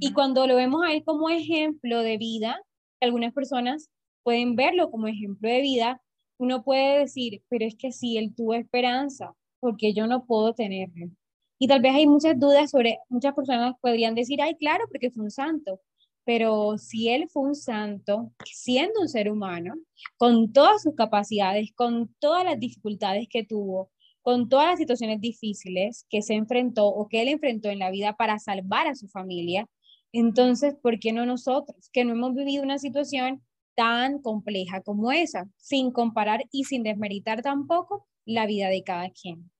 Y 0.00 0.12
cuando 0.14 0.48
lo 0.48 0.56
vemos 0.56 0.82
a 0.84 0.92
él 0.92 1.04
como 1.04 1.30
ejemplo 1.30 2.02
de 2.02 2.18
vida, 2.18 2.60
algunas 3.00 3.32
personas 3.32 3.88
pueden 4.24 4.56
verlo 4.56 4.90
como 4.90 5.06
ejemplo 5.06 5.48
de 5.48 5.60
vida, 5.60 6.02
uno 6.40 6.64
puede 6.64 6.98
decir, 6.98 7.44
pero 7.48 7.66
es 7.66 7.76
que 7.76 7.92
si 7.92 8.18
él 8.18 8.34
tuvo 8.34 8.54
esperanza, 8.54 9.32
porque 9.60 9.94
yo 9.94 10.08
no 10.08 10.26
puedo 10.26 10.54
tenerlo. 10.54 11.12
Y 11.60 11.68
tal 11.68 11.82
vez 11.82 11.94
hay 11.94 12.06
muchas 12.06 12.38
dudas 12.40 12.70
sobre, 12.70 13.00
muchas 13.10 13.34
personas 13.34 13.74
podrían 13.82 14.14
decir, 14.14 14.40
ay, 14.40 14.56
claro, 14.56 14.86
porque 14.90 15.10
fue 15.10 15.24
un 15.24 15.30
santo. 15.30 15.80
Pero 16.24 16.78
si 16.78 17.10
él 17.10 17.28
fue 17.28 17.42
un 17.42 17.54
santo, 17.54 18.32
siendo 18.46 19.00
un 19.02 19.08
ser 19.08 19.30
humano, 19.30 19.74
con 20.16 20.52
todas 20.54 20.82
sus 20.82 20.94
capacidades, 20.94 21.70
con 21.74 22.14
todas 22.18 22.44
las 22.44 22.58
dificultades 22.58 23.28
que 23.28 23.44
tuvo, 23.44 23.90
con 24.22 24.48
todas 24.48 24.68
las 24.68 24.78
situaciones 24.78 25.20
difíciles 25.20 26.06
que 26.08 26.22
se 26.22 26.34
enfrentó 26.34 26.86
o 26.86 27.08
que 27.08 27.20
él 27.22 27.28
enfrentó 27.28 27.68
en 27.68 27.78
la 27.78 27.90
vida 27.90 28.16
para 28.16 28.38
salvar 28.38 28.86
a 28.86 28.94
su 28.94 29.08
familia, 29.08 29.68
entonces, 30.12 30.74
¿por 30.82 30.98
qué 30.98 31.12
no 31.12 31.26
nosotros, 31.26 31.90
que 31.92 32.04
no 32.06 32.12
hemos 32.14 32.34
vivido 32.34 32.62
una 32.64 32.78
situación 32.78 33.42
tan 33.74 34.20
compleja 34.22 34.80
como 34.82 35.12
esa, 35.12 35.46
sin 35.58 35.92
comparar 35.92 36.44
y 36.52 36.64
sin 36.64 36.82
desmeritar 36.84 37.42
tampoco 37.42 38.06
la 38.24 38.46
vida 38.46 38.68
de 38.68 38.82
cada 38.82 39.10
quien? 39.10 39.50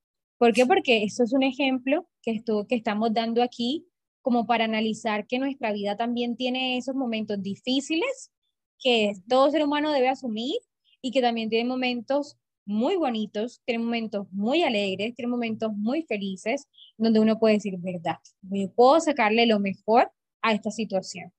¿Por 0.40 0.54
qué? 0.54 0.64
Porque 0.64 1.04
eso 1.04 1.22
es 1.22 1.34
un 1.34 1.42
ejemplo 1.42 2.08
que, 2.22 2.30
estuvo, 2.30 2.66
que 2.66 2.74
estamos 2.74 3.12
dando 3.12 3.42
aquí 3.42 3.86
como 4.22 4.46
para 4.46 4.64
analizar 4.64 5.26
que 5.26 5.38
nuestra 5.38 5.70
vida 5.70 5.98
también 5.98 6.34
tiene 6.34 6.78
esos 6.78 6.94
momentos 6.94 7.42
difíciles 7.42 8.30
que 8.78 9.12
todo 9.28 9.50
ser 9.50 9.62
humano 9.62 9.92
debe 9.92 10.08
asumir 10.08 10.56
y 11.02 11.10
que 11.10 11.20
también 11.20 11.50
tiene 11.50 11.68
momentos 11.68 12.38
muy 12.64 12.96
bonitos, 12.96 13.60
tiene 13.66 13.84
momentos 13.84 14.32
muy 14.32 14.62
alegres, 14.62 15.14
tiene 15.14 15.28
momentos 15.28 15.74
muy 15.74 16.04
felices, 16.04 16.66
donde 16.96 17.20
uno 17.20 17.38
puede 17.38 17.56
decir 17.56 17.76
verdad. 17.76 18.16
Yo 18.40 18.72
puedo 18.72 18.98
sacarle 18.98 19.44
lo 19.44 19.60
mejor 19.60 20.10
a 20.40 20.54
esta 20.54 20.70
situación. 20.70 21.34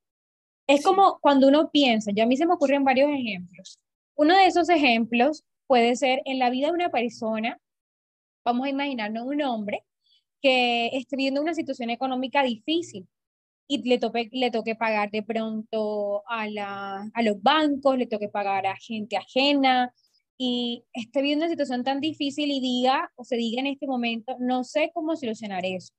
Es 0.68 0.84
como 0.84 1.18
cuando 1.22 1.47
uno 1.47 1.72
piensa, 1.72 2.12
yo 2.14 2.24
a 2.24 2.28
mí 2.28 2.38
se 2.38 2.45
me 2.45 2.54
ocurren 2.54 2.84
varios 2.84 3.10
ejemplos. 3.10 3.80
Uno 4.14 4.38
de 4.38 4.45
esos 4.45 4.70
ejemplos 4.70 5.43
puede 5.66 5.95
ser 5.95 6.22
en 6.26 6.38
la 6.38 6.52
vida 6.52 6.68
de 6.68 6.74
una 6.74 6.91
persona, 6.91 7.60
vamos 8.44 8.66
a 8.66 8.70
imaginarnos 8.70 9.26
un 9.26 9.42
hombre 9.42 9.84
que 10.42 10.88
esté 10.94 11.16
viviendo 11.16 11.42
una 11.42 11.54
situación 11.54 11.89
económica 11.89 12.44
difícil 12.44 13.08
y 13.68 13.88
le 13.88 14.00
toque, 14.00 14.30
le 14.32 14.52
toque 14.52 14.76
pagar 14.76 15.12
de 15.12 15.24
pronto 15.24 16.24
a, 16.28 16.50
la, 16.50 17.10
a 17.14 17.22
los 17.22 17.42
bancos, 17.42 17.98
le 17.98 18.08
toque 18.08 18.28
pagar 18.28 18.66
a 18.66 18.76
gente 18.76 19.18
ajena, 19.18 19.94
y 20.44 20.86
esté 20.94 21.22
viendo 21.22 21.46
una 21.46 21.52
situación 21.52 21.84
tan 21.84 22.00
difícil 22.00 22.50
y 22.50 22.60
diga 22.60 23.12
o 23.16 23.24
se 23.24 23.36
diga 23.36 23.60
en 23.60 23.68
este 23.68 23.86
momento, 23.86 24.38
no 24.39 24.64
sé 24.64 24.89
cómo 24.92 25.16
solucionar 25.16 25.64
eso. 25.68 25.94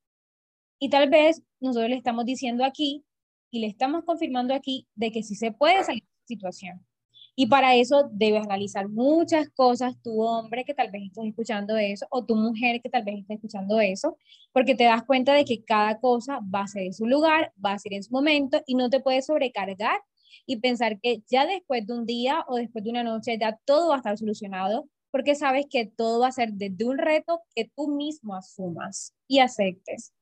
Y 0.81 0.91
tal 0.91 1.09
vez 1.09 1.45
nosotros 1.61 1.91
le 1.91 1.97
estamos 1.97 2.25
diciendo 2.25 2.65
aquí 2.65 3.05
y 3.53 3.61
le 3.61 3.69
estamos 3.69 4.03
confirmando 4.05 4.53
aquí 4.53 4.89
de 4.97 5.13
que 5.13 5.23
sí 5.23 5.37
se 5.37 5.53
puede 5.53 5.85
salir 5.85 6.03
de 6.03 6.09
esa 6.09 6.27
situación. 6.27 6.85
Y 7.35 7.47
para 7.47 7.75
eso 7.77 8.11
debes 8.13 8.45
analizar 8.45 8.89
muchas 8.89 9.49
cosas, 9.51 9.95
tu 10.03 10.21
hombre 10.23 10.65
que 10.65 10.75
tal 10.75 10.91
vez 10.91 11.05
estés 11.05 11.25
escuchando 11.27 11.77
eso, 11.77 12.07
o 12.11 12.25
tu 12.25 12.37
mujer 12.37 12.81
que 12.83 12.91
tal 12.91 13.05
vez 13.05 13.21
esté 13.21 13.35
escuchando 13.35 13.81
eso, 13.81 14.19
porque 14.53 14.75
te 14.75 14.85
das 14.85 15.03
cuenta 15.05 15.33
de 15.33 15.45
que 15.45 15.65
cada 15.65 15.99
cosa 15.99 16.41
va 16.55 16.63
a 16.63 16.67
ser 16.67 16.83
en 16.83 16.93
su 16.95 17.07
lugar, 17.07 17.53
va 17.65 17.73
a 17.73 17.79
ser 17.79 17.95
en 17.95 18.03
su 18.03 18.13
momento 18.13 18.61
y 18.67 18.75
no 18.75 18.91
te 18.91 19.01
puedes 19.01 19.27
sobrecargar 19.27 19.99
y 20.47 20.57
pensar 20.59 21.01
que 21.01 21.23
ya 21.31 21.47
después 21.47 21.87
de 21.87 21.95
un 21.95 22.07
día 22.07 22.45
o 22.49 22.57
después 22.57 22.85
de 22.85 22.91
una 22.91 23.03
noche 23.03 23.39
ya 23.39 23.59
todo 23.65 23.89
va 23.89 23.95
a 23.95 23.99
estar 23.99 24.19
solucionado, 24.19 24.89
porque 25.11 25.35
sabes 25.35 25.67
que 25.71 25.87
todo 25.87 26.21
va 26.21 26.29
a 26.29 26.33
ser 26.33 26.53
desde 26.53 26.85
un 26.85 26.99
reto 26.99 27.41
que 27.55 27.71
tú 27.75 27.89
mismo 27.89 28.35
asumas 28.35 29.15
y 29.29 29.39
aceptes. 29.41 30.13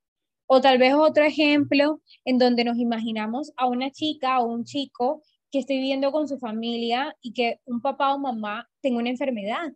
O 0.47 0.59
tal 0.59 0.77
vez 0.77 0.93
otro 0.93 1.23
ejemplo 1.23 2.01
en 2.25 2.37
donde 2.37 2.65
nos 2.65 2.77
imaginamos 2.77 3.53
a 3.55 3.67
una 3.67 3.89
chica 3.89 4.41
o 4.41 4.47
un 4.47 4.65
chico 4.65 5.23
que 5.51 5.59
esté 5.59 5.73
viviendo 5.73 6.11
con 6.11 6.27
su 6.27 6.39
familia 6.39 7.15
y 7.21 7.33
que 7.33 7.59
un 7.65 7.81
papá 7.81 8.13
o 8.13 8.19
mamá 8.19 8.69
tenga 8.81 8.99
una 8.99 9.09
enfermedad. 9.09 9.73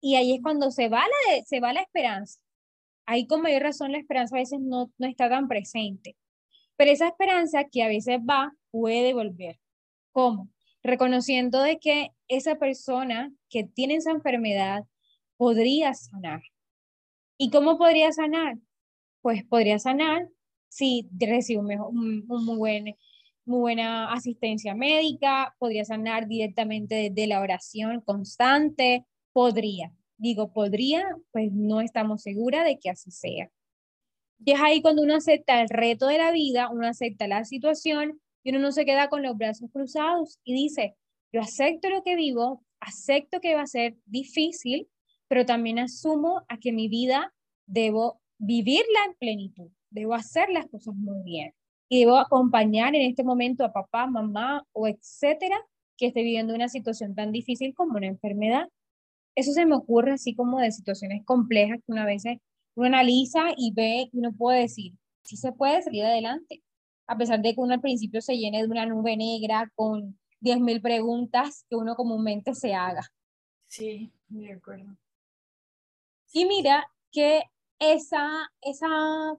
Y 0.00 0.16
ahí 0.16 0.34
es 0.34 0.42
cuando 0.42 0.70
se 0.70 0.88
va 0.88 1.00
la, 1.00 1.42
se 1.44 1.60
va 1.60 1.72
la 1.72 1.82
esperanza. 1.82 2.40
Ahí 3.06 3.26
con 3.26 3.42
mayor 3.42 3.62
razón 3.62 3.92
la 3.92 3.98
esperanza 3.98 4.36
a 4.36 4.40
veces 4.40 4.60
no, 4.60 4.90
no 4.98 5.06
está 5.06 5.28
tan 5.28 5.48
presente. 5.48 6.16
Pero 6.76 6.90
esa 6.90 7.08
esperanza 7.08 7.64
que 7.64 7.82
a 7.82 7.88
veces 7.88 8.18
va 8.18 8.54
puede 8.70 9.12
volver. 9.12 9.58
¿Cómo? 10.12 10.48
Reconociendo 10.82 11.62
de 11.62 11.78
que 11.78 12.10
esa 12.28 12.56
persona 12.56 13.32
que 13.50 13.64
tiene 13.64 13.96
esa 13.96 14.12
enfermedad 14.12 14.84
podría 15.36 15.92
sanar. 15.94 16.42
¿Y 17.36 17.50
cómo 17.50 17.78
podría 17.78 18.12
sanar? 18.12 18.56
Pues 19.22 19.44
podría 19.44 19.78
sanar 19.78 20.28
si 20.68 21.08
recibe 21.18 21.60
un, 21.60 22.26
muy, 22.26 22.56
buen, 22.56 22.96
muy 23.50 23.60
buena 23.60 24.12
asistencia 24.12 24.74
médica, 24.74 25.54
podría 25.58 25.84
sanar 25.84 26.28
directamente 26.28 26.94
desde 27.10 27.26
la 27.26 27.40
oración 27.40 28.00
constante, 28.00 29.04
podría. 29.32 29.92
Digo, 30.16 30.52
podría, 30.52 31.04
pues 31.32 31.50
no 31.52 31.80
estamos 31.80 32.22
seguras 32.22 32.64
de 32.64 32.78
que 32.78 32.90
así 32.90 33.10
sea. 33.10 33.50
Y 34.44 34.52
es 34.52 34.60
ahí 34.60 34.80
cuando 34.80 35.02
uno 35.02 35.16
acepta 35.16 35.60
el 35.60 35.68
reto 35.68 36.06
de 36.06 36.18
la 36.18 36.30
vida, 36.30 36.70
uno 36.70 36.86
acepta 36.86 37.26
la 37.26 37.44
situación 37.44 38.20
y 38.44 38.50
uno 38.50 38.60
no 38.60 38.72
se 38.72 38.84
queda 38.84 39.08
con 39.08 39.22
los 39.22 39.36
brazos 39.36 39.68
cruzados 39.72 40.38
y 40.44 40.54
dice, 40.54 40.94
yo 41.32 41.40
acepto 41.40 41.90
lo 41.90 42.02
que 42.04 42.14
vivo, 42.14 42.64
acepto 42.78 43.40
que 43.40 43.56
va 43.56 43.62
a 43.62 43.66
ser 43.66 43.96
difícil, 44.06 44.88
pero 45.28 45.44
también 45.44 45.80
asumo 45.80 46.42
a 46.48 46.58
que 46.58 46.72
mi 46.72 46.88
vida 46.88 47.34
debo 47.66 48.20
vivirla 48.38 49.04
en 49.06 49.14
plenitud, 49.18 49.70
debo 49.90 50.14
hacer 50.14 50.48
las 50.50 50.66
cosas 50.68 50.94
muy 50.94 51.22
bien 51.24 51.52
y 51.90 52.00
debo 52.00 52.16
acompañar 52.16 52.94
en 52.94 53.02
este 53.02 53.24
momento 53.24 53.64
a 53.64 53.72
papá, 53.72 54.06
mamá 54.06 54.64
o 54.72 54.86
etcétera 54.86 55.60
que 55.98 56.06
esté 56.06 56.22
viviendo 56.22 56.54
una 56.54 56.68
situación 56.68 57.14
tan 57.14 57.32
difícil 57.32 57.74
como 57.74 57.96
una 57.98 58.06
enfermedad. 58.06 58.68
Eso 59.34 59.52
se 59.52 59.66
me 59.66 59.74
ocurre 59.74 60.12
así 60.12 60.34
como 60.34 60.60
de 60.60 60.70
situaciones 60.70 61.24
complejas 61.24 61.78
que 61.78 61.92
una 61.92 62.06
vez 62.06 62.22
uno 62.76 62.86
analiza 62.86 63.48
y 63.56 63.72
ve 63.74 64.08
y 64.12 64.18
uno 64.18 64.32
puede 64.32 64.60
decir, 64.60 64.92
sí 65.24 65.36
se 65.36 65.52
puede 65.52 65.82
salir 65.82 66.04
adelante 66.04 66.62
a 67.08 67.16
pesar 67.18 67.42
de 67.42 67.54
que 67.54 67.60
uno 67.60 67.74
al 67.74 67.80
principio 67.80 68.22
se 68.22 68.38
llene 68.38 68.62
de 68.62 68.68
una 68.68 68.86
nube 68.86 69.16
negra 69.16 69.68
con 69.74 70.16
10.000 70.40 70.80
preguntas 70.80 71.66
que 71.68 71.74
uno 71.74 71.96
comúnmente 71.96 72.54
se 72.54 72.72
haga. 72.72 73.02
Sí, 73.66 74.12
de 74.28 74.52
acuerdo. 74.52 74.96
Y 76.32 76.44
mira 76.44 76.86
que 77.10 77.42
esa, 77.80 78.52
esa 78.60 78.88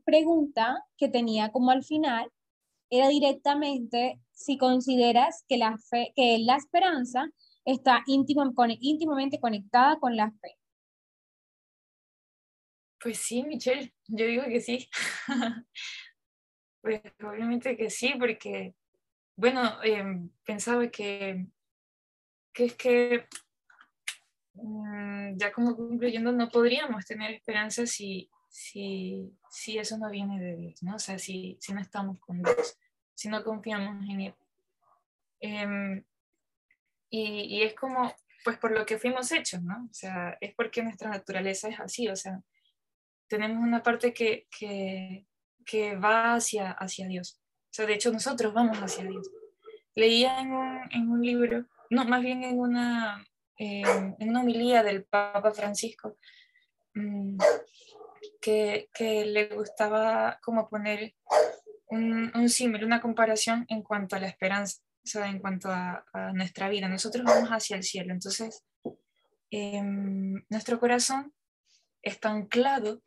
pregunta 0.04 0.86
que 0.98 1.08
tenía 1.08 1.54
como 1.54 1.72
al 1.72 1.86
final 1.86 2.30
era 2.92 3.08
directamente 3.08 4.20
si 4.34 4.58
consideras 4.58 5.44
que 5.48 5.58
la, 5.58 5.78
fe, 5.78 6.12
que 6.16 6.38
la 6.40 6.58
esperanza 6.58 7.30
está 7.66 8.04
íntimamente 8.06 9.40
conectada 9.40 9.98
con 10.00 10.16
la 10.16 10.32
fe. 10.32 10.58
Pues 13.00 13.18
sí, 13.18 13.44
Michelle, 13.44 13.94
yo 14.08 14.26
digo 14.28 14.44
que 14.44 14.60
sí. 14.60 14.88
Pues 16.82 17.00
obviamente 17.24 17.78
que 17.78 17.92
sí, 17.92 18.16
porque, 18.18 18.74
bueno, 19.36 19.84
em, 19.84 20.32
pensaba 20.44 20.88
que, 20.88 21.46
que 22.52 22.66
es 22.66 22.76
que, 22.76 23.28
mm, 24.56 25.38
ya 25.38 25.52
como 25.52 25.76
concluyendo, 25.76 26.32
no 26.32 26.50
podríamos 26.50 27.06
tener 27.06 27.36
esperanza 27.36 27.86
si, 27.86 28.32
si, 28.52 29.34
si 29.50 29.78
eso 29.78 29.98
no 29.98 30.10
viene 30.10 30.40
de 30.40 30.58
Dios, 30.58 30.84
¿no? 30.84 30.96
O 30.96 31.00
sea, 31.00 31.18
si, 31.18 31.58
si 31.62 31.74
no 31.74 31.80
estamos 31.80 32.20
con 32.20 32.44
Dios, 32.44 32.78
si 33.16 33.30
no 33.30 33.44
confiamos 33.44 34.08
en 34.10 34.22
Él. 34.22 34.36
Em, 35.40 36.04
y, 37.10 37.58
y, 37.58 37.64
es 37.64 37.74
como, 37.74 38.14
pues 38.44 38.58
por 38.58 38.72
lo 38.72 38.86
que 38.86 39.00
fuimos 39.00 39.32
hechos, 39.32 39.64
¿no? 39.64 39.88
O 39.90 39.94
sea, 39.94 40.38
es 40.42 40.54
porque 40.54 40.84
nuestra 40.84 41.10
naturaleza 41.10 41.70
es 41.70 41.80
así, 41.80 42.10
o 42.10 42.16
sea, 42.16 42.42
tenemos 43.28 43.64
una 43.64 43.82
parte 43.82 44.14
que, 44.14 44.48
que, 44.60 45.26
que 45.66 45.96
va 45.96 46.36
hacia, 46.36 46.72
hacia 46.72 47.08
Dios. 47.08 47.40
O 47.40 47.74
sea, 47.74 47.86
de 47.86 47.94
hecho 47.94 48.12
nosotros 48.12 48.54
vamos 48.54 48.78
hacia 48.80 49.06
Dios. 49.06 49.30
Leía 49.96 50.42
en 50.42 50.52
un, 50.52 50.80
en 50.92 51.10
un 51.10 51.22
libro, 51.22 51.66
no, 51.90 52.04
más 52.04 52.22
bien 52.22 52.44
en 52.44 52.60
una, 52.60 53.26
en 53.58 54.30
una 54.30 54.42
homilía 54.42 54.84
del 54.84 55.06
Papa 55.06 55.52
Francisco, 55.52 56.18
mm, 56.94 57.38
que, 58.42 58.90
le 59.26 59.48
gustaba 59.48 60.40
como 60.42 60.70
poner 60.70 61.14
un, 61.88 62.32
un 62.36 62.50
símil, 62.50 62.86
una 62.86 63.02
comparación 63.02 63.66
en 63.70 63.84
cuanto 63.84 64.16
a 64.16 64.20
la 64.20 64.28
esperanza. 64.28 64.82
o 65.04 65.08
sea, 65.08 65.28
en 65.28 65.40
cuanto 65.40 65.70
a, 65.70 66.04
nuestra 66.34 66.70
vida. 66.70 66.88
Nosotros 66.88 67.24
vamos 67.26 67.50
hacia 67.50 67.76
el 67.76 67.84
cielo, 67.84 68.14
entonces 68.14 68.64
em, 69.50 70.44
nuestro 70.50 70.80
corazón 70.80 71.34
está 72.02 72.30
anclado, 72.30 73.02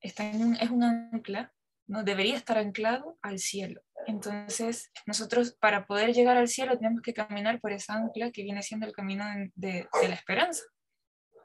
está 0.00 0.30
en 0.30 0.56
es 0.56 0.70
un 0.70 0.82
ancla, 0.84 1.52
¿no? 1.86 2.02
debería 2.04 2.36
estar 2.36 2.58
anclado 2.58 3.18
al 3.22 3.38
cielo. 3.38 3.82
Entonces, 4.06 4.90
nosotros 5.06 5.56
para 5.58 5.86
poder 5.86 6.12
llegar 6.12 6.36
al 6.36 6.48
cielo 6.48 6.76
tenemos 6.76 7.02
que 7.02 7.14
caminar 7.14 7.60
por 7.60 7.72
esa 7.72 7.94
ancla 7.94 8.30
que 8.30 8.42
viene 8.42 8.62
siendo 8.62 8.86
el 8.86 8.92
camino 8.92 9.24
de, 9.54 9.88
la 10.02 10.14
esperanza. 10.14 10.62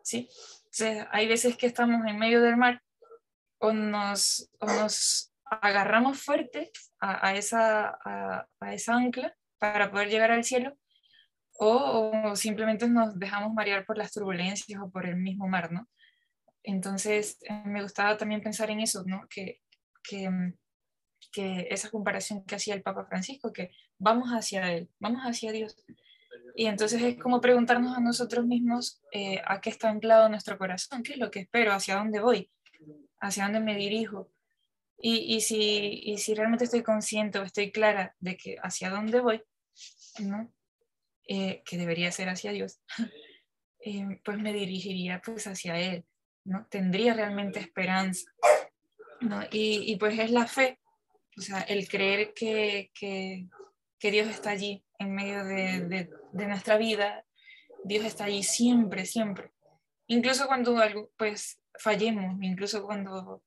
¿sí? 0.03 0.29
Entonces, 0.65 1.07
hay 1.11 1.27
veces 1.27 1.57
que 1.57 1.67
estamos 1.67 2.05
en 2.05 2.17
medio 2.17 2.41
del 2.41 2.57
mar 2.57 2.81
o 3.59 3.73
nos, 3.73 4.49
nos 4.61 5.33
agarramos 5.45 6.21
fuerte 6.21 6.71
a, 6.99 7.35
esa, 7.35 7.97
a, 8.03 8.47
esa 8.73 8.95
ancla 8.95 9.35
para 9.57 9.91
poder 9.91 10.09
llegar 10.09 10.31
al 10.31 10.43
cielo 10.43 10.77
o, 11.61 12.35
simplemente 12.35 12.87
nos 12.87 13.19
dejamos 13.19 13.53
marear 13.53 13.85
por 13.85 13.97
las 13.97 14.13
turbulencias 14.13 14.81
o 14.81 14.89
por 14.89 15.05
el 15.05 15.17
mismo 15.17 15.47
mar, 15.47 15.71
¿no? 15.71 15.89
Entonces, 16.63 17.37
eh, 17.41 17.63
me 17.65 17.81
gustaba 17.81 18.15
también 18.15 18.41
pensar 18.41 18.69
en 18.71 18.79
eso, 18.79 19.03
¿no? 19.05 19.27
Que, 19.29 19.59
que, 20.01 20.29
que, 21.33 21.67
esa 21.69 21.89
comparación 21.89 22.45
que 22.45 22.55
hacía 22.55 22.75
el 22.75 22.81
Papa 22.81 23.05
Francisco, 23.05 23.51
que 23.51 23.71
vamos 23.97 24.29
hacia 24.29 24.71
Él, 24.71 24.89
vamos 24.99 25.21
hacia 25.23 25.51
Dios. 25.51 25.75
Y 26.55 26.67
entonces 26.67 27.01
es 27.01 27.17
como 27.17 27.41
preguntarnos 27.41 27.97
a 27.97 28.01
nosotros 28.01 28.45
mismos 28.45 29.01
eh, 29.11 29.41
a 29.45 29.59
qué 29.59 29.69
está 29.69 29.89
anclado 29.89 30.29
nuestro 30.29 30.57
corazón, 30.57 31.03
qué 31.03 31.13
es 31.13 31.19
lo 31.19 31.29
que 31.29 31.41
espero, 31.41 31.73
hacia 31.73 31.97
dónde 31.97 32.21
voy, 32.21 32.49
hacia 33.19 33.43
dónde 33.43 33.59
me 33.59 33.75
dirijo. 33.75 34.31
Y, 34.97 35.35
y, 35.35 35.41
si, 35.41 36.01
y 36.03 36.17
si 36.17 36.33
realmente 36.33 36.65
estoy 36.65 36.83
consciente 36.83 37.39
o 37.39 37.43
estoy 37.43 37.71
clara 37.71 38.15
de 38.19 38.35
que 38.35 38.57
hacia 38.61 38.89
dónde 38.89 39.21
voy, 39.21 39.41
¿no? 40.19 40.51
Eh, 41.27 41.61
que 41.63 41.77
debería 41.77 42.11
ser 42.11 42.27
hacia 42.27 42.51
Dios, 42.51 42.81
eh, 43.85 44.19
pues 44.25 44.37
me 44.39 44.51
dirigiría 44.51 45.21
pues 45.23 45.47
hacia 45.47 45.79
Él, 45.79 46.05
¿no? 46.43 46.65
Tendría 46.69 47.13
realmente 47.13 47.59
esperanza, 47.59 48.29
¿no? 49.21 49.41
Y, 49.51 49.91
y 49.91 49.95
pues 49.97 50.19
es 50.19 50.31
la 50.31 50.47
fe, 50.47 50.79
o 51.37 51.41
sea, 51.41 51.61
el 51.61 51.87
creer 51.87 52.33
que, 52.33 52.91
que, 52.93 53.47
que 53.97 54.11
Dios 54.11 54.27
está 54.27 54.49
allí 54.49 54.83
en 54.97 55.13
medio 55.13 55.45
de, 55.45 55.81
de, 55.87 56.09
de, 56.33 56.47
nuestra 56.47 56.77
vida, 56.77 57.25
Dios 57.85 58.03
está 58.03 58.25
allí 58.25 58.43
siempre, 58.43 59.05
siempre. 59.05 59.51
Incluso 60.07 60.47
cuando 60.47 60.77
algo, 60.79 61.11
pues 61.15 61.58
fallemos, 61.79 62.37
incluso 62.41 62.83
cuando 62.83 63.43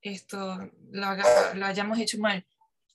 esto 0.00 0.70
lo, 0.90 1.16
lo 1.54 1.66
hayamos 1.66 1.98
hecho 1.98 2.18
mal, 2.18 2.46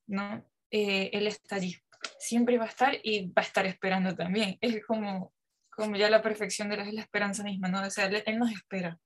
¿no? 0.08 0.46
Eh, 0.70 1.10
él 1.14 1.28
está 1.28 1.58
allí, 1.58 1.76
siempre 2.20 2.58
va 2.58 2.66
a 2.66 2.70
estar 2.70 2.98
y 3.04 3.28
va 3.28 3.42
a 3.42 3.46
estar 3.46 3.66
esperando 3.66 4.16
también. 4.16 4.58
Es 4.62 4.86
como, 4.86 5.34
como 5.70 5.96
ya 5.96 6.10
la 6.10 6.22
perfección 6.22 6.70
de 6.70 6.78
la, 6.78 7.02
esperanza 7.02 7.44
misma, 7.44 7.68
¿no? 7.70 7.82
O 7.82 7.90
sea, 7.90 8.06
él, 8.06 8.40
nos 8.40 8.52
espera, 8.52 8.98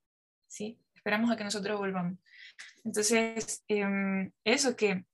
¿sí? 0.47 0.79
Esperamos 0.93 1.31
a 1.31 1.37
que 1.37 1.43
nosotros 1.43 1.77
volvamos. 1.77 2.17
Entonces, 2.83 3.63
em, 3.67 4.31
eso 4.43 4.75
que, 4.75 5.05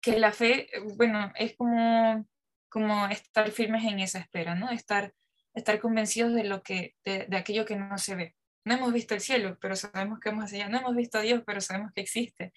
que 0.00 0.18
la 0.18 0.32
fe, 0.32 0.68
bueno, 0.96 1.32
es 1.36 1.56
como, 1.56 2.26
como 2.68 3.06
estar 3.08 3.50
firmes 3.50 3.84
en 3.84 4.00
esa 4.00 4.18
espera, 4.18 4.54
¿no? 4.54 4.70
Estar, 4.70 5.12
estar 5.54 5.80
convencidos 5.80 6.34
de, 6.34 6.44
lo 6.44 6.62
que, 6.62 6.94
de 7.04 7.36
aquello 7.36 7.64
que 7.64 7.76
no 7.76 7.98
se 7.98 8.14
ve 8.16 8.36
no 8.64 8.74
hemos 8.74 8.92
visto 8.92 9.14
el 9.14 9.20
cielo, 9.20 9.58
pero 9.60 9.76
sabemos 9.76 10.20
que 10.20 10.30
vamos 10.30 10.52
allá, 10.52 10.68
no 10.68 10.78
hemos 10.78 10.96
visto 10.96 11.18
a 11.18 11.22
Dios, 11.22 11.42
pero 11.46 11.60
sabemos 11.60 11.92
que 11.92 12.00
existe, 12.00 12.52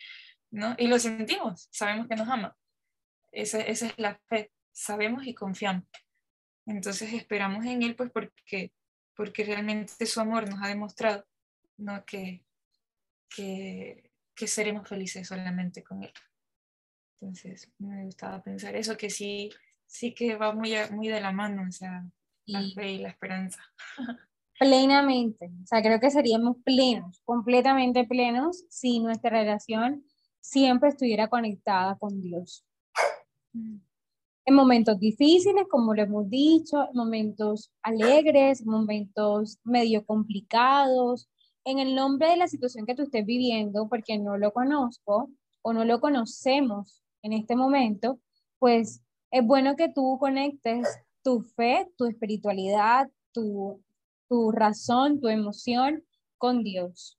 ¿no? 0.51 0.75
Y 0.77 0.87
lo 0.87 0.99
sentimos, 0.99 1.67
sabemos 1.71 2.07
que 2.07 2.15
nos 2.15 2.27
ama. 2.29 2.55
Esa, 3.31 3.59
esa 3.59 3.87
es 3.87 3.93
la 3.97 4.19
fe, 4.27 4.51
sabemos 4.71 5.27
y 5.27 5.33
confiamos. 5.33 5.83
Entonces 6.65 7.13
esperamos 7.13 7.65
en 7.65 7.83
Él, 7.83 7.95
pues 7.95 8.11
porque, 8.11 8.73
porque 9.15 9.43
realmente 9.43 10.05
su 10.05 10.19
amor 10.19 10.49
nos 10.49 10.61
ha 10.63 10.67
demostrado, 10.67 11.25
¿no? 11.77 12.03
Que, 12.05 12.43
que, 13.29 14.11
que 14.33 14.47
seremos 14.47 14.87
felices 14.87 15.27
solamente 15.27 15.83
con 15.83 16.03
Él. 16.03 16.13
Entonces 17.19 17.71
me 17.79 18.05
gustaba 18.05 18.41
pensar 18.43 18.75
eso, 18.75 18.95
que 18.95 19.09
sí, 19.09 19.51
sí 19.85 20.13
que 20.13 20.35
va 20.35 20.53
muy, 20.53 20.73
muy 20.91 21.07
de 21.07 21.19
la 21.19 21.31
mano, 21.31 21.65
o 21.67 21.71
sea, 21.71 22.05
la 22.45 22.61
fe 22.73 22.91
y 22.91 22.97
la 22.99 23.09
esperanza. 23.09 23.61
Plenamente, 24.59 25.51
o 25.63 25.67
sea, 25.67 25.81
creo 25.81 25.99
que 25.99 26.09
seríamos 26.09 26.57
plenos, 26.63 27.21
completamente 27.25 28.05
plenos, 28.05 28.65
si 28.69 28.99
nuestra 28.99 29.29
relación 29.29 30.03
siempre 30.39 30.89
estuviera 30.89 31.27
conectada 31.27 31.95
con 31.97 32.21
Dios. 32.21 32.65
En 33.53 34.55
momentos 34.55 34.99
difíciles, 34.99 35.65
como 35.69 35.93
lo 35.93 36.01
hemos 36.01 36.29
dicho, 36.29 36.81
en 36.81 36.95
momentos 36.95 37.71
alegres, 37.83 38.65
momentos 38.65 39.59
medio 39.63 40.05
complicados, 40.05 41.29
en 41.63 41.79
el 41.79 41.93
nombre 41.93 42.29
de 42.29 42.37
la 42.37 42.47
situación 42.47 42.85
que 42.85 42.95
tú 42.95 43.03
estés 43.03 43.25
viviendo, 43.25 43.87
porque 43.89 44.17
no 44.17 44.37
lo 44.37 44.53
conozco 44.53 45.29
o 45.61 45.73
no 45.73 45.85
lo 45.85 45.99
conocemos 45.99 47.03
en 47.21 47.33
este 47.33 47.55
momento, 47.55 48.19
pues 48.57 49.03
es 49.31 49.45
bueno 49.45 49.75
que 49.75 49.89
tú 49.89 50.17
conectes 50.19 50.87
tu 51.21 51.41
fe, 51.41 51.91
tu 51.97 52.05
espiritualidad, 52.05 53.09
tu 53.33 53.83
tu 54.27 54.51
razón, 54.51 55.19
tu 55.19 55.27
emoción 55.27 56.03
con 56.37 56.63
Dios. 56.63 57.17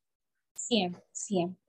Siempre, 0.55 1.03
siempre. 1.13 1.61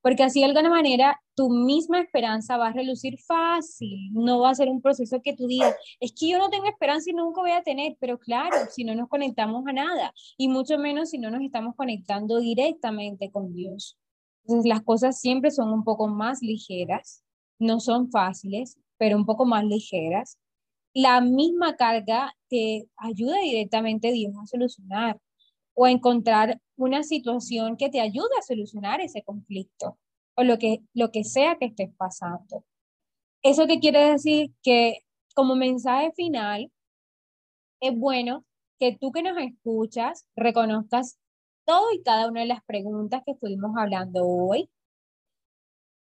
Porque 0.00 0.22
así 0.22 0.40
de 0.40 0.46
alguna 0.46 0.70
manera 0.70 1.20
tu 1.34 1.50
misma 1.50 2.00
esperanza 2.00 2.56
va 2.56 2.68
a 2.68 2.72
relucir 2.72 3.18
fácil, 3.18 4.12
no 4.12 4.40
va 4.40 4.50
a 4.50 4.54
ser 4.54 4.68
un 4.68 4.80
proceso 4.80 5.20
que 5.22 5.34
tú 5.34 5.46
digas, 5.46 5.74
es 6.00 6.12
que 6.12 6.28
yo 6.28 6.38
no 6.38 6.50
tengo 6.50 6.66
esperanza 6.66 7.10
y 7.10 7.12
nunca 7.12 7.40
voy 7.40 7.50
a 7.50 7.62
tener, 7.62 7.96
pero 8.00 8.18
claro, 8.18 8.56
si 8.70 8.84
no 8.84 8.94
nos 8.94 9.08
conectamos 9.08 9.66
a 9.66 9.72
nada, 9.72 10.12
y 10.36 10.48
mucho 10.48 10.78
menos 10.78 11.10
si 11.10 11.18
no 11.18 11.30
nos 11.30 11.42
estamos 11.42 11.74
conectando 11.76 12.38
directamente 12.38 13.30
con 13.30 13.52
Dios. 13.52 13.98
Entonces 14.44 14.68
las 14.68 14.82
cosas 14.82 15.20
siempre 15.20 15.50
son 15.50 15.72
un 15.72 15.84
poco 15.84 16.08
más 16.08 16.42
ligeras, 16.42 17.22
no 17.58 17.80
son 17.80 18.10
fáciles, 18.10 18.78
pero 18.96 19.16
un 19.16 19.26
poco 19.26 19.44
más 19.44 19.64
ligeras, 19.64 20.38
la 20.98 21.20
misma 21.20 21.76
carga 21.76 22.34
te 22.48 22.88
ayuda 22.96 23.38
directamente 23.40 24.10
Dios 24.10 24.32
a 24.42 24.46
solucionar 24.46 25.20
o 25.74 25.84
a 25.84 25.92
encontrar 25.92 26.60
una 26.76 27.04
situación 27.04 27.76
que 27.76 27.88
te 27.88 28.00
ayude 28.00 28.30
a 28.36 28.42
solucionar 28.42 29.00
ese 29.00 29.22
conflicto 29.22 29.96
o 30.34 30.42
lo 30.42 30.58
que, 30.58 30.80
lo 30.94 31.12
que 31.12 31.22
sea 31.22 31.56
que 31.56 31.66
estés 31.66 31.94
pasando. 31.96 32.64
¿Eso 33.44 33.68
qué 33.68 33.78
quiere 33.78 34.10
decir? 34.10 34.50
Que 34.60 35.04
como 35.36 35.54
mensaje 35.54 36.10
final, 36.16 36.72
es 37.80 37.96
bueno 37.96 38.44
que 38.80 38.98
tú 39.00 39.12
que 39.12 39.22
nos 39.22 39.38
escuchas 39.38 40.26
reconozcas 40.34 41.16
todo 41.64 41.92
y 41.92 42.02
cada 42.02 42.26
una 42.26 42.40
de 42.40 42.48
las 42.48 42.64
preguntas 42.64 43.22
que 43.24 43.32
estuvimos 43.32 43.70
hablando 43.78 44.26
hoy, 44.26 44.68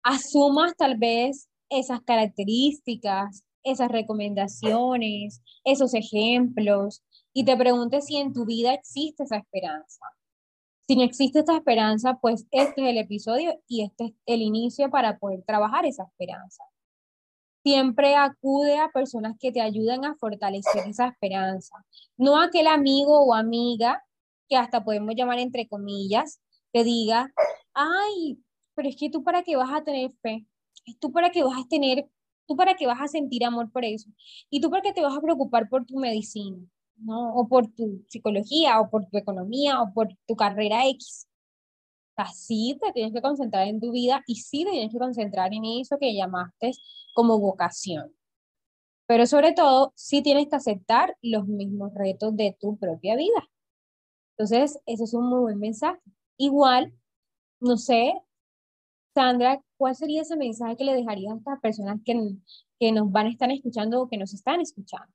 asumas 0.04 0.76
tal 0.78 1.00
vez 1.00 1.50
esas 1.70 2.02
características, 2.04 3.44
esas 3.64 3.89
recomendaciones, 3.91 5.41
esos 5.64 5.93
ejemplos, 5.93 7.03
y 7.34 7.45
te 7.45 7.57
preguntes 7.57 8.05
si 8.05 8.18
en 8.18 8.34
tu 8.34 8.45
vida 8.45 8.74
existe 8.74 9.24
esa 9.24 9.38
esperanza. 9.38 10.05
Si 10.88 10.95
no 10.95 11.03
existe 11.03 11.39
esa 11.39 11.55
esperanza, 11.55 12.20
pues 12.22 12.45
este 12.51 12.82
es 12.84 12.89
el 12.89 12.97
episodio 12.97 13.59
y 13.68 13.84
este 13.84 14.05
es 14.05 14.14
el 14.26 14.41
inicio 14.41 14.89
para 14.89 15.18
poder 15.18 15.43
trabajar 15.43 15.86
esa 15.86 16.03
esperanza. 16.03 16.64
Siempre 17.64 18.16
acude 18.16 18.78
a 18.78 18.89
personas 18.89 19.38
que 19.39 19.51
te 19.51 19.61
ayuden 19.61 20.03
a 20.03 20.16
fortalecer 20.16 20.86
esa 20.88 21.07
esperanza. 21.07 21.78
No 22.18 22.39
aquel 22.39 22.68
amigo 22.68 23.24
o 23.24 23.34
amiga 23.34 24.03
que 24.49 24.57
hasta 24.57 24.84
podemos 24.84 25.16
llamar 25.16 25.39
entre 25.39 25.68
comillas, 25.70 26.41
te 26.74 26.84
diga, 26.84 27.34
ay, 27.74 28.43
pero 28.76 28.89
es 28.89 28.97
que 28.97 29.09
tú 29.09 29.24
para 29.24 29.43
qué 29.43 29.55
vas 29.55 29.72
a 29.72 29.84
tener 29.84 30.11
fe, 30.22 30.45
tú 30.99 31.11
para 31.14 31.32
qué 31.32 31.43
vas 31.43 31.57
a 31.57 31.68
tener 31.70 32.09
¿Tú 32.48 32.56
para 32.56 32.76
qué 32.76 32.88
vas 32.88 33.02
a 33.02 33.08
sentir 33.08 33.46
amor 33.46 33.72
por 33.72 33.86
eso? 33.86 34.10
¿Y 34.50 34.62
tú 34.62 34.70
para 34.70 34.82
qué 34.82 34.94
te 34.94 35.02
vas 35.02 35.18
a 35.18 35.22
preocupar 35.22 35.70
por 35.70 35.86
tu 35.86 35.98
medicina? 35.98 36.58
¿no? 36.98 37.36
O 37.36 37.48
por 37.48 37.68
tu 37.68 38.04
psicología, 38.08 38.80
o 38.80 38.89
por 38.89 39.06
tu 39.08 39.18
economía, 39.18 39.82
o 39.82 39.94
por 39.94 40.10
tu 40.28 40.36
carrera 40.36 40.88
X. 40.89 41.28
Así 42.16 42.78
te 42.82 42.91
tienes 42.94 43.14
que 43.14 43.22
concentrar 43.22 43.68
en 43.68 43.80
tu 43.80 43.91
vida 43.91 44.24
y 44.28 44.36
sí 44.36 44.64
te 44.66 44.72
tienes 44.72 44.91
que 44.91 45.00
concentrar 45.00 45.54
en 45.54 45.66
eso 45.66 45.98
que 46.00 46.14
llamaste 46.14 46.74
como 47.16 47.39
vocación. 47.39 48.14
Pero 49.08 49.26
sobre 49.26 49.54
todo, 49.54 49.94
sí 49.96 50.22
tienes 50.22 50.48
que 50.48 50.56
aceptar 50.56 51.18
los 51.22 51.48
mismos 51.48 51.94
retos 51.94 52.36
de 52.36 52.56
tu 52.60 52.78
propia 52.78 53.16
vida. 53.16 53.50
Entonces, 54.38 54.80
eso 54.86 55.04
es 55.04 55.14
un 55.14 55.28
muy 55.30 55.39
buen 55.41 55.60
mensaje. 55.60 56.00
Igual, 56.38 56.94
no 57.60 57.78
sé, 57.78 58.14
Sandra, 59.14 59.62
¿cuál 59.84 59.98
sería 59.98 60.22
ese 60.22 60.38
mensaje 60.38 60.78
que 60.78 60.86
le 60.86 60.94
dejarías 60.94 61.34
a 61.34 61.38
estas 61.40 61.60
personas 61.60 62.00
que, 62.06 62.14
que 62.80 62.94
nos 62.94 63.12
van 63.12 63.26
a 63.26 63.32
estar 63.32 63.52
escuchando 63.52 64.02
o 64.02 64.10
que 64.10 64.16
nos 64.16 64.34
están 64.34 64.62
escuchando? 64.62 65.14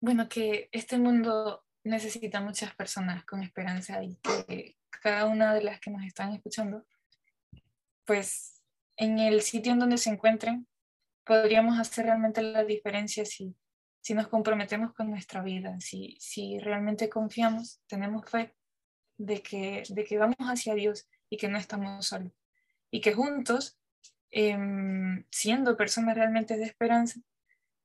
Bueno, 0.00 0.26
que 0.30 0.70
este 0.72 0.96
mundo 0.96 1.62
necesita 1.84 2.40
muchas 2.40 2.74
personas 2.74 3.26
con 3.26 3.42
esperanza 3.42 4.02
y 4.02 4.16
que 4.16 4.78
cada 5.02 5.26
una 5.26 5.52
de 5.52 5.62
las 5.62 5.78
que 5.78 5.90
nos 5.90 6.06
están 6.06 6.32
escuchando, 6.32 6.86
pues 8.06 8.62
en 8.96 9.18
el 9.18 9.42
sitio 9.42 9.72
en 9.72 9.80
donde 9.80 9.98
se 9.98 10.08
encuentren, 10.08 10.66
podríamos 11.26 11.78
hacer 11.78 12.06
realmente 12.06 12.40
la 12.40 12.64
diferencia 12.64 13.26
si, 13.26 13.54
si 14.00 14.14
nos 14.14 14.28
comprometemos 14.28 14.94
con 14.94 15.10
nuestra 15.10 15.42
vida, 15.42 15.78
si, 15.80 16.16
si 16.18 16.58
realmente 16.60 17.10
confiamos, 17.10 17.82
tenemos 17.86 18.24
fe 18.24 18.56
de 19.18 19.42
que, 19.42 19.82
de 19.86 20.04
que 20.04 20.16
vamos 20.16 20.38
hacia 20.38 20.72
Dios 20.72 21.06
y 21.32 21.38
que 21.38 21.48
no 21.48 21.56
estamos 21.56 22.04
solos. 22.04 22.30
Y 22.90 23.00
que 23.00 23.14
juntos, 23.14 23.78
em, 24.30 25.24
siendo 25.30 25.78
personas 25.78 26.14
realmente 26.14 26.58
de 26.58 26.64
esperanza, 26.64 27.20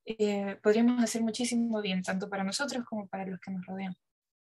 eh, 0.04 0.58
podríamos 0.62 1.02
hacer 1.02 1.22
muchísimo 1.22 1.82
bien, 1.82 2.02
tanto 2.02 2.30
para 2.30 2.44
nosotros 2.44 2.84
como 2.84 3.08
para 3.08 3.26
los 3.26 3.40
que 3.40 3.52
nos 3.52 3.66
rodean. 3.66 3.96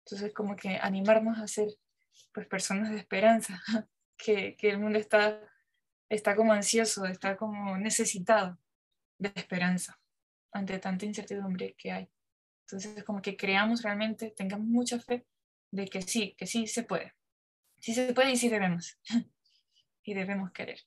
Entonces, 0.06 0.34
como 0.34 0.56
que 0.56 0.78
animarnos 0.82 1.40
a 1.40 1.48
ser 1.48 1.68
pues, 2.34 2.48
personas 2.48 2.90
de 2.92 3.00
esperanza, 3.00 3.62
que, 4.18 4.56
el 4.62 4.80
mundo 4.80 4.98
está, 4.98 5.42
está 6.08 6.34
como 6.34 6.54
ansioso, 6.54 7.06
está 7.06 7.36
como 7.36 7.78
necesitado 7.78 8.58
de 9.18 9.34
esperanza 9.36 10.00
ante 10.54 10.80
tanta 10.80 11.06
incertidumbre 11.06 11.76
que 11.78 11.92
hay. 11.92 12.10
Entonces, 12.62 13.04
como 13.04 13.22
que 13.22 13.36
creamos 13.36 13.82
realmente, 13.82 14.32
tengamos 14.32 14.68
mucha 14.68 15.02
fe 15.02 15.26
de 15.70 15.86
que 15.86 16.02
sí, 16.02 16.34
que 16.38 16.48
sí 16.48 16.66
se 16.66 16.84
puede. 16.84 17.14
Sí 17.80 17.94
se 17.94 18.14
puede 18.14 18.32
y 18.32 18.38
sí 18.38 18.50
debemos. 18.50 18.98
y 20.04 20.14
debemos 20.14 20.52
querer. 20.52 20.80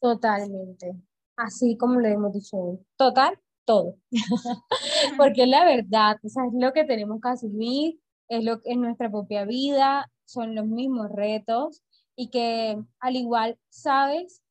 Totalmente. 0.00 0.94
Así 1.36 1.76
como 1.76 2.00
lo 2.00 2.08
hemos 2.08 2.32
dicho 2.32 2.56
hoy. 2.56 2.78
Total, 2.96 3.38
todo. 3.64 3.96
Porque 5.16 5.46
la 5.46 5.64
verdad, 5.64 6.18
o 6.22 6.28
sea, 6.28 6.44
es 6.46 6.52
lo 6.54 6.72
que 6.72 6.84
tenemos 6.84 7.20
que 7.20 7.28
asumir, 7.28 8.00
es 8.28 8.44
lo 8.44 8.60
es 8.64 8.76
nuestra 8.76 9.10
propia 9.10 9.44
vida, 9.44 10.10
son 10.24 10.54
los 10.54 10.66
mismos 10.66 11.10
retos 11.10 11.82
y 12.16 12.30
que 12.30 12.82
al 13.00 13.16
igual 13.16 13.58
sabes 13.68 14.42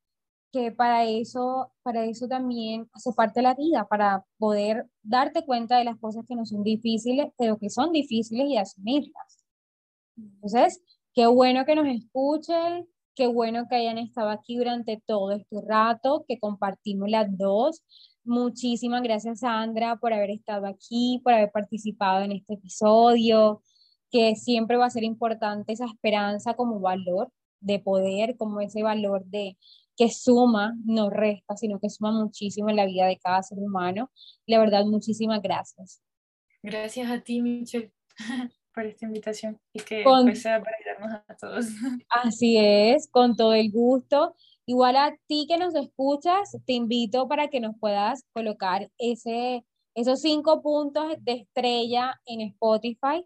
que 0.52 0.72
para 0.72 1.06
eso, 1.06 1.72
para 1.82 2.06
eso 2.06 2.28
también 2.28 2.90
hace 2.94 3.12
parte 3.14 3.42
la 3.42 3.56
vida, 3.56 3.88
para 3.88 4.26
poder 4.38 4.88
darte 5.02 5.46
cuenta 5.46 5.78
de 5.78 5.86
las 5.86 5.98
cosas 5.98 6.26
que 6.28 6.36
no 6.36 6.46
son 6.46 6.64
difíciles, 6.64 7.32
pero 7.38 7.58
que 7.58 7.70
son 7.70 7.92
difíciles 7.92 8.48
y 8.50 8.58
asumirlas. 8.58 9.46
Entonces, 10.18 10.82
qué 11.14 11.28
bueno 11.28 11.66
que 11.66 11.76
nos 11.76 11.88
escuchen, 11.88 12.88
qué 13.16 13.28
bueno 13.28 13.68
que 13.70 13.76
hayan 13.76 13.98
estado 13.98 14.30
aquí 14.30 14.58
durante 14.58 15.02
todo 15.06 15.32
este 15.32 15.62
rato, 15.68 16.26
que 16.28 16.40
compartimos 16.40 17.10
las 17.10 17.28
dos. 17.38 17.84
Muchísimas 18.24 19.02
gracias, 19.02 19.40
Sandra, 19.40 19.98
por 19.98 20.14
haber 20.14 20.30
estado 20.30 20.68
aquí, 20.68 21.20
por 21.24 21.34
haber 21.34 21.52
participado 21.52 22.24
en 22.24 22.34
este 22.34 22.54
episodio, 22.54 23.62
que 24.12 24.36
siempre 24.36 24.78
va 24.78 24.86
a 24.86 24.90
ser 24.92 25.04
importante 25.04 25.74
esa 25.74 25.86
esperanza 25.86 26.54
como 26.54 26.80
valor 26.80 27.32
de 27.60 27.80
poder, 27.80 28.38
como 28.38 28.62
ese 28.62 28.84
valor 28.84 29.26
de 29.26 29.58
que 29.98 30.10
suma, 30.10 30.74
no 30.86 31.10
resta, 31.10 31.56
sino 31.56 31.80
que 31.80 31.90
suma 31.90 32.12
muchísimo 32.12 32.70
en 32.70 32.76
la 32.76 32.86
vida 32.86 33.06
de 33.06 33.18
cada 33.18 33.44
ser 33.44 33.60
humano. 33.60 34.12
La 34.46 34.60
verdad, 34.60 34.86
muchísimas 34.86 35.42
gracias. 35.42 36.02
Gracias 36.64 37.10
a 37.10 37.22
ti, 37.22 37.42
Michelle, 37.42 37.92
por 38.74 38.86
esta 38.86 39.06
invitación 39.06 39.60
y 39.74 39.80
que 39.80 40.04
pues, 40.04 40.42
sea 40.42 40.62
para 40.62 40.78
ayudarnos 40.78 41.22
a 41.28 41.36
todos. 41.36 41.66
Así 42.10 42.58
es, 42.58 43.10
con 43.10 43.36
todo 43.36 43.54
el 43.54 43.72
gusto. 43.72 44.36
Igual 44.66 44.96
a 44.96 45.16
ti 45.28 45.46
que 45.48 45.58
nos 45.58 45.76
escuchas, 45.76 46.58
te 46.66 46.74
invito 46.74 47.28
para 47.28 47.50
que 47.50 47.60
nos 47.60 47.76
puedas 47.80 48.24
colocar 48.34 48.90
ese, 48.98 49.66
esos 49.96 50.22
cinco 50.22 50.62
puntos 50.62 51.16
de 51.20 51.34
estrella 51.34 52.20
en 52.26 52.42
Spotify 52.42 53.26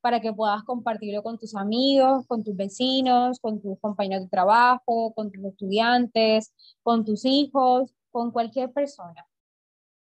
para 0.00 0.20
que 0.20 0.34
puedas 0.34 0.62
compartirlo 0.64 1.22
con 1.22 1.38
tus 1.38 1.56
amigos, 1.56 2.26
con 2.26 2.44
tus 2.44 2.54
vecinos, 2.54 3.40
con 3.40 3.62
tus 3.62 3.80
compañeros 3.80 4.24
de 4.24 4.28
trabajo, 4.28 5.14
con 5.14 5.32
tus 5.32 5.42
estudiantes, 5.46 6.52
con 6.82 7.06
tus 7.06 7.24
hijos, 7.24 7.94
con 8.10 8.30
cualquier 8.30 8.70
persona. 8.70 9.26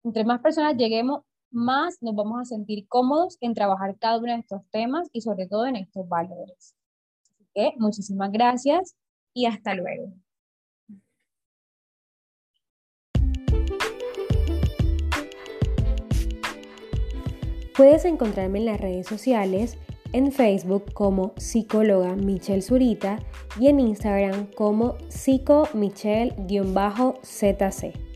Entre 0.04 0.26
más 0.26 0.42
personas 0.42 0.76
lleguemos, 0.76 1.22
más 1.52 1.98
nos 2.02 2.16
vamos 2.16 2.42
a 2.42 2.46
sentir 2.46 2.88
cómodos 2.88 3.38
en 3.42 3.54
trabajar 3.54 3.98
cada 4.00 4.18
uno 4.18 4.34
de 4.34 4.40
estos 4.40 4.62
temas 4.72 5.10
y 5.12 5.22
sobre 5.22 5.48
todo 5.48 5.66
en 5.66 5.76
estos 5.76 6.08
valores. 6.08 6.76
Así 7.24 7.46
que 7.54 7.74
muchísimas 7.78 8.32
gracias 8.32 8.96
y 9.34 9.46
hasta 9.46 9.74
luego. 9.74 10.14
Puedes 17.76 18.06
encontrarme 18.06 18.58
en 18.58 18.66
las 18.66 18.82
redes 18.82 19.06
sociales, 19.06 19.78
en 20.12 20.32
Facebook 20.32 20.92
como 20.94 21.34
psicóloga 21.38 22.16
Michelle 22.16 22.64
Zurita 22.64 23.20
y 23.60 23.68
en 23.68 23.80
Instagram 23.80 24.48
como 24.56 24.98
psicomichelle-zc. 25.10 28.07